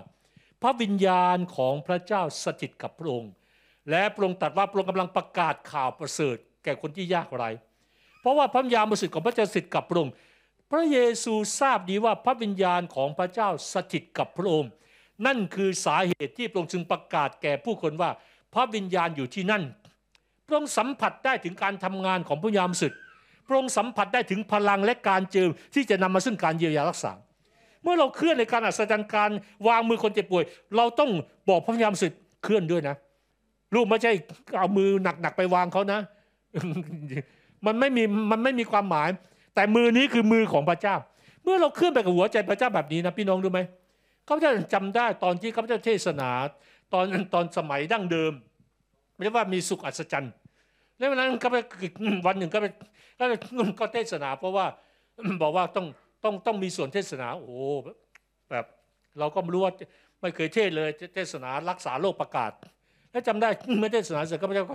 [0.62, 3.32] พระวิญญาณของพระเจ้าสถิตกับพระองค์
[3.90, 7.50] และพระองค์ตรัสว่าพระองค์กำลังประกาศข่าวประเสริฐ แก่คนที่ยากไร้
[8.20, 10.12] เพราะว่าพระวิญญาณบริสุทธิ์ของพระเจ้าสถิตกับพระองค์
[10.70, 14.70] พระเยซูทราบดีว่าพระวิญญาณของพระเจ้าสถิตกับพระองค์
[15.26, 18.11] นั่นคือสาเหตุที่พระองค์จึงประกาศแก่ผู้คนว่า
[18.54, 19.62] พระวิญญาณอยู่ที่นั่น
[20.46, 22.98] พระองค์สัมผัสได้ถึงการทำงานของพระวิญญาณบริสุทธิ์
[23.51, 27.12] พระองค์สัมผัสได้ถึงพลังและการเจิมที่จะนำมาซึ่งการเยียวยารักษา
[27.82, 29.30] เมื่อเราเคลื่อนในการอัศจรรย์การ
[29.68, 30.44] วางมือคนเจ็บป่วย
[30.76, 31.11] เราต้อง
[31.48, 32.96] บอกพระพยามสิทธิ์เคลื่อนด้วยนะ
[33.74, 34.12] ลูกไม่ใช่
[34.59, 34.88] เอามือ
[35.22, 36.01] หนักๆไปวางเขานะ
[37.66, 39.09] มันไม่มีมันไม่มีความหมาย
[39.55, 40.96] แต่มือนี้คือมือของพระเจ้า
[41.44, 43.61] เมื่อเราเคลื่อนไปกับหัวใจพระเจ้าแบบนี้นะพี่น้องรู้ไหม
[44.26, 46.30] เขาจะจำได้ตอนที่เขาจะเทศนา
[46.92, 48.32] ตอนตอนสมัยดั้งเดิม
[49.22, 50.32] เรียกว่ามีสุขอัศจรรย์
[50.96, 51.57] แล้ววันนั้นก็ไป
[52.26, 52.66] วันหนึ่งก็ไป
[53.20, 53.24] ก็
[53.78, 54.66] ก็เทศนาเพราะว่า
[55.42, 55.86] บอกว่าต้อง
[56.24, 57.56] ต้องต้องมีส่วนเทศนาโอ้
[58.50, 58.64] แบบ
[59.18, 59.72] เราก็ไม่รู้ว่า
[60.20, 62.52] ไม่เคยเทศเลยเทศนารักษาโรคประกาศ
[63.10, 63.48] แล้วจำได้
[63.78, 64.66] เมื่อเทศนาเสร็จก็พระเจ้า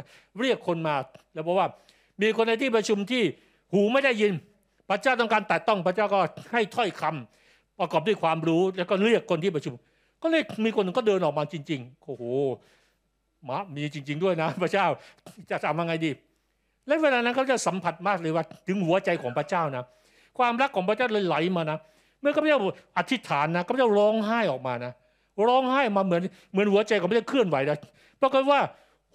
[0.41, 0.95] เรียกคนมา
[1.33, 1.67] แล้วบอกว่า
[2.21, 3.23] มีคนในที่ประชุมที่
[3.73, 4.33] หูไม่ได้ยิน
[4.89, 6.19] พระเจ้าต้องการแต่ต้องพระเจ้าก็
[6.53, 9.73] ให้ถ้อยคำประกอบด้วยความรู้แล้วก็เรียกคนที่ประชุม
[10.21, 12.23] ก็เลยมีคนนึงก็เดินออกมาจริง ๆ โอ้โห
[13.47, 14.85] มามีจริง ๆ ด้วยนะ พระเจ้า
[15.49, 16.11] จะทำยังไงดี
[16.87, 19.83] และเวลานั้นเขาจะสัมผัสมากเลยว่าถึงหัวใจของพระเจ้านะ
[20.37, 21.77] ความรักของพระเจ้าเลยไหลมานะ
[22.21, 22.59] เมื่อข้าพเจ้า
[22.97, 24.91] อธิษฐานนะข้าพเจ้าร้องไห้ออกมานะ
[25.49, 26.21] ร้องไห้มาเหมือน
[26.51, 27.77] เหมือนหัวใจของพระเจ้าเคลื่อนไหวนะ
[28.21, 28.59] ปรากฏว่า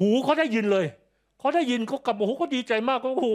[0.01, 0.87] หูเขาได้ยินเลย
[1.41, 3.29] เขาได้ยินเขากลับโอ้โหเขาดีใจมากก็โอ้โห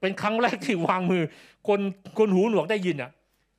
[0.00, 1.22] เป็นครั้งแรกที่วางมือ
[1.68, 1.80] คน
[2.18, 3.10] คนหูหนวกได้ยินอะ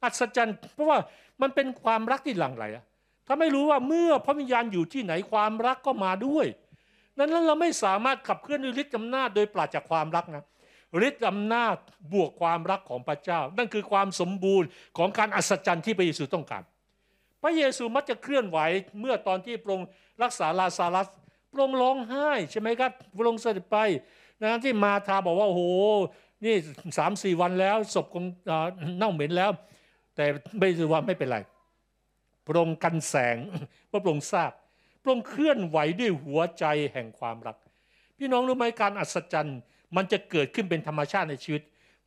[0.03, 0.97] อัศจรรย์เพราะว่า
[1.41, 2.84] มันเป็นความรักที่หลั่งไหลอะ
[3.28, 6.45] ถ้าไม่รู้ว่าเมื่อพระวิญญาณอยู่ที่ไหนความรักก็มาด้วย
[7.18, 10.45] นั้นเราไม่สามารถขับเคลื่อนด้วยฤทธิ์อำนาจโดยปราศจากความรักนะ
[11.07, 11.76] ฤทธิ์อำนาจ
[12.13, 16.63] บวกความรักของพระเจ้า นั่นคือความสมบูรณ์ของการอัศจรรย์ที่พระเยซูต้องการ
[17.41, 18.59] พระเยซูมักจะเคลื่อนไหว
[18.99, 19.88] เมื่อตอนที่พระองค์
[20.24, 21.07] รักษาลาซารัส
[21.51, 23.78] พระองค์ร้องไห้ใช่ไหมครับพระองค์เสด็จไป
[24.41, 25.63] นะที่มาทาบอกว่าโอ้โห
[26.45, 26.55] นี่
[26.97, 28.26] สามสี่วันแล้วศพของ
[28.97, 29.51] เน่าเหม็นแล้ว
[30.16, 30.26] แต่
[30.59, 31.38] ไม่รู้ว่าไม่เป็นไร
[32.45, 33.38] พระองค์กันแสง
[33.91, 34.51] พระองค์ทราบ
[35.06, 37.56] พระองเคลื่อนไหวด้วยหัวใจแห่งความรัก
[38.18, 39.60] พี่น้องรู้ไหมการอัศจรรย์
[39.95, 41.62] มันจะเกิดขึ้นเป็นธรรมชาติในชีวิต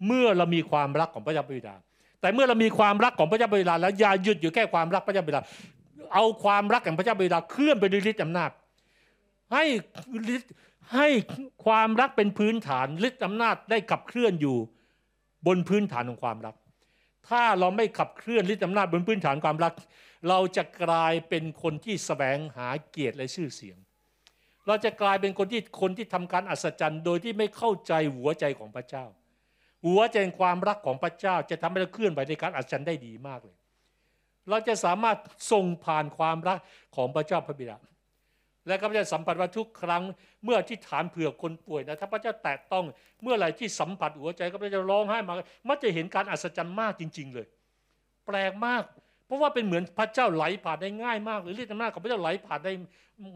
[0.06, 1.74] เมื่อเรามีความรักของพระเจ้าบิดา
[2.20, 5.42] แต่เมื่อเรามีความรักของพระเจ้าบิดา แล้วอย่าหยุดอยู่แค่ความรักพระเจ้าบิดา
[6.14, 8.50] เอาความรักแห่งพระเจ้าบิดาเคลื่อนไปด้วยฤทธิ์อำนาจ
[9.52, 9.64] ให้
[10.34, 10.52] ฤทธิ์
[10.94, 11.08] ให้
[11.64, 14.56] ความรักเป็นพื้นฐานฤทธิ์อำนาจได้ขับเคลื่อนอยู่
[15.46, 16.54] บนพื้นฐานของความรัก
[17.28, 19.72] ถ้าเราไม่ขับเคลื่อนฤทธิ์อำนาจบนพื้นฐานความรัก
[20.28, 23.78] เราจะกลายเป็นคนที่สแสวงหาเกียรติและชื่อเสียง
[24.66, 29.04] เราจะกลายเป็นคนที่คนที่ทำการอัศจรรย์โดยที่ไม่เข้าใจหัวใจของพระเจ้า
[29.86, 33.56] หัวใจความรักของพระเจ้าจะทำให้เราเคลื่อนไหวในการอัศจรรย์ได้ดีมากเลย
[34.48, 35.18] เราจะสามารถ
[35.52, 36.58] ส่งผ่านความรัก
[36.96, 37.78] ของพระเจ้าพระบิดา
[38.66, 40.02] และก็จะสัมผัสว่าทุกครั้ง
[40.44, 42.84] เมื่อที่ฐานเผื่อคนป่วยนะถ้าพระเจ้าแตะต้อง
[43.22, 45.34] เมื่อไหร่ที่สัมผัสหัวใจก็จะร้องไห้มา
[45.68, 47.46] มันจะเห็นการอัศจรรย์มากจริง ๆ เลย
[48.26, 48.82] แปลกมาก
[49.28, 52.72] เพราะว่าเป็นเหมือนพระเจ้าไหลผ่านได้ง่ายมากหรือฤทธิ์อำนาจของพระเจ้าไหลผ่านได้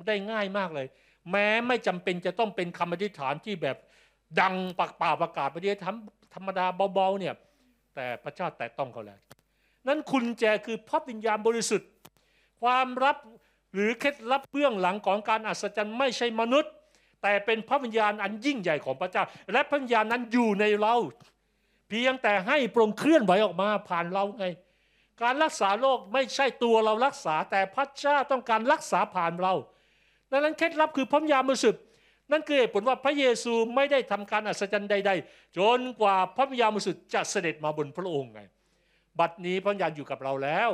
[0.07, 0.87] ได้ง่ายมากเลย
[1.31, 3.77] แม้ไม่จำเป็นจะต้องเป็นคำอธิษฐานที่แบบ
[4.41, 7.35] ดังปากป่าประกาศไปเดียวทำธรรมดาเบาๆเนี่ย
[7.95, 9.19] แต่พระเจ้าแตะต้องเขาแล้ว
[9.89, 11.89] นั้นคุณแจคือพระวิญญาณบริสุทธิ์
[12.63, 13.17] ความรับ
[13.75, 16.73] หรือเคล็ดลับเบื้องหลังของการอัศจรรย์ไม่ใช่มนุษย์
[17.23, 20.95] แต่เป็นพระวิญญาณอันยิ่งใหญ่ของพระเจ้า และพระวิญญาณนั้นอยู่ในเรา
[21.89, 24.47] เพียงแต่ให้โปร่งเคลื่อนไหวออกมาผ่านเราไง
[25.23, 29.55] การรักษาโรคไม่ใช่ตัวเรารักษา แต่พระเจ้าต้องการรักษาผ่านเรา
[30.31, 31.83] ดังนั้นเคล็ดลับคือพระวิญญาณบริสุทธิ์
[32.33, 38.41] นั่นคือเหตุผลว่าพระเยซูไม่ได้ทำการอัศจรรย์ใด ๆ จนกว่าพระวิญญาณบริสุทธิ์จะเสด็จมาบนพระองค์ไง
[39.19, 40.71] บัดนี้พระวิญญาอยู่กับเราแล้ว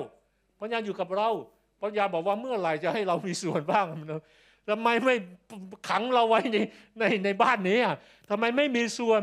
[0.58, 1.28] พระวิญญาอยู่กับเรา
[1.80, 3.86] พระวิญญาบอกว่าเมื่อไหร่จะให้เรามีส่วนบ้าง
[4.68, 5.14] ทำไมไม่
[5.88, 6.56] ขังเราไว้ใน
[6.98, 7.94] ในในบ้านนี้อะ
[8.30, 9.22] ทำไมไม่มีส่วน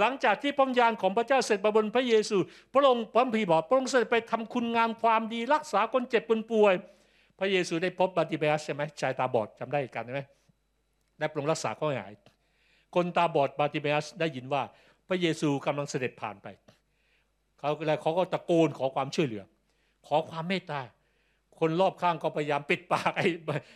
[0.00, 2.36] หลังจากที่พระวิญาณของพระเจ้าเสร็จบนพระเยซู
[2.72, 6.74] พระองค์พระพีบอกพระองค์เสด็จไปทำคุณงามความดีรักษาคนเจ็บคนป่วย
[7.38, 10.22] พระเยซูได้พบบาติเบสใช่ไหมชายตาบอดจำได้กันใช่ไหม
[11.18, 12.12] ได้ปรงรักษาเขาหาย
[12.94, 14.62] คนตาบอดบาติเมอัสได้ยินว่า
[15.08, 16.46] พระเยซูกำลังเสด็จผ่านไป
[17.58, 19.44] เขาแล้วเขาก็ตะโกนขอความช่วยเหลือ
[20.06, 20.80] ขอความเมตตา
[21.58, 23.26] คนรอบข้างก็พยายามปิดปากไอ้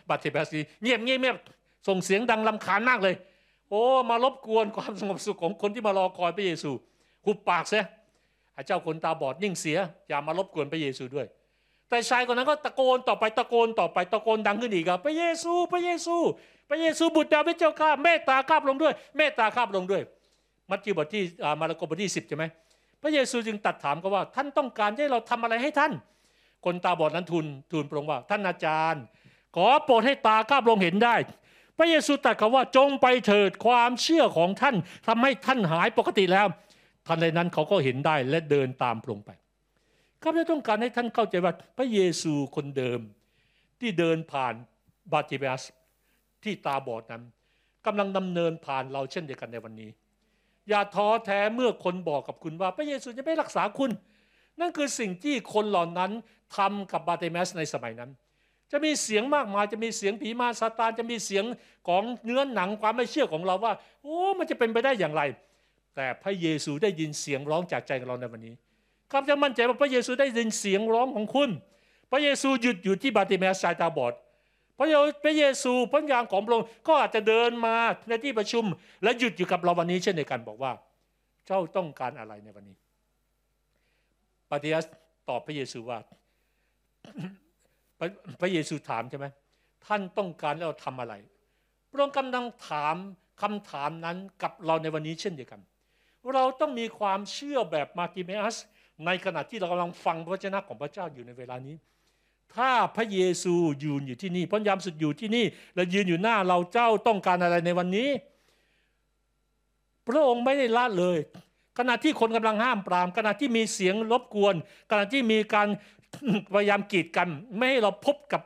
[0.08, 0.48] บาติเมอัส
[0.82, 1.36] เงียบเงียบเงียบ
[1.88, 3.14] ส่งเสียงดังลำคาญมากเลย
[3.70, 6.70] โอ้มารบกวนความสงบสุขของคนที่มารอคอยพระเยซู
[7.26, 7.84] หุบปากเสีย
[8.66, 11.26] เจ้าคนตาบอดนิ่งเสีย อย่ามารบกวนพระเยซูด้วย
[11.88, 16.16] แต่ชายคนนั้นก็ตะโกนต่อไปตะโกนต่อไปตะโกนดังขึ้นอีกครับพระเยซู พระเยซู
[16.70, 20.02] พระเยซูบุตรดาวิดเจ้าข้าเมตตาข้าพระองค์ด้วย เมตตาข้าพระองค์ด้วย
[20.70, 21.22] มัทธิวบทที่
[21.60, 22.44] มาระโกบทที่สิบใช่ไหม
[23.02, 25.92] พระเยซูจึงตัดถามเขาว่า ท่านต้องการให้เราทำอะไรให้ท่าน
[26.64, 29.02] คนตาบอดนั้นทูลทูลพระองค์ว่า ท่านอาจารย์
[29.56, 31.14] ขอโปรดให้ตาข้าพระองค์เห็นได้
[31.82, 34.76] พระเยซูตรัสเขาว่าจงไปเถิดความเชื่อของท่าน
[35.06, 36.46] ทำให้ท่านหายปกติแล้ว
[37.06, 39.30] ทันใดนั้นเขาก็เห็นได้และเดินตามพระองค์ไป
[40.22, 43.00] ข้าพเจ้าต้องการให้ท่านเข้าใจว่าพระเยซูคนเดิม
[43.80, 44.54] ที่เดินผ่าน
[45.12, 45.62] บาติเบส
[46.44, 47.22] ที่ตาบอดนั้น
[47.86, 49.90] กำลังดำเนินผ่านเราเช่นเดียวกันในวันนี้
[50.68, 53.90] อย่าท้อแท้เมื่อคนบอกกับคุณว่า พระเยซูจะไม่รักษาคุณ
[54.60, 56.10] นั่นคือสิ่งที่คนเหล่านั้น
[56.56, 58.10] ทำกับบาเตเมสในสมัยนั้น
[58.72, 61.44] จะมีเสียงมากมายจะมีเสียงผีมาซาตานจะมีเสียง
[61.88, 65.22] ของเนื้อหนังความไม่เชื่อของเราว่า โอ้มันจะเป็นไปได้อย่างไร
[65.96, 68.54] แต่พระเยซูได้ยินเสียงร้องจากใจของเราในวันนี้
[69.10, 71.50] ข้าพเจ้ามั่นใจว่าพระเยซูได้ยินเสียงร้องของคุณ
[72.10, 74.14] พระเยซูหยุดอยู่ที่บาติเมสสายตาบอด
[74.78, 74.86] พระ
[75.24, 77.76] พระเยซูพระยางของพระองค์ก็อาจจะเดินมา
[78.08, 78.64] ในที่ประชุม
[79.02, 80.72] และหยุดอยู่กับเราวันนี้เช่นเดียวกันบอกว่า
[81.46, 82.76] เจ้าต้องการอะไรในวันนี้
[84.50, 84.84] ปฏิยัส
[85.28, 85.98] ตอบพระเยซูว่า
[88.00, 88.08] พระ
[88.40, 89.26] พระเยซูถามใช่ไหม
[89.86, 91.14] ท่านต้องการเราทำอะไร
[91.90, 92.96] พระองค์กำลังถาม
[93.42, 95.60] คำถามนั้นกับเราในวันนี้เช่นเดียวกัน
[96.34, 98.56] เราต้องมีความเชื่อแบบมาติเมอัส
[99.06, 101.76] ในขณะที่เรากำลังฟังพระเจ้าของพระเจ้าอยู่ในเวลานี้
[102.54, 105.44] ถ้าพระเยซูยืนอยู่ที่นี่พระยามสุดอยู่ที่นี่
[105.74, 108.08] และยืนอยู่หน้าเราเจ้าต้องการอะไรในวันนี้
[110.08, 111.18] พระองค์ไม่ได้ละเลย
[111.78, 114.54] ขณะที่คนกำลังห้ามปรามขณะที่มีเสียงรบกวน
[114.90, 115.68] ขณะที่มีการ
[116.54, 118.42] พยายามกีดกัน ไม่ให้เราพบกับ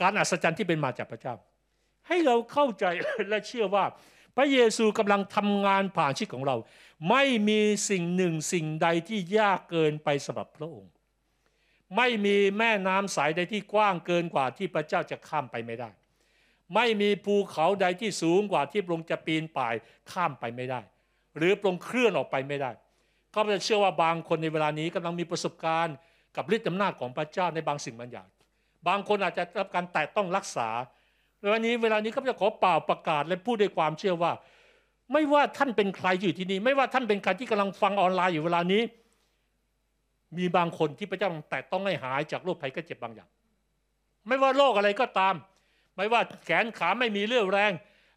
[0.00, 1.34] การอัศจรรย์ที่เป็นมาจากพระเจ้า
[2.08, 2.84] ให้เราเข้าใจ
[3.28, 3.84] และเชื่อว่า
[4.36, 6.56] พระเยซูกำลังทำงานผ่านชีวิตของเรา
[7.10, 7.60] ไม่มี
[7.90, 10.92] สิ่งหนึ่งสิ่งใดที่ยากเกินไปสำหรับพระองค์
[11.96, 15.90] ไม่มีแม่น้ำสายใดที่กว้างเกินกว่าที่พระเจ้าจะข้ามไปไม่ได้
[16.74, 19.74] ไม่มีภูเขาใดที่สูงกว่าที่พระองค์จะปีนป่าย
[20.12, 20.80] ข้ามไปไม่ได้
[21.36, 22.70] หรือพระองค์เคลื่อนออกไปไม่ได้
[23.34, 25.96] ก็จะเชื่อว่าบางคนในเวลานี้กำลังมีประสบการณ์
[26.38, 28.28] กับฤทธิ์อำนาจของพระเจ้าในบางสิ่งบางอย่าง
[28.88, 30.68] บางคนอาจจะรับการแตะต้องรักษา
[31.52, 34.32] วันนี้เวลานี้ก็จะขอเป่าประกาศและพูดด้วยความเชื่อว่า
[35.12, 38.82] ไม่ว่าท่านเป็นใครอยู่ที่นี่ ไม่ว่าท่านเป็นใครที่กำลังฟังออนไลน์อยู่เวลานี้
[40.36, 43.28] มีบางคนที่พระเจ้าแต่ต้องให้หายจากโรคภัยก็เจ็บบางอย่าง
[44.26, 45.34] ไม่ว่าโรคอะไรก็ตาม
[45.96, 47.72] ไม่ว่าแขนขาไม่มีเรี่ยวแรง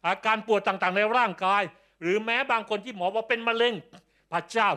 [0.06, 1.62] อาการปวดต่างๆในร่างกาย
[2.00, 3.74] หรือแม้บางคนที่หมอว่าเป็นมะเร็ง
[4.32, 4.68] พระเจ้า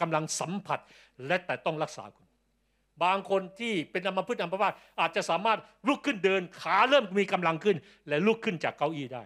[0.00, 0.78] กำลังสัมผัส
[1.26, 2.23] และแต่ต้องรักษาคุณ
[3.02, 5.58] บางคนที่เป็นอัมพฤกษ์อัมพาตอาจจะสามารถ
[5.88, 7.76] ลุกขึ้นเดินขาเริ่มมีกำลังขึ้น
[8.08, 9.24] และลุกขึ้นจากเก้าอี้ได้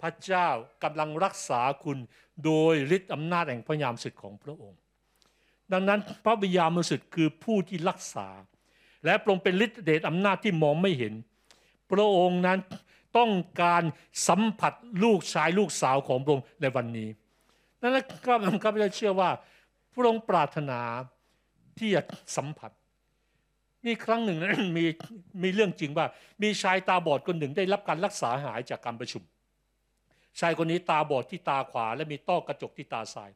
[0.00, 0.48] พระเจ้า
[0.84, 1.98] กำลังรักษาคุณ
[2.44, 4.80] โดยฤทธิ์อำนาจแห่งพระยามสุดของพระองค์
[5.72, 8.28] ดังนั้นพระวิญญาณบริสุทธิ์คือผู้ที่รักษา
[9.04, 11.14] และพระองค์เป็นฤทธิเดชอำนาจที่มองไม่เห็น
[11.90, 12.58] พระองค์นั้น
[13.18, 13.32] ต้อง
[13.62, 13.82] การ
[14.28, 14.72] สัมผัส
[15.04, 17.08] ลูกชายลูกสาวของพระองค์ในวันนี้
[17.80, 17.92] นั้น
[18.26, 19.30] ข้าข้าพเจ้าเชื่อว่า
[19.92, 20.80] พระองค์ปรารถนา
[21.78, 22.02] ที่จะ
[22.36, 22.70] สัมผัส
[23.84, 24.86] นี่ครั้งหนึ่งนั้นมี
[25.42, 26.06] มีเรื่องจริงว่า
[26.42, 29.22] มีชายตาบอดคนหนึ่งได้รับการรักษาหายจากการประชุม
[30.40, 33.30] ชายคนนี้ตาบอดที่ตาขวา และมีต้อกระจกที่ตาซ้าย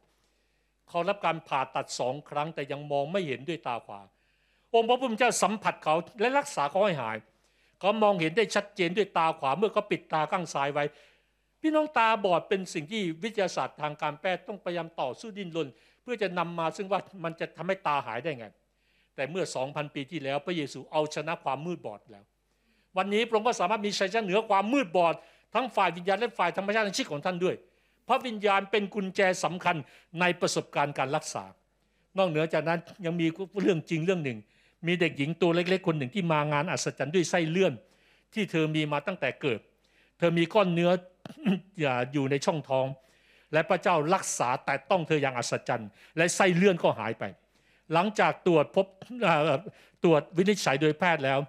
[0.89, 3.99] เขารับการผ่าตัดสองครั้งแต่ยังมองไม่เห็นด้วยตาขวา
[4.73, 7.17] องค์พระผู้เป็นเจ้าสัมผัสเขาและรักษาเขาให้หาย
[7.79, 10.85] เขามองเห็นได้ชัดเจนด้วยตาขวาเมื่อเขาปิดตาข้างซ้ายไว้
[11.61, 15.67] พี่น้องตาบอดเป็นสิ่งที่วิทยาศาสตร์ทางการแพทย์ต้องพยายามต่อสู้ดิ้นรน
[16.01, 18.47] เพื่อจะนำมาซึ่งว่ามันจะทำให้ตาหายได้ไง
[19.15, 22.25] แต่เมื่อ 2,000 ปีที่แล้วพระเยซูเอาชนะความมืดบอดแล้ว
[22.97, 25.15] วันนี้พระองค์ก็สามารถมีชัยชนะเหนือความมืดบอด
[25.53, 27.55] ทั้งฝ่ายวิญญาณและฝ่ายธรรมชาติในชีวิตของท่านด้วย
[28.07, 29.75] พระวิญญาณเป็นกุญแจสำคัญ
[30.19, 31.43] ในประสบการณ์การรักษา
[32.17, 33.27] นอกเหนือจากนั้นยังมี
[33.61, 34.37] เรื่องจริงเรื่องหนึ่ง
[34.87, 37.73] มีเด็กหญิงตัวเล็ก ๆ คนหนึ่งที่มางานอัศจรรย์ด้วยไส้เลื่อน
[38.33, 39.59] ที่เธอมีมาตั้งแต่เกิด
[40.17, 40.91] เธอมีก้อนเนื้อ
[42.13, 42.85] อยู่ในช่องท้อง
[43.53, 47.23] และพระเจ้ารักษาแต่ต้องเธออย่างอัศจรรย์ และไส้เลื่อนก็หายไป
[47.93, 48.85] หลังจากตรวจพบ
[50.03, 51.39] ตรวจวินิจฉัยโดยแพทย์แล้ว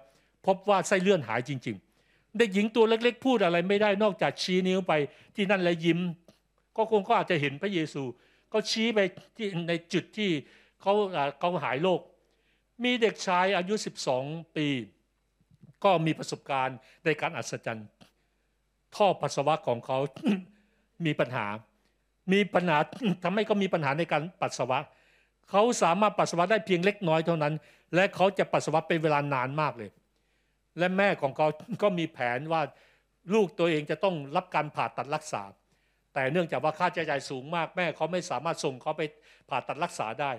[0.45, 1.77] พบว่าไส้เลื่อนหายจริง
[2.07, 4.93] ๆ เด็กหญิงตัวเล็ก ๆ พูดอะไรไม่ได้นอกจากชี้นิ้วไป
[5.35, 5.99] ที่นั่นและยิ้ม
[6.77, 8.03] ก็คงก็อาจจะเห็นพระเยซู
[8.49, 8.99] เขาชี้ไป
[9.37, 10.29] ที่ในจุดที่
[10.81, 10.93] เขา
[11.39, 12.01] เขาหายโรค
[12.83, 13.73] มีเด็กชายอายุ
[14.15, 14.67] 12 ปี
[15.83, 17.87] ก็มีประสบการณ์ในการอัศจรรย์
[18.95, 19.97] ท่อปัสสาวะของเขา
[21.05, 21.47] มีปัญหา
[22.33, 22.77] มีปัญหา
[23.23, 24.79] ทำให้เขามีปัญหาในการปัสสาวะ
[25.51, 27.53] เขาสามารถปัสสาวะได้เพียงเล็กน้อยเท่านั้น
[27.95, 29.89] และเขาจะปัสสาวะเป็นเวลานานมากเลย
[30.79, 31.47] และแม่ของเขา
[31.81, 32.61] ก็มีแผนว่า
[33.33, 35.43] ลูกตัวเองจะต้องรับการผ่าตัดรักษา
[36.13, 39.01] แต่เนื่องจากว่าค่าใช้จ่ายสูงมากแม่เขาไม่สามารถส่งเขาไป
[39.49, 40.31] ผ่าตัดรักษาได้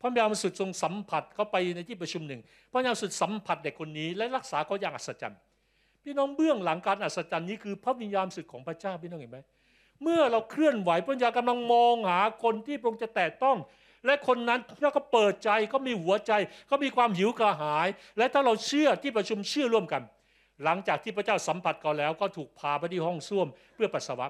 [0.00, 2.40] พระยามสุดทรงสัมผัสเขาไปในที่ประชุมหนึ่ง
[2.72, 5.40] พระยามสุดสัมผัสเด็กคนนี้และรักษาเขาอย่างอัศจรรย์
[6.02, 9.38] พี่น้องเบื้องหลังการอัศจรรย์นี้คือพระวิญญาณสุดของพระเจ้าพี่น้องเห็นไหม
[10.02, 13.56] เมื่อเราเคลื่อนไหวพระวิญญาณกำลังมองหาคนที่พระองค์จะแตะต้อง
[14.08, 16.32] และคนนั้นเขาก็เปิดใจเขามีหัวใจ
[16.66, 20.02] เขามีความหิวกระหาย และถ้าเราเชื่อที่ประชุมเชื่อร่วมกัน
[20.64, 24.26] หลังจากที่พระเจ้าสัมผัสเขาแล้ว ก็ถูกพาไปที่ห้องส้วมเพื่อปัสสาวะ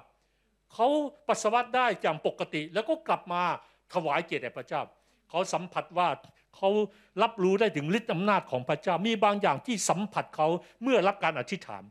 [0.74, 0.86] เขา
[1.28, 3.42] ปัสสาวะได้อย่างปกติ แล้วก็กลับมา
[3.94, 4.82] ถวายเกียรติแด่พระเจ้า
[5.30, 6.08] เขาสัมผัสว่า
[6.56, 6.68] เขา
[7.22, 10.48] รับรู้ได้ถึงฤทธิ์อำนาจของพระเจ้ามีบางอย่างที่สัมผัสเขา
[10.82, 11.82] เมื่อรับการอธิษฐาน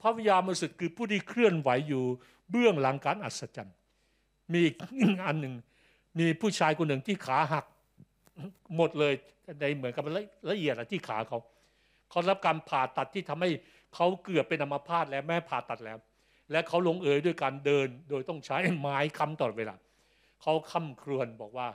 [0.00, 2.04] พระวิญญาณบริสุทธิ์คือผู้ที่เคลื่อนไหวอยู่
[2.50, 3.76] เบื้องหลังการอัศจรรย์
[4.52, 4.74] มีอีก
[5.26, 5.54] อันหนึ่ง
[6.18, 7.64] มีผู้ชายคนหนึ่งที่ขาหัก
[8.76, 9.12] หมดเลย
[9.60, 10.04] ในเหมือนกับ
[10.50, 11.38] ละเอียดที่ขาเขา
[12.10, 13.50] เขารับการผ่าตัดที่ทำให้
[13.94, 15.98] เขาเกือบเป็นอัมพาตแล้วแม่ผ่าตัดแล้ว
[16.50, 19.74] และเขาลงเอยด้วยการเดินโดยต้องใช้ไม้ค้ำตลอดเวลา
[20.42, 21.68] เขาค้ำครวญบอกว่า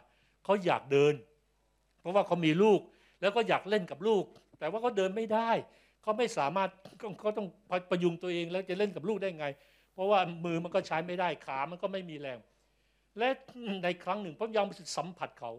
[0.44, 1.14] เขาอยากเดิน
[2.00, 2.80] เพราะว่าเขามีลูก
[3.22, 4.24] แล้วก็อยากเล่นกับลูก
[4.60, 5.50] แต่ว่าเขาเดินไม่ได้
[6.02, 6.70] เขาไม่สามารถ
[7.20, 7.48] เขาต้อง
[7.90, 9.48] ประยุงตัวเองแล้วจะเล่นกับลูกได้ไง
[9.94, 12.40] เพราะว่ามือมันก็ใช้ไม่ได้ขามันก็ไม่มีแรง
[13.20, 13.30] และ
[13.84, 14.68] ในครั้งหนึ่งพระยาม
[14.98, 15.52] สัมผัสเขา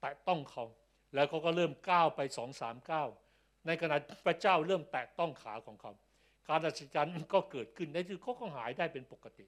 [0.00, 0.64] แตะต้องเขา
[1.14, 3.08] แล้วเขาก็เริ่มก้าวไปสองสามก้าว
[3.66, 3.96] ในขณะ
[4.26, 5.92] พระเจ้าเริ่มแตะต้องขาของเขา
[6.48, 9.44] การอัศจรรย์ก็เกิดขึ้นในที่เขาก็หายได้เป็นปกติ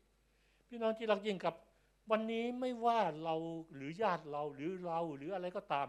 [0.68, 1.55] พี่น้องที่รักยิ่งกับ
[2.10, 3.34] วันนี้ไม่ว่าเรา
[3.74, 5.88] หรือญาติเราหรือเราหรืออะไรก็ตาม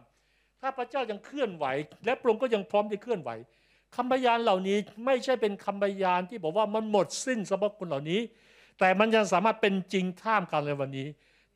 [0.61, 1.65] ถ้าพระเจ้ายังเคลื่อนไหว
[2.05, 3.31] และพระองค์ก็ยังพร้อมจะเคลื่อนไหว
[3.95, 8.21] คำพยานเหล่านี้ไม่ใช่เป็นคำพยานที่บอกว่ามันหมดสิ้นสำหรับคนเหล่านี้
[8.79, 11.07] แต่มันยังสามารถเป็นจริงท่ามกลางในวันนี้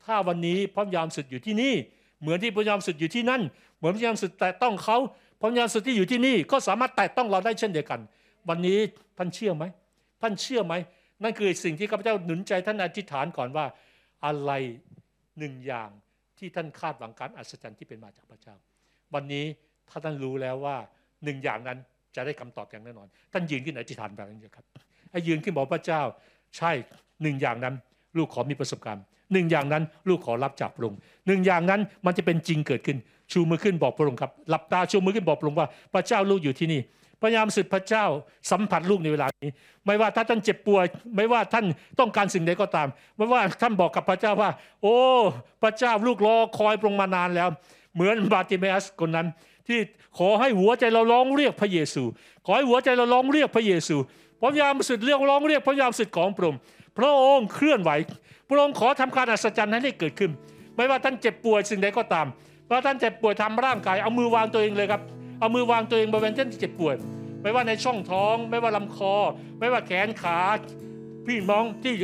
[0.04, 1.74] ถ้าวันนี้พระยามสุดอยู่ที่นี่
[2.20, 3.42] เหมือนที่พระยามสุดอยู่ที่นั่น
[3.78, 4.98] เหมือนพระยามสุดแต่ต้องเขา
[5.40, 8.00] พระยามสุดที่อยู่ที่นี่ก็สามารถแตะต้องเราได้เช่นเดียวกัน
[8.48, 8.78] วันนี้
[9.18, 9.64] ท่านเชื่อไหม
[10.22, 10.74] ท่านเชื่อไหม
[11.22, 13.64] นั่นคือสิ่งที่ข้าพเจ้าหนุนใจท่านอธิษฐานก่อนว่า
[14.24, 14.52] อะไร
[15.38, 15.90] หนึ่งอย่าง
[16.38, 18.54] ที่ท่านคาดหวังการอัศจรรย์ที่เป็นมาจากพระเจ้า
[19.14, 19.44] วันนี้
[19.88, 20.76] ถ้าท่านรู้แล้วว่า
[21.24, 21.78] หนึ่งอย่างนั้น
[22.16, 24.64] จะได้คำตอบอย่างแน่นอน ท่านยืนขึ้นอธิษฐานแบบนี้ครับ
[25.10, 26.02] ให้ยืนขึ้นบอกพระเจ้า
[26.56, 26.72] ใช่
[27.22, 27.74] หนึ่งอย่างนั้น
[28.16, 32.98] ลูกขอมีประสบการณ์หนึ่งอย่างนั้นลูกขอรับจากพระองค์หนึ่งอย่างนั้นมันจะเป็นจริงเกิดขึ้น
[33.32, 36.80] ชูมือขึ้นบอกพระองค์ครับหลับตาชูมือขึ้นบอกพระองค์ว่าพระเจ้าลูกอยู่ที่นี่
[37.22, 38.04] พยายามสึกพระเจ้า
[38.50, 39.50] สัมผัสลูกในเวลานี้
[39.86, 40.84] ไม่ว่าถ้าท่านเจ็บป่วย
[41.16, 41.64] ไม่ว่าท่าน
[41.98, 44.50] ต้องการสิ่งใดก็ตาม ไม่ว่าท่านบอกกับพระเจ้าว่า
[44.82, 44.96] โอ้
[45.62, 47.48] พระเจ้าลูกรอคอยปรงมานานแล้ว
[47.94, 49.26] เหมือนบาติเมอัสคนนั้น
[49.68, 49.78] ที่
[50.18, 52.02] ขอให้หัวใจเราร้องเรียกพระเยซู
[52.46, 53.96] ขอให้หัวใจเราร้องเรียกพระเยซู
[54.42, 56.60] พยายามสุดเรียกร้องเรียกพยายามสุดของพระองค์
[56.98, 57.90] พระองค์เคลื่อนไหว
[58.48, 60.30] พระองค์ขอทำการอัศจรรย์ให้เกิดขึ้น
[60.76, 62.26] ไม่ว่าท่านเจ็บป่วยสิ่งใดก็ตาม
[62.70, 65.02] ว่าท่านเจ็บป่วยทำร่างกาย เอามือวางตัวเองเลยครับ
[65.40, 66.94] เอามือวางตัวเองบริเวณที่เจ็บป่วย
[67.42, 69.14] ไม่ว่าในช่องท้อง ไม่ว่าลำคอ
[69.58, 70.38] ไม่ว่าแขนขา
[71.26, 71.94] พี่น้องที่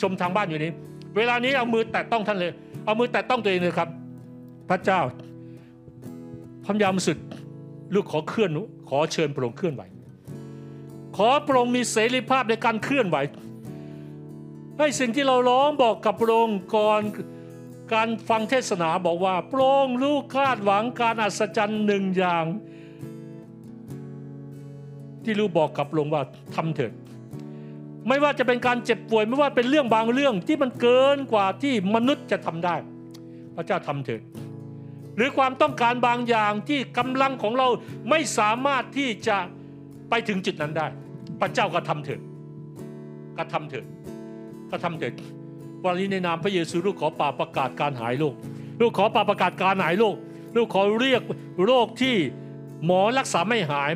[0.00, 0.72] ชมทางบ้านอยู่นี้
[1.16, 2.52] เวลานี้เอามือแตะต้องท่านเลย
[2.84, 3.88] เอามือแตะต้องตัวเองเลยครับ
[4.70, 5.00] พระเจ้า
[6.64, 7.18] พระยามสุด
[7.94, 8.50] ลูกขอเคลื่อน
[8.88, 9.82] ขอเชิญพระองค์เคลื่อนไหว
[11.16, 13.16] ขอพระองค์มีเสรีภาพในการเคลื่อนไหว
[14.78, 17.02] ให้สิ่งที่เราร้องบอกกับพระองค์ก่อน
[17.92, 22.44] การฟังเทศนาบอกว่าพระองค์รู้คาดหวังการอัศจรรย์หนึ่งอย่าง
[25.24, 26.22] ที่รู้บอกกับพระองค์ว่า
[26.54, 26.92] ทำเถิด
[28.08, 32.76] ไม่ว่าจะเป็นการเจ็บป่วยไม่ว่าเป็นเรื่องบางเรื่องที่มันเกินกว่าที่มนุษย์จะทำได้
[33.56, 34.20] พระเจ้าทำเถิด
[35.16, 37.68] หรือความต้องการบางอย่างที่กำลังของเรา
[38.10, 39.36] ไม่สามารถที่จะ
[40.10, 40.86] ไปถึงจุดนั้นได้
[41.40, 42.20] พระเจ้าก็ทำเถิด
[43.38, 43.84] ก็ทำเถิด
[44.70, 45.12] ก็ทำเถิด
[45.84, 48.34] วันนี้ในนามพระเยซูลูกขอป่าประกาศการหายโรค
[48.80, 50.16] ลูกขอป่าประกาศการหายโรค
[50.56, 51.22] ลูกขอเรียก
[51.64, 52.16] โรคที่
[52.84, 53.90] หมอรักษาไม่หาย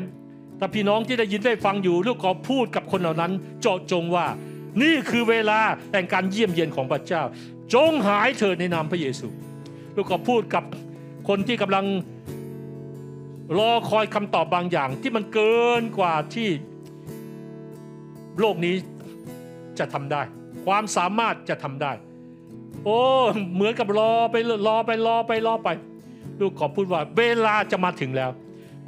[0.59, 4.27] ถ้าพี่น้องที่ได้ยินได้ฟังอยู่ ลูกขอพูดกับคนเหล่านั้นเจาะจงว่า
[4.83, 5.61] นี่คือเวลา
[5.93, 7.23] แห่งการเยี่ยมเยียนของพระเจ้า
[7.75, 9.29] จงหายเถิดในนามพระเยซู
[9.97, 10.65] ลูกขอพูดกับ
[11.29, 11.87] คนที่กำลัง
[13.59, 16.49] รอคอยคำตอบบางอย่างที่มันเกินกว่าที่
[18.39, 18.75] โลกนี้
[19.79, 20.23] จะทำได้
[20.67, 21.93] ความสามารถจะทำได้
[22.85, 22.99] โอ้
[23.55, 25.69] เหมือนกับรอไปรอไปรอไปรอไป
[26.41, 28.31] ลูกขอพูดว่าเวลาจะมาถึงแล้ว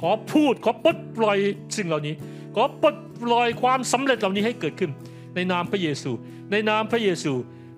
[0.01, 1.37] ขอพูดขอปลดปล่อย
[1.77, 2.15] สิ่งเหล่านี้
[2.55, 4.91] ขอปลดปล่อยความสำเร็จเหล่านี้ให้เกิดขึ้น
[5.35, 6.11] ในนามพระเยซู
[6.51, 7.33] ในนามพระเยซู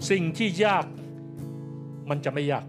[0.09, 0.85] สิ่งที่ยาก
[2.09, 2.65] มันจะไม่ยาก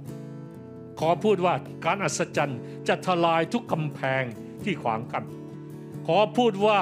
[1.00, 1.54] ขอพูดว่า
[1.84, 4.22] การอัศจรรย์จะทลายทุกกำแพง
[4.64, 5.22] ที่ขวางกัน
[6.06, 6.78] ขอพูดว่า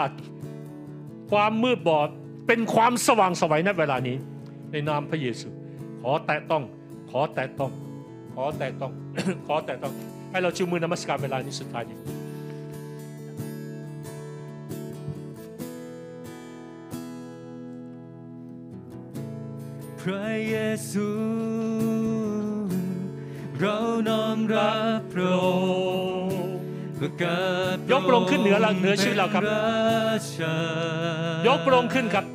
[1.31, 2.09] ความมืดบอด
[2.47, 4.17] เป็นความสว่างไสวัยณเวลานี้
[4.75, 5.49] ในนามพระเยซู
[6.03, 6.63] ขอแตะต้อง
[7.11, 7.73] ขอแตะต้อง
[8.35, 8.93] ขอแตะต้อง
[9.47, 9.93] ขอแตะต้อง
[10.31, 11.99] ให้เราชูมือนมัสการเวลานี้สุดท้ายนี้
[20.01, 20.57] พระเย
[20.91, 21.09] ซู
[23.61, 23.79] เรา
[24.09, 25.47] น้อมรับพระอ
[26.25, 26.39] งค์
[26.99, 27.41] ประกา
[27.75, 30.57] ศยกพระองค์ขึ้นเหนือเราเหนือชีวิตเราครับป็นราชา
[31.47, 32.27] ยกพระองค์ขึ้นครับ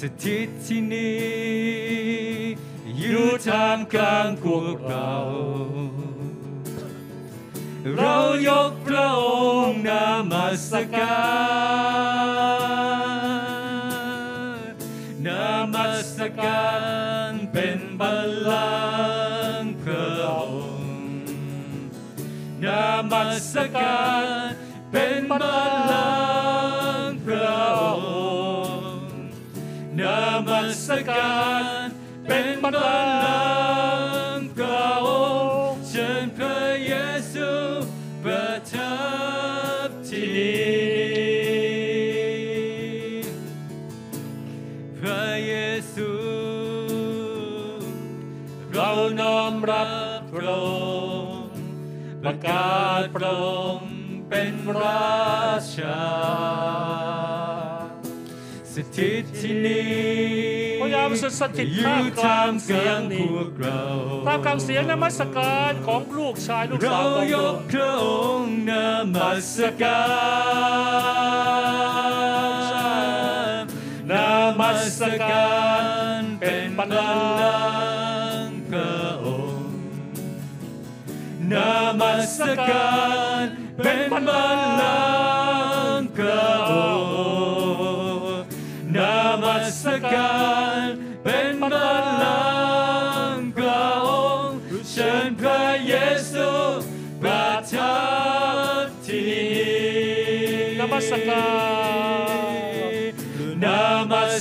[0.00, 2.38] สถิตที่นี่
[2.98, 5.14] อยู่ท่ามกลางพวกเรา
[7.96, 8.16] เรา
[8.48, 9.24] ยกพระอ
[9.68, 11.18] งค์นามัสกา
[13.88, 14.74] ร
[15.26, 16.68] นามัสกา
[17.30, 18.72] รเป็นบัลลั
[19.60, 20.92] งก์พระองค์
[22.64, 24.26] นามัสการ
[24.92, 25.87] เป็นบัลลัง
[30.88, 31.36] สกา
[31.84, 31.86] ร
[32.28, 33.02] เป็นบัลลั
[34.34, 35.08] งก์พระอ
[35.70, 36.92] งค์เชิญพระเย
[37.32, 37.48] ซู
[38.24, 38.96] ประทั
[39.86, 41.48] บที่นี่
[44.98, 45.54] พระเย
[45.94, 46.10] ซู
[48.72, 48.90] เรา
[49.20, 49.84] น้อมรั
[50.18, 50.66] บพระอ
[51.22, 51.62] งค์
[52.22, 53.46] ประกาศพระอ
[53.76, 53.92] งค์
[54.28, 56.00] เป็นราชา
[58.72, 60.37] สถิตที่นี่พระ
[60.98, 63.26] ยามสุดสถิตท่ามกลางเสียงนี้
[64.26, 68.06] ท่ามกลางเสียงนมัสการของลูกชายลูกสาวของยเรากพระอ
[68.38, 68.72] งค์น
[69.14, 70.00] มัสกา
[73.62, 73.64] ร
[74.10, 74.12] น
[74.60, 74.98] มัส
[75.30, 75.56] กา
[76.20, 77.14] รเป็นบัลลั
[78.44, 79.26] งก์พระอ
[79.58, 79.76] งค์
[81.52, 81.54] น
[82.00, 82.38] มัส
[82.68, 82.90] กา
[83.40, 83.44] ร
[83.84, 84.67] เป็นบัลลัง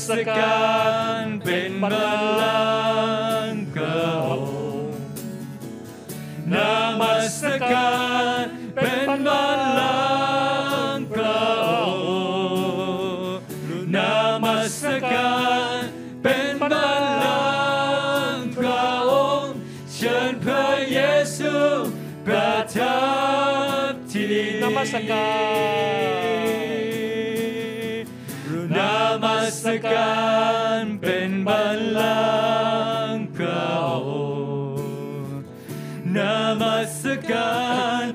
[0.07, 0.67] มัสกา
[1.21, 1.95] รเป็นบัล
[2.41, 2.61] ลั
[3.47, 4.99] งก์พระองค์
[6.53, 6.55] น
[7.01, 7.91] มัสกา
[8.41, 8.43] ร
[8.75, 9.21] เป็นบัล
[9.79, 9.97] ลั
[10.95, 13.39] งก์พระองค์
[13.95, 13.97] น
[14.43, 14.81] มัส
[15.13, 15.35] กา
[15.77, 15.81] ร
[16.23, 16.73] เป็นบัล
[17.23, 17.43] ลั
[18.31, 19.13] งก์พระอ
[19.43, 19.55] งค์
[19.93, 20.99] เชิญพระเย
[21.38, 21.53] ซู
[22.25, 22.97] ประทั
[23.89, 25.25] บที่นี่นมัสกา
[25.75, 25.77] ร
[36.62, 38.06] มัสกา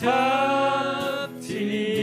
[0.00, 0.26] ทั
[1.26, 1.96] บที่นี่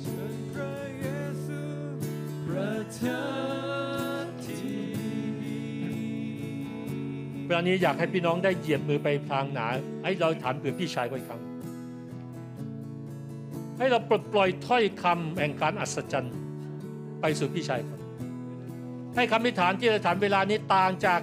[0.00, 1.06] เชิญพระเย
[1.44, 1.60] ซู
[2.46, 3.22] ประทั
[4.24, 4.60] บที่
[5.40, 5.66] นี่
[7.46, 9.66] เวลานี้อยากให้พี่น้องได้เหยียบมือไปทางหนา
[10.02, 11.42] ให้เราถามเผื่อพี่ชายคนอีกครั้ง
[13.78, 16.34] ให้เราปลดปล่อยถ้อยคำแห่งการอัศจรรย์
[17.20, 18.00] ไปสู่พี่ชายครับ
[19.16, 21.20] ให้คำอธิษฐานที่เราฐานเวลานี้ต่างจาก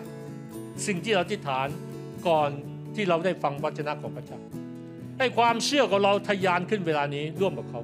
[0.88, 1.68] สิ่งที่เราอธิษฐาน
[2.28, 2.52] ก่อน
[2.96, 4.40] ที่เราได้ฟังวจนะของพระเจ้า
[5.20, 7.82] ให้ความเชื่อของเราทะยานขึ้นเวลานี้ร่วมกับเขา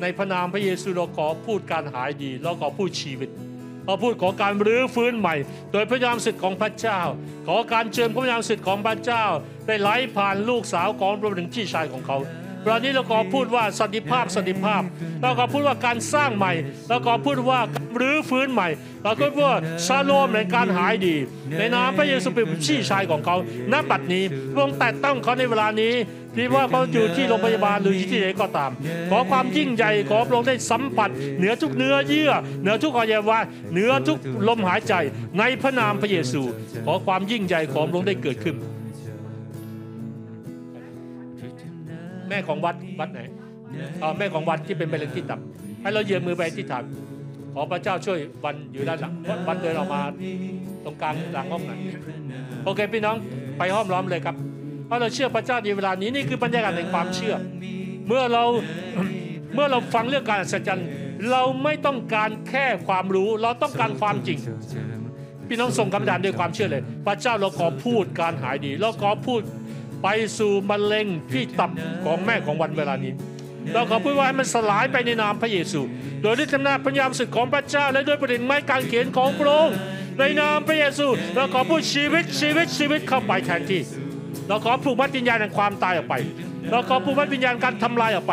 [0.00, 3.30] ในพระนามพระเยซูเราขอพูดการหายดีเราขอพูดชีวิต
[3.86, 5.36] เราพูดขอการรื้อฟื้นใหม่
[5.72, 7.00] โดยพระยามสิทธิ์ของพระเจ้า
[7.46, 9.24] ขอการเจิมพระยามสิทธิ์ของพระเจ้า
[9.66, 12.18] ได้ไหลผ่านลูกสาวของรวมถึงพี่ชายของเขา
[12.68, 14.82] วันนี้เราขอพูดว่าสันติภาพสันติภาพ
[15.22, 16.52] เราขอพูดว่าการสร้างใหม่
[16.88, 17.60] เราขอพูดว่า
[18.00, 18.68] รื้อฟื้นใหม่
[19.04, 21.16] เราก็พูดว่าชาโลมในการหายดี
[21.58, 23.36] ในนามพระเยซูเป็นพี่ชายของเขา
[23.72, 25.94] ณบัดนี้พระองค์แตะต้องเขาในเวลานี้
[26.36, 28.70] ที่ว่าเขาอยู่ที่โรงพยาบาลหรือที่ไหนก็ตาม
[29.10, 32.32] ขอความยิ่งใหญ่ขอพระองค์ได้สัมผัสเหนือทุกเนื้อเยื่อ
[32.62, 33.38] เหนือทุกอวัยวะ
[33.72, 34.18] เหนือทุก
[34.48, 34.94] ลมหายใจ
[35.38, 36.42] ในพระนามพระเยซู
[36.86, 38.56] ขอความยิ่งใหญ่ของพระองค์ได้เกิดขึ้น
[42.32, 43.20] แม่ของวัดวัดไหน
[44.00, 45.40] เอ่อแม่ของวัดที่เป็นมะเร็งที่ตับ
[45.82, 46.84] ให้เราเยืนมือไปที่ฐาน
[47.54, 49.12] ขอพระเจ้าช่วยวันอยู่ด้านหลัง
[49.48, 50.00] วันเดินออกมา
[50.84, 51.78] ตรงกลางหลังห้องหน่อย
[52.64, 53.16] โอเคพี่น้อง
[53.58, 54.36] ไปห้อมล้อมเลยครับ
[54.86, 57.34] เพราะเราเชื่อพระเจ้าในเวลานี้นี่คือบรรยากาศแห่งความเชื่อ
[58.06, 58.44] เมื่อเรา
[59.54, 60.86] เมื่อเราฟังเรื่องการอัศจรรย์
[61.30, 64.38] เราไม่ต้องการแค่ความรู้เราต้องการความจริง
[65.48, 69.40] พี่น้องส่งคำดานด้วยความเชื่อเลย พระเจ้าเราขอพูดการหายดี เราขอพูด
[70.02, 70.08] ไป
[70.38, 71.70] สู่มะเร็งที่ตับ
[72.04, 73.12] ของแม่ของวันเวลานี้
[73.72, 75.80] เราขอพูดว่าให้มันสลายไปในนามพระเยซู
[76.22, 79.76] โดยฤทธิ์อำนาจพระยามสึกของพระเจ้า และด้วยประเด็นไม้กางเขนของพระองค์
[80.18, 83.82] ในนามพระเยซู เราขอพูดชีวิตชีวิตชีวิตเข้าไปแทนที่
[84.48, 86.14] เราขอผูกมัดวิญญาณแห่งความตายออกไป
[86.70, 88.32] เราขอผูกมัดวิญญาณการทำลายออกไป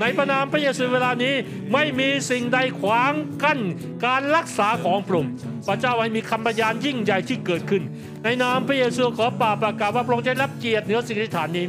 [0.00, 1.34] ในพระนามพระเยซูเวลานี้
[1.72, 3.58] ไม่มีสิ่งใดขวางกั้น
[4.06, 5.32] การรักษาของพระองค์
[5.66, 7.82] พระเจ้าให้มีคำพยานยิ่งใหญ่ที่เกิดขึ้น
[8.24, 11.66] ในนามพระเยซูขอป่าประกาศว่าพระองค์จะรับเกียรติเหนือสิ่งที่ฐานนี้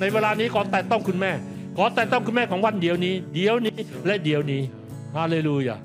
[0.00, 1.32] ในเวลานี้ขอแต่ต้องคุณแม่
[1.76, 4.62] ขอแต่ต้องคุณแม่ของวันเดียวนี้ เดียวนี้และเดียวนี้
[5.16, 5.76] ฮาเลลูยา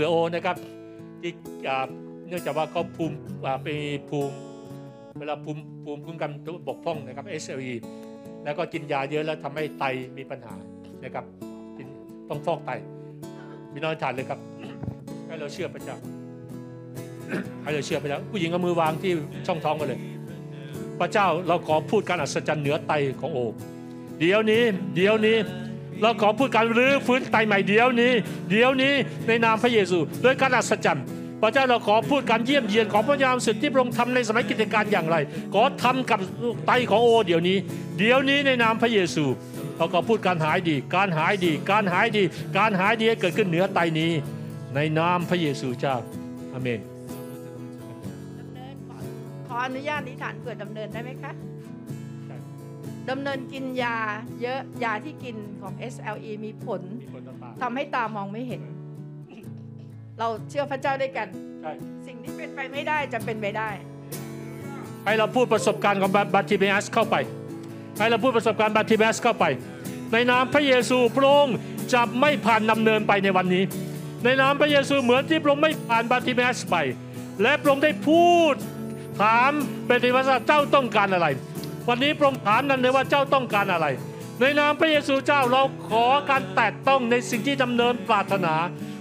[0.00, 0.56] ผื่อโอนะครับ
[1.22, 1.32] ที่
[2.28, 3.16] เนื่องจากว่าเขาภูมิ
[3.62, 3.68] ไป
[4.08, 4.34] ภูมิ
[5.18, 6.30] เวลาภูมิภูมิคุ้มกัน
[6.68, 7.74] บกพร่องนะครับ SLE
[8.44, 9.84] แล้วก็กินยาเยอะแล้วทำให้ไต
[10.16, 10.54] มีปัญหา
[11.04, 11.24] นะครับ
[12.28, 12.70] ต้องฟอกไต
[13.72, 14.38] พี่น้องทานเลยครับ
[15.26, 15.96] ให้เราเชื่อพระเจ้า
[17.62, 19.12] ให้เราเชื่อพระเจ้าผู้หญิงเอามือวางที่
[19.46, 20.00] ช่องท้องกันเลย
[21.00, 23.38] พระเจ้าเราขอพูดการอัศจรรย์เหนือไตของโอ
[24.18, 24.62] เดี๋ยวนี้
[24.94, 25.36] เดี๋ยวนี้
[26.02, 28.12] เราขอพูดการรื้อฟื้นไตใหม่เดี๋ยวนี้
[28.50, 28.94] เดี๋ยวนี้
[29.26, 31.04] ในนามพระเยซูด้วยการอัศจรรย์
[31.42, 35.16] พระเจ้าเราขอพูดการเยี่ยมเยียนของพระยามสุดที่พระองค์ทำในสมัยกิจการอย่างไร
[35.54, 36.20] ขอทำกับ
[36.66, 37.56] ไตของโอเดี๋ยวนี้
[37.98, 39.24] เดี๋ยวนี้ในนามพระเยซู
[39.76, 42.22] เราขอพูดการหายดี การหายดี การหายดี
[42.58, 44.12] การหายดีให้เกิดขึ้นเหนือไตนี้
[44.74, 45.96] ในนามพระเยซูเจ้า
[46.52, 46.80] อาเมน
[49.48, 51.32] ขออนุญาตอธิษฐานเผื่อดำเนินได้ไหมคะ
[53.10, 53.96] ดำเนินกินยา
[54.42, 58.62] เยอะยาที่กินของ SLE มีผลมีคนต่างทำให้ตามองไม่เห็น
[60.18, 61.72] เราเชื่อพระเจ้าด้วยกันๆใช่
[62.06, 63.70] สิ่งที่เป็นไปไม่ได้จะเป็นไปได้
[65.04, 67.16] ให้เราพูดประสบการณ์ของบาติเมอัสเข้าไป
[67.98, 69.44] ให้เราพูดประสบการณ์บาติเมอัสเข้าไป
[70.12, 71.56] ในนามพระเยซูพระองค์
[71.92, 73.64] จะไม่ผ่านนำเนินไปในวันนี้
[74.24, 76.76] ในนามพระเยซูเหมือนที่พระองค์ไม่ผ่านบาติเมอัสไป
[77.42, 78.54] และพระองค์ได้พูด
[79.20, 79.50] ถาม
[79.86, 81.26] เปติมัสเจ้าต้องการอะไร
[81.88, 83.86] วันนี้พระองค์ถามนั้นเลยว่าเจ้าต้องการอะไร
[84.40, 88.54] ในนามพระเยซูเจ้าเราขอการแตะต้องในสิ่งที่ดำเนินปรารถนา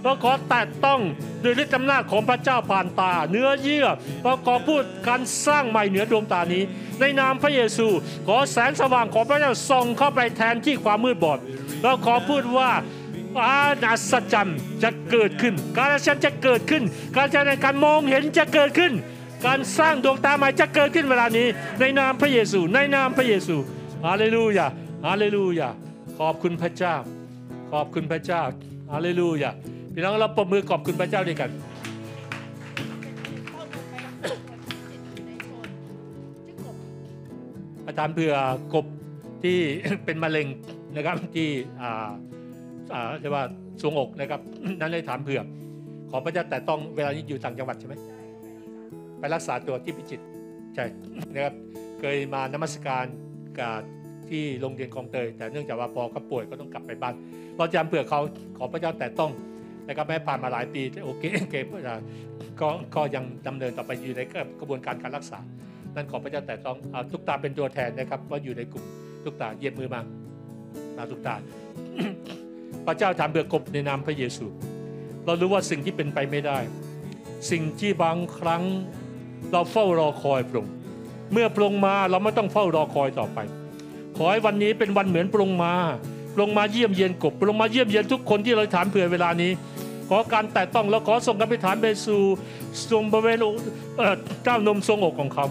[0.03, 0.99] เราขอแตะต้อง
[1.43, 3.88] ด้วยฤทธิ์อำนาจของพระเจ้าผ่านตา เนื้อเยื่อ
[4.23, 6.64] เราขอพูดการสร้างใหม่เหนือดวงตานี้
[6.99, 7.88] ในนามพระเยซู
[8.27, 11.39] ขอแสงสว่างของพระเจ้าส่องเข้าไปแทนที่ความมืดบอด
[11.84, 12.72] เราขอพูดว่า
[13.39, 13.59] อา
[13.91, 14.51] อัศจรร
[14.84, 16.84] จะเกิดขึ้น การอัศจรรย์จะเกิดขึ้น
[17.15, 18.93] การอัศจรรย์ในการมองเห็นจะเกิดขึ้น
[19.45, 21.47] การสร้างดวงตาใหม่จะเกิดขึ้นเวลานี้
[21.80, 23.55] ในนามพระเยซู ในนามพระเยซู
[24.05, 24.68] ฮาเลลูยา
[25.05, 25.69] ฮาเลลูยา
[26.19, 26.95] ขอบคุณพระเจ้า
[27.72, 28.41] ขอบคุณพระเจ้า
[28.91, 29.51] ฮาเลลูยา
[29.93, 31.49] พี่น้องเราปรบมือขอบคุณพระเจ้าด้วยกัน
[37.88, 38.34] อาจารย์เผื่อ
[38.73, 38.85] กบ
[39.43, 39.57] ที่
[40.05, 40.47] เป็นมะเร็ง
[40.95, 41.47] นะครับที่
[41.81, 42.09] อ่า
[42.93, 43.43] อาเรียกว่า
[43.81, 44.41] สวงอกนะครับ
[44.80, 45.41] นั้นเลยถามเผื่อ
[46.11, 47.95] ขอพระเจ้าแต่ต้องเวลานี้อยู่ต่างจังหวัดใช่ไหม
[49.19, 50.26] ไปรักษาตัวที่พิจิตร
[50.76, 50.85] ใช่
[51.34, 51.53] นะครับ
[51.99, 53.06] เคยมานมัสการ
[53.60, 53.76] กับ
[54.30, 57.14] ที่โรงเรียนคลองเตยแต่เนื่องจากว่าพอเขาป่วยก็ต้องกลับไปบ้าน
[57.57, 58.19] เราจำเผื่อเขา
[58.57, 59.31] ขอพระเจ้าแต่ต้อง
[59.88, 61.56] นะครับแม้ผ่านมาหลายปีโอเคโอเค
[62.61, 64.22] ก็ก็ยังดำเนินต่อไปอยู่ใน
[64.60, 65.39] กระบวนการการรักษา
[65.95, 68.84] นั่นขอพระเจ้าแต่ต้องเอาทุกตาเป็นตัวแทนนะครับว่าอยู่ในกลุ่ม
[69.23, 70.02] ทุกตาเยียบมือมา
[70.98, 71.35] มาทุกตา
[72.85, 74.45] พระเจ้าถามเบือกบในนามพระเยซู
[75.26, 76.57] เรารู้ว่าสิ่งที่เป็นไปไม่ได้
[77.52, 78.64] สิ่งที่บางครั้ง
[79.52, 80.74] เราเฝ้ารอคอยพระองค์
[81.34, 83.40] เมื่อพระองค์มาเราไม่ต้องเฝ้ารอคอยต่อไป
[84.18, 85.74] ขอให้วันนี้เป็นวันเหมือนพระองค์มา
[86.34, 89.52] พระองค์มาเยี่ยมเยียนกบพระองค์มาเยี่ยมเยียนทุกคนที่เราถามเผื่อเวลานี้
[90.10, 92.22] ขอการแตะต้องแล้วขอส่งกันไปฐานไปสู่
[92.90, 93.40] ทรงบริเวณ
[93.98, 95.45] เอ่อเจ้านมทรงอกของเขา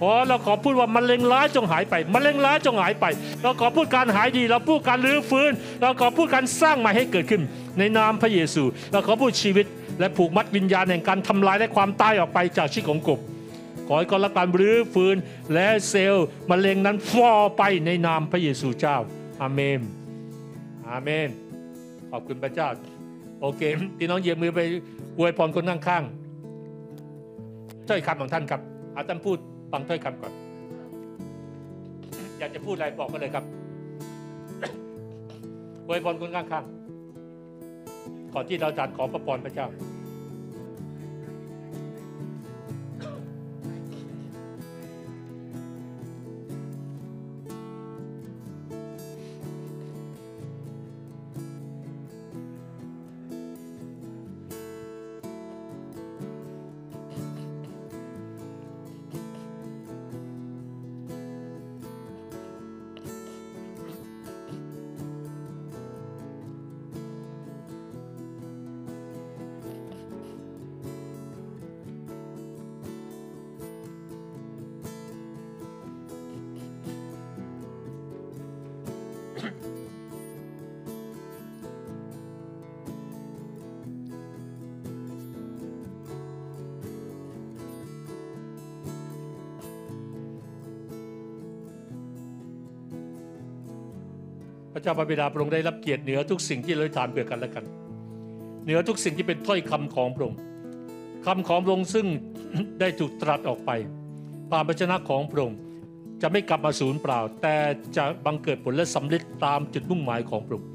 [0.00, 3.04] ขอเราขอพูดว่ามะเร็งร้ายจงหายไปมะเร็งร้ายจงหายไป
[3.42, 7.42] เราขอพูดการหายดี เราพูดการรื้อฟื้น เราขอพูดการสร้างใหม่ให้เกิดขึ้น
[7.78, 9.66] ในนามพระเยซู เราขอพูดชีวิต
[9.98, 13.20] และผูกมัดวิญญาณแห่งการทำลายและความตายออกไปจากชีวิตของกบ
[13.88, 15.16] ขอให้กรการรื้อฟื้น
[15.54, 18.96] และเซลล์มะเร็งนั้นฟอไปในนามพระเยซูเจ้า
[19.40, 19.80] อาเมน
[20.88, 21.28] อาเมน
[22.10, 22.68] ขอบคุณพระเจ้า
[23.40, 23.62] โอเค
[23.98, 24.60] พี่น้องเหยียบมือไป
[25.18, 28.60] อวยพรคนข้างๆถ้อยคำของท่านครับ
[28.94, 29.36] อาท่านพูด
[29.72, 30.32] ฟังถ้อยคำก่อน
[32.38, 33.44] อยากจะพูดอะไรบอกมาเลยครับ
[35.86, 36.81] อวยพรคนข้างๆ
[38.34, 39.66] ก่อนที่เราจะขอพระพรพระเจ้า
[94.82, 97.64] ระเจ้าพระบิดาพระองค์ได้รับเกียรติเหนือทุกสิ่งที่เราทานเพื่อกันและกัน
[98.64, 100.38] เหนือทุกสิ่งที่เป็นถ้อยคำของพระองค์
[101.26, 102.06] คำของพระองค์ซึ่ง
[102.80, 103.70] ได้ถูกตรัสออกไป
[104.50, 105.58] ผ่านพระชนะของพระองค์
[106.22, 107.54] จะไม่กลับมาสูญเปล่า แต่
[107.96, 110.68] จะบังเกิดผลและสำเร็จตามจุดมุ่งหมายของพระองค์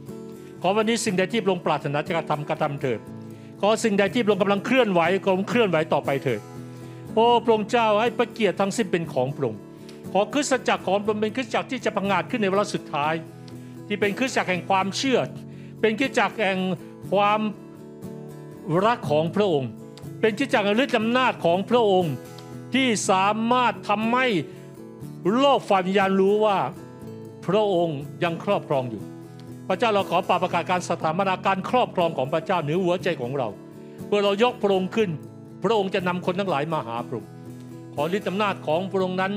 [0.61, 2.99] ขอวันนี้สิ่งใดที่พระองค์ปรารถนาจะกระทำกระทำเถิด
[3.61, 6.41] ขอสิ่งใดที่พระองค์กำลังเคลื่อนไหวก็เคลื่อนไหวต่อไปเถิด
[7.13, 9.59] โอ้พระองค์เจ้าให้พระเกียรติทั้งสิ้นเป็นของพระองค์
[10.13, 13.13] ขอคริสตจักรของพระองค์เป็นคริสตจักรที่จะพังอาจขึ้นในเวลาสุดท้าย
[13.87, 15.19] ที่เป็นคริสตจักรแห่งความเชื่อ
[15.81, 16.59] เป็นคริสตจักรแห่ง
[17.11, 17.41] ความ
[18.85, 19.69] รักของพระองค์
[20.21, 22.13] เป็นคริสตจักรฤทธิ์อำนาจของพระองค์
[22.73, 24.27] ที่สามารถทำให้
[25.37, 26.57] โลกฝ่ายวิญญาณรู้ว่า
[27.47, 29.01] พระองค์ยังครอบครองอยู่
[29.67, 33.47] พระเจ้าเราขอประกาศการสถาปนาการครอบครองของพระเจ้าเหนือหัวใจของเรา
[34.07, 35.09] เมื่อเรายกพระองค์ขึ้น
[35.63, 37.29] พระองค์จะนำคนทั้งหลายมาหาพระองค์
[37.95, 39.33] ขอฤทธิ์อำนาจของพระองค์นั้น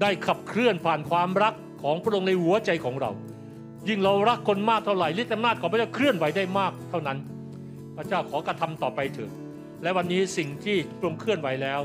[0.00, 3.10] ได้ขับเคลื่อนผ่านความรักของพระองค์ในหัวใจของเรา
[3.88, 7.18] ยิ่งเรารักคนมากเท่าไหร่ฤทธิ์อำนาจของพระเจ้าเคลื่อนไหวได้มากเท่านั้น
[7.96, 9.30] พระเจ้าขอกระทำต่อไปเถิด
[9.82, 11.80] และวันนี้สิ่งที่พระองค์เคลื่อนไหวแล้ว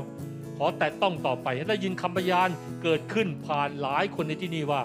[0.56, 2.48] ขอแต่ต้องต่อไปให้ได้ยินคำพยาน
[2.82, 4.82] เกิดขึ้นผ่านหลายคนในที่นี่ว่า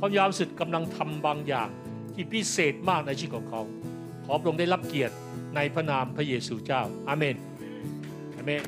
[0.00, 1.68] พระยามสุดกำลังทำบางอย่าง
[2.14, 3.60] ที่พิเศษมากในชีวิตของเขา
[4.26, 5.14] ขอพระองค์ได้รับเกียรติ
[5.56, 7.36] ในพระนามพระเยซูเจ้าอาเมน
[8.36, 8.62] อาเมน